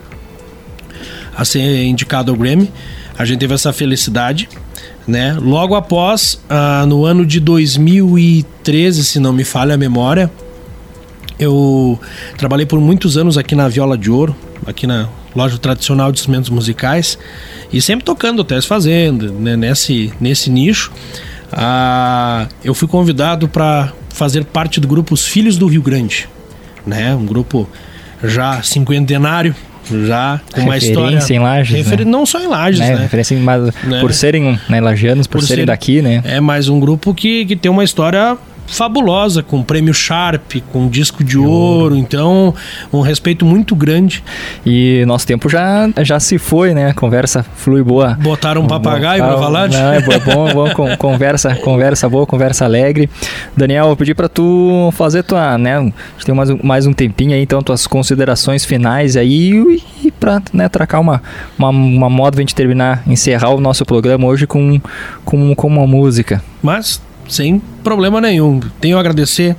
a 1.37 1.45
ser 1.45 1.85
indicado 1.85 2.31
ao 2.31 2.37
Grammy. 2.37 2.71
A 3.19 3.25
gente 3.25 3.41
teve 3.41 3.55
essa 3.55 3.73
felicidade, 3.73 4.49
né? 5.07 5.37
Logo 5.41 5.75
após, 5.75 6.41
uh, 6.49 6.87
no 6.87 7.05
ano 7.05 7.27
de 7.27 7.41
2013, 7.41 9.05
se 9.05 9.19
não 9.19 9.33
me 9.33 9.45
falha 9.45 9.75
a 9.75 9.77
memória, 9.77 10.31
eu 11.39 11.99
trabalhei 12.37 12.67
por 12.67 12.81
muitos 12.81 13.17
anos 13.17 13.37
aqui 13.37 13.55
na 13.55 13.69
Viola 13.69 13.97
de 13.99 14.11
Ouro, 14.11 14.35
aqui 14.67 14.87
na 14.87 15.09
loja 15.35 15.59
tradicional 15.59 16.13
de 16.13 16.19
instrumentos 16.19 16.51
musicais, 16.51 17.19
e 17.73 17.81
sempre 17.83 18.05
tocando 18.05 18.41
hotéis 18.41 18.65
fazenda, 18.65 19.31
né? 19.31 19.57
nesse, 19.57 20.13
nesse 20.21 20.51
nicho. 20.51 20.93
Uh, 21.53 22.49
eu 22.65 22.75
fui 22.75 22.89
convidado 22.89 23.49
para 23.49 23.93
fazer 24.11 24.45
parte 24.45 24.81
do 24.81 24.89
grupo 24.89 25.15
Os 25.15 25.27
Filhos 25.27 25.57
do 25.57 25.67
Rio 25.67 25.83
Grande, 25.83 26.29
né? 26.87 27.15
Um 27.15 27.27
grupo 27.27 27.69
já 28.23 28.63
cinquentenário, 28.63 29.55
já 30.07 30.41
com 30.53 30.63
uma 30.63 30.77
história 30.77 31.19
em 31.31 31.39
Lages, 31.39 31.87
né? 31.87 32.05
não 32.05 32.25
só 32.25 32.41
em 32.41 32.47
Lages, 32.47 32.81
né? 32.81 32.95
né? 32.95 33.03
Referência 33.03 33.37
mas, 33.39 33.73
Né? 33.85 34.01
por 34.01 34.13
serem 34.13 34.59
né, 34.69 34.81
lagianos, 34.81 35.27
por, 35.27 35.41
Por 35.41 35.47
serem 35.47 35.63
ser- 35.63 35.67
daqui, 35.67 36.01
né? 36.01 36.23
É 36.25 36.41
mais 36.41 36.69
um 36.69 36.81
grupo 36.81 37.13
que, 37.15 37.45
que 37.45 37.57
tem 37.57 37.71
uma 37.71 37.85
história 37.85 38.37
fabulosa, 38.67 39.43
com 39.43 39.63
prêmio 39.63 39.93
Sharp, 39.95 40.55
com 40.73 40.89
disco 40.89 41.23
de 41.23 41.39
ouro, 41.39 41.97
então 41.97 42.55
um 42.93 43.01
respeito 43.01 43.45
muito 43.45 43.75
grande. 43.77 44.23
E 44.65 45.05
nosso 45.07 45.27
tempo 45.27 45.49
já, 45.49 45.89
já 46.03 46.19
se 46.19 46.39
foi, 46.39 46.75
né? 46.75 46.91
A 46.91 46.95
conversa 46.95 47.45
flui 47.57 47.83
boa. 47.83 48.17
Botaram 48.21 48.63
um 48.63 48.67
papagaio 48.67 49.23
pra 49.23 49.39
falar. 49.39 49.69
Não, 49.69 49.93
é 49.93 50.01
bom, 50.01 50.53
bom, 50.53 50.71
con- 50.75 50.97
conversa, 50.97 51.55
conversa 51.57 52.09
boa, 52.09 52.27
conversa 52.27 52.65
alegre. 52.65 53.09
Daniel, 53.57 53.89
eu 53.89 53.97
pedi 53.97 54.15
pra 54.15 54.29
tu 54.29 54.91
fazer 54.97 55.23
tua, 55.23 55.57
né? 55.59 55.77
A 55.79 55.81
gente 55.83 55.95
tem 56.25 56.35
mais, 56.35 56.51
um- 56.51 56.59
mais 56.63 56.87
um 56.87 56.93
tempinho 56.93 57.33
aí, 57.35 57.43
então 57.43 57.63
tuas 57.63 57.87
considerações 57.87 58.65
finais 58.65 59.17
aí 59.17 59.83
e, 60.05 60.11
pra 60.11 60.41
né, 60.53 60.69
tracar 60.69 61.01
uma, 61.01 61.23
uma, 61.59 61.69
uma 61.69 62.11
moda 62.11 62.33
pra 62.33 62.41
gente 62.41 62.55
terminar, 62.55 63.03
encerrar 63.07 63.51
o 63.51 63.61
nosso 63.61 63.85
programa 63.85 64.27
hoje 64.27 64.47
com, 64.47 64.81
com, 65.25 65.55
com 65.55 65.67
uma 65.67 65.87
música. 65.87 66.43
Mas 66.63 67.01
sem 67.29 67.61
problema 67.83 68.21
nenhum. 68.21 68.61
Tenho 68.81 68.97
a 68.97 69.01
agradecer 69.01 69.57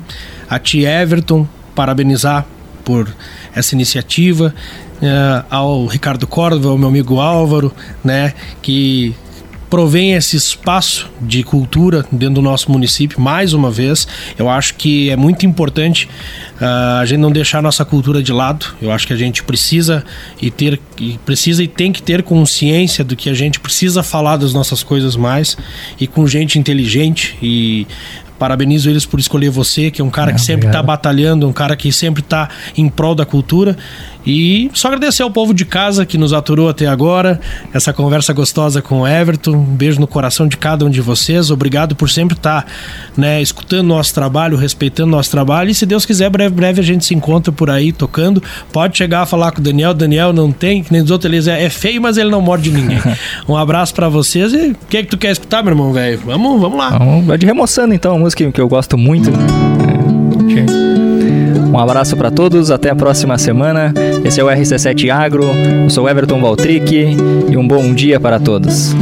a 0.49 0.59
ti, 0.59 0.85
Everton, 0.85 1.47
parabenizar 1.73 2.45
por 2.83 3.07
essa 3.55 3.73
iniciativa, 3.73 4.53
eh, 5.01 5.43
ao 5.49 5.85
Ricardo 5.85 6.27
Córdova, 6.27 6.69
ao 6.69 6.77
meu 6.77 6.87
amigo 6.87 7.19
Álvaro, 7.19 7.73
né, 8.03 8.33
que 8.61 9.15
provém 9.69 10.13
esse 10.13 10.35
espaço 10.35 11.09
de 11.21 11.43
cultura 11.43 12.05
dentro 12.11 12.35
do 12.35 12.41
nosso 12.41 12.71
município, 12.71 13.19
mais 13.19 13.53
uma 13.53 13.71
vez. 13.71 14.07
Eu 14.37 14.49
acho 14.49 14.75
que 14.75 15.09
é 15.09 15.15
muito 15.15 15.45
importante 15.45 16.07
ah, 16.61 16.99
a 16.99 17.05
gente 17.05 17.19
não 17.19 17.31
deixar 17.31 17.59
a 17.59 17.61
nossa 17.61 17.83
cultura 17.83 18.21
de 18.21 18.31
lado. 18.31 18.67
Eu 18.81 18.91
acho 18.91 19.07
que 19.07 19.13
a 19.13 19.17
gente 19.17 19.43
precisa 19.43 20.03
e 20.41 20.51
ter 20.51 20.79
e 20.99 21.17
precisa 21.25 21.63
e 21.63 21.67
tem 21.67 21.91
que 21.91 22.01
ter 22.01 22.23
consciência 22.23 23.03
do 23.03 23.15
que 23.15 23.29
a 23.29 23.33
gente 23.33 23.59
precisa 23.59 24.01
falar 24.01 24.37
das 24.37 24.53
nossas 24.53 24.81
coisas 24.81 25.15
mais 25.15 25.57
e 25.99 26.07
com 26.07 26.25
gente 26.25 26.57
inteligente 26.57 27.37
e 27.41 27.85
parabenizo 28.37 28.89
eles 28.89 29.05
por 29.05 29.19
escolher 29.19 29.49
você, 29.49 29.89
que 29.89 30.01
é 30.01 30.05
um 30.05 30.09
cara 30.09 30.33
que 30.33 30.41
sempre 30.41 30.67
está 30.67 30.83
batalhando, 30.83 31.47
um 31.47 31.53
cara 31.53 31.75
que 31.75 31.91
sempre 31.91 32.21
está 32.21 32.49
em 32.77 32.89
prol 32.89 33.15
da 33.15 33.25
cultura. 33.25 33.77
E 34.25 34.69
só 34.73 34.87
agradecer 34.87 35.23
ao 35.23 35.29
povo 35.29 35.53
de 35.53 35.65
casa 35.65 36.05
que 36.05 36.17
nos 36.17 36.33
aturou 36.33 36.67
até 36.67 36.87
agora, 36.87 37.39
essa 37.73 37.93
conversa 37.93 38.33
gostosa 38.33 38.81
com 38.81 39.01
o 39.01 39.07
Everton. 39.07 39.51
Um 39.51 39.63
beijo 39.63 39.99
no 39.99 40.07
coração 40.07 40.47
de 40.47 40.57
cada 40.57 40.85
um 40.85 40.89
de 40.89 41.01
vocês. 41.01 41.51
Obrigado 41.51 41.95
por 41.95 42.09
sempre 42.09 42.35
estar 42.35 42.65
né, 43.15 43.41
escutando 43.41 43.87
nosso 43.87 44.13
trabalho, 44.13 44.57
respeitando 44.57 45.11
nosso 45.11 45.29
trabalho. 45.29 45.69
E 45.69 45.75
se 45.75 45.85
Deus 45.85 46.05
quiser, 46.05 46.29
breve, 46.29 46.55
breve 46.55 46.81
a 46.81 46.83
gente 46.83 47.05
se 47.05 47.13
encontra 47.13 47.51
por 47.51 47.69
aí 47.69 47.91
tocando. 47.91 48.41
Pode 48.71 48.97
chegar 48.97 49.21
a 49.21 49.25
falar 49.25 49.51
com 49.51 49.59
o 49.59 49.63
Daniel. 49.63 49.93
Daniel 49.93 50.33
não 50.33 50.51
tem, 50.51 50.83
que 50.83 50.91
nem 50.91 51.01
os 51.01 51.11
outros, 51.11 51.31
eles 51.31 51.47
é, 51.47 51.63
é 51.63 51.69
feio, 51.69 52.01
mas 52.01 52.17
ele 52.17 52.29
não 52.29 52.41
morde 52.41 52.71
ninguém. 52.71 52.95
Um 53.47 53.55
abraço 53.55 53.93
pra 53.93 54.09
vocês. 54.09 54.53
E 54.53 54.71
o 54.71 54.77
que, 54.89 54.97
é 54.97 55.03
que 55.03 55.09
tu 55.09 55.17
quer 55.17 55.31
escutar, 55.31 55.63
meu 55.63 55.71
irmão, 55.71 55.93
velho? 55.93 56.19
Vamos, 56.25 56.59
vamos 56.59 56.77
lá. 56.77 56.95
Então, 56.95 57.23
vai 57.23 57.37
de 57.37 57.45
remoçando 57.45 57.93
então, 57.93 58.15
a 58.15 58.19
música 58.19 58.51
que 58.51 58.61
eu 58.61 58.67
gosto 58.67 58.97
muito. 58.97 59.29
É. 59.29 59.94
Um 61.75 61.79
abraço 61.79 62.15
pra 62.15 62.31
todos, 62.31 62.71
até 62.71 62.89
a 62.89 62.95
próxima 62.95 63.37
semana. 63.37 63.93
Esse 64.23 64.39
é 64.39 64.43
o 64.45 64.47
RC7 64.47 65.09
Agro, 65.09 65.43
eu 65.43 65.89
sou 65.89 66.07
Everton 66.07 66.39
Valtric 66.39 67.17
e 67.49 67.57
um 67.57 67.67
bom 67.67 67.93
dia 67.93 68.17
para 68.17 68.39
todos. 68.39 68.95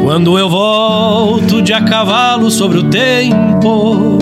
Quando 0.00 0.38
eu 0.38 0.48
volto 0.48 1.60
de 1.60 1.72
a 1.72 1.80
cavalo 1.80 2.52
sobre 2.52 2.78
o 2.78 2.84
tempo, 2.84 4.16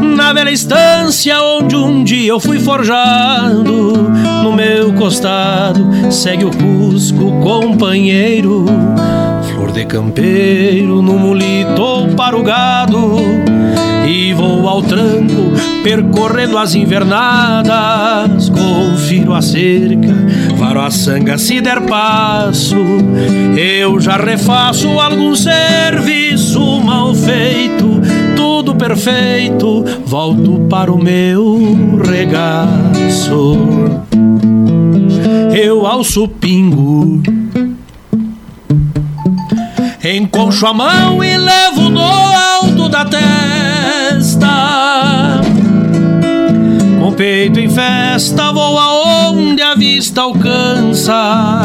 na 0.00 0.32
velha 0.32 0.50
estância 0.50 1.36
onde 1.42 1.74
um 1.74 2.04
dia 2.04 2.30
eu 2.30 2.38
fui 2.38 2.60
forjado, 2.60 4.08
no 4.44 4.52
meu 4.52 4.92
costado 4.92 6.12
segue 6.12 6.44
o 6.44 6.50
Cusco 6.52 7.40
companheiro, 7.40 8.66
flor 9.52 9.72
de 9.72 9.84
campeiro 9.84 11.02
no 11.02 11.18
mulito 11.18 11.82
ou 11.82 12.06
para 12.10 12.36
o 12.36 12.44
gado, 12.44 13.16
e 14.06 14.32
vou 14.32 14.68
ao 14.68 14.82
tranco 14.82 15.52
percorrendo 15.82 16.56
as 16.56 16.74
invernadas, 16.74 18.48
confiro 18.48 19.34
a 19.34 19.42
cerca, 19.42 20.14
varo 20.56 20.80
a 20.80 20.90
sanga 20.90 21.36
se 21.36 21.60
der 21.60 21.80
passo, 21.82 22.76
eu 23.56 24.00
já 24.00 24.16
refaço 24.16 24.88
algum 25.00 25.34
serviço 25.34 26.60
mal 26.80 27.14
feito, 27.14 28.00
tudo 28.36 28.74
perfeito, 28.76 29.84
volto 30.04 30.66
para 30.70 30.92
o 30.92 30.98
meu 30.98 31.98
regaço. 32.04 33.58
Eu 35.52 35.86
alço 35.86 36.28
pingo, 36.28 37.22
enconcho 40.04 40.66
a 40.66 40.74
mão 40.74 41.24
e 41.24 41.36
levo 41.36 41.88
no 41.88 42.35
da 42.88 43.04
testa. 43.04 44.48
Com 46.98 47.08
o 47.08 47.12
peito 47.12 47.58
em 47.58 47.68
festa, 47.68 48.52
vou 48.52 48.78
aonde 48.78 49.62
a 49.62 49.74
vista 49.74 50.20
alcança. 50.22 51.60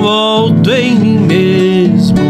Volto 0.00 0.70
em 0.70 0.94
mim 0.94 1.18
mesmo 1.18 2.28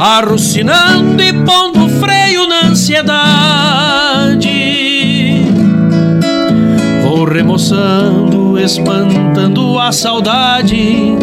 arrucinando 0.00 1.22
e 1.22 1.30
pondo 1.44 1.86
freio 2.00 2.46
na 2.46 2.68
ansiedade. 2.68 4.48
Vou 7.02 7.24
remoçando, 7.24 8.29
espantando 8.60 9.78
a 9.78 9.90
saudade. 9.92 11.16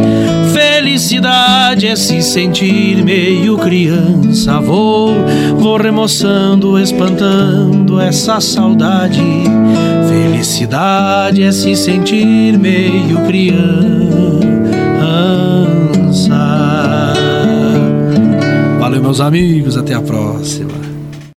Felicidade 0.53 1.87
é 1.87 1.95
se 1.95 2.21
sentir 2.21 3.03
meio 3.03 3.57
criança. 3.57 4.59
Vou, 4.59 5.13
vou 5.57 5.77
remoçando, 5.77 6.79
espantando 6.79 7.99
essa 7.99 8.39
saudade. 8.39 9.21
Felicidade 10.09 11.43
é 11.43 11.51
se 11.51 11.75
sentir 11.75 12.57
meio 12.57 13.25
criança. 13.25 13.57
Valeu, 18.79 19.01
meus 19.01 19.19
amigos. 19.19 19.77
Até 19.77 19.93
a 19.93 20.01
próxima. 20.01 20.76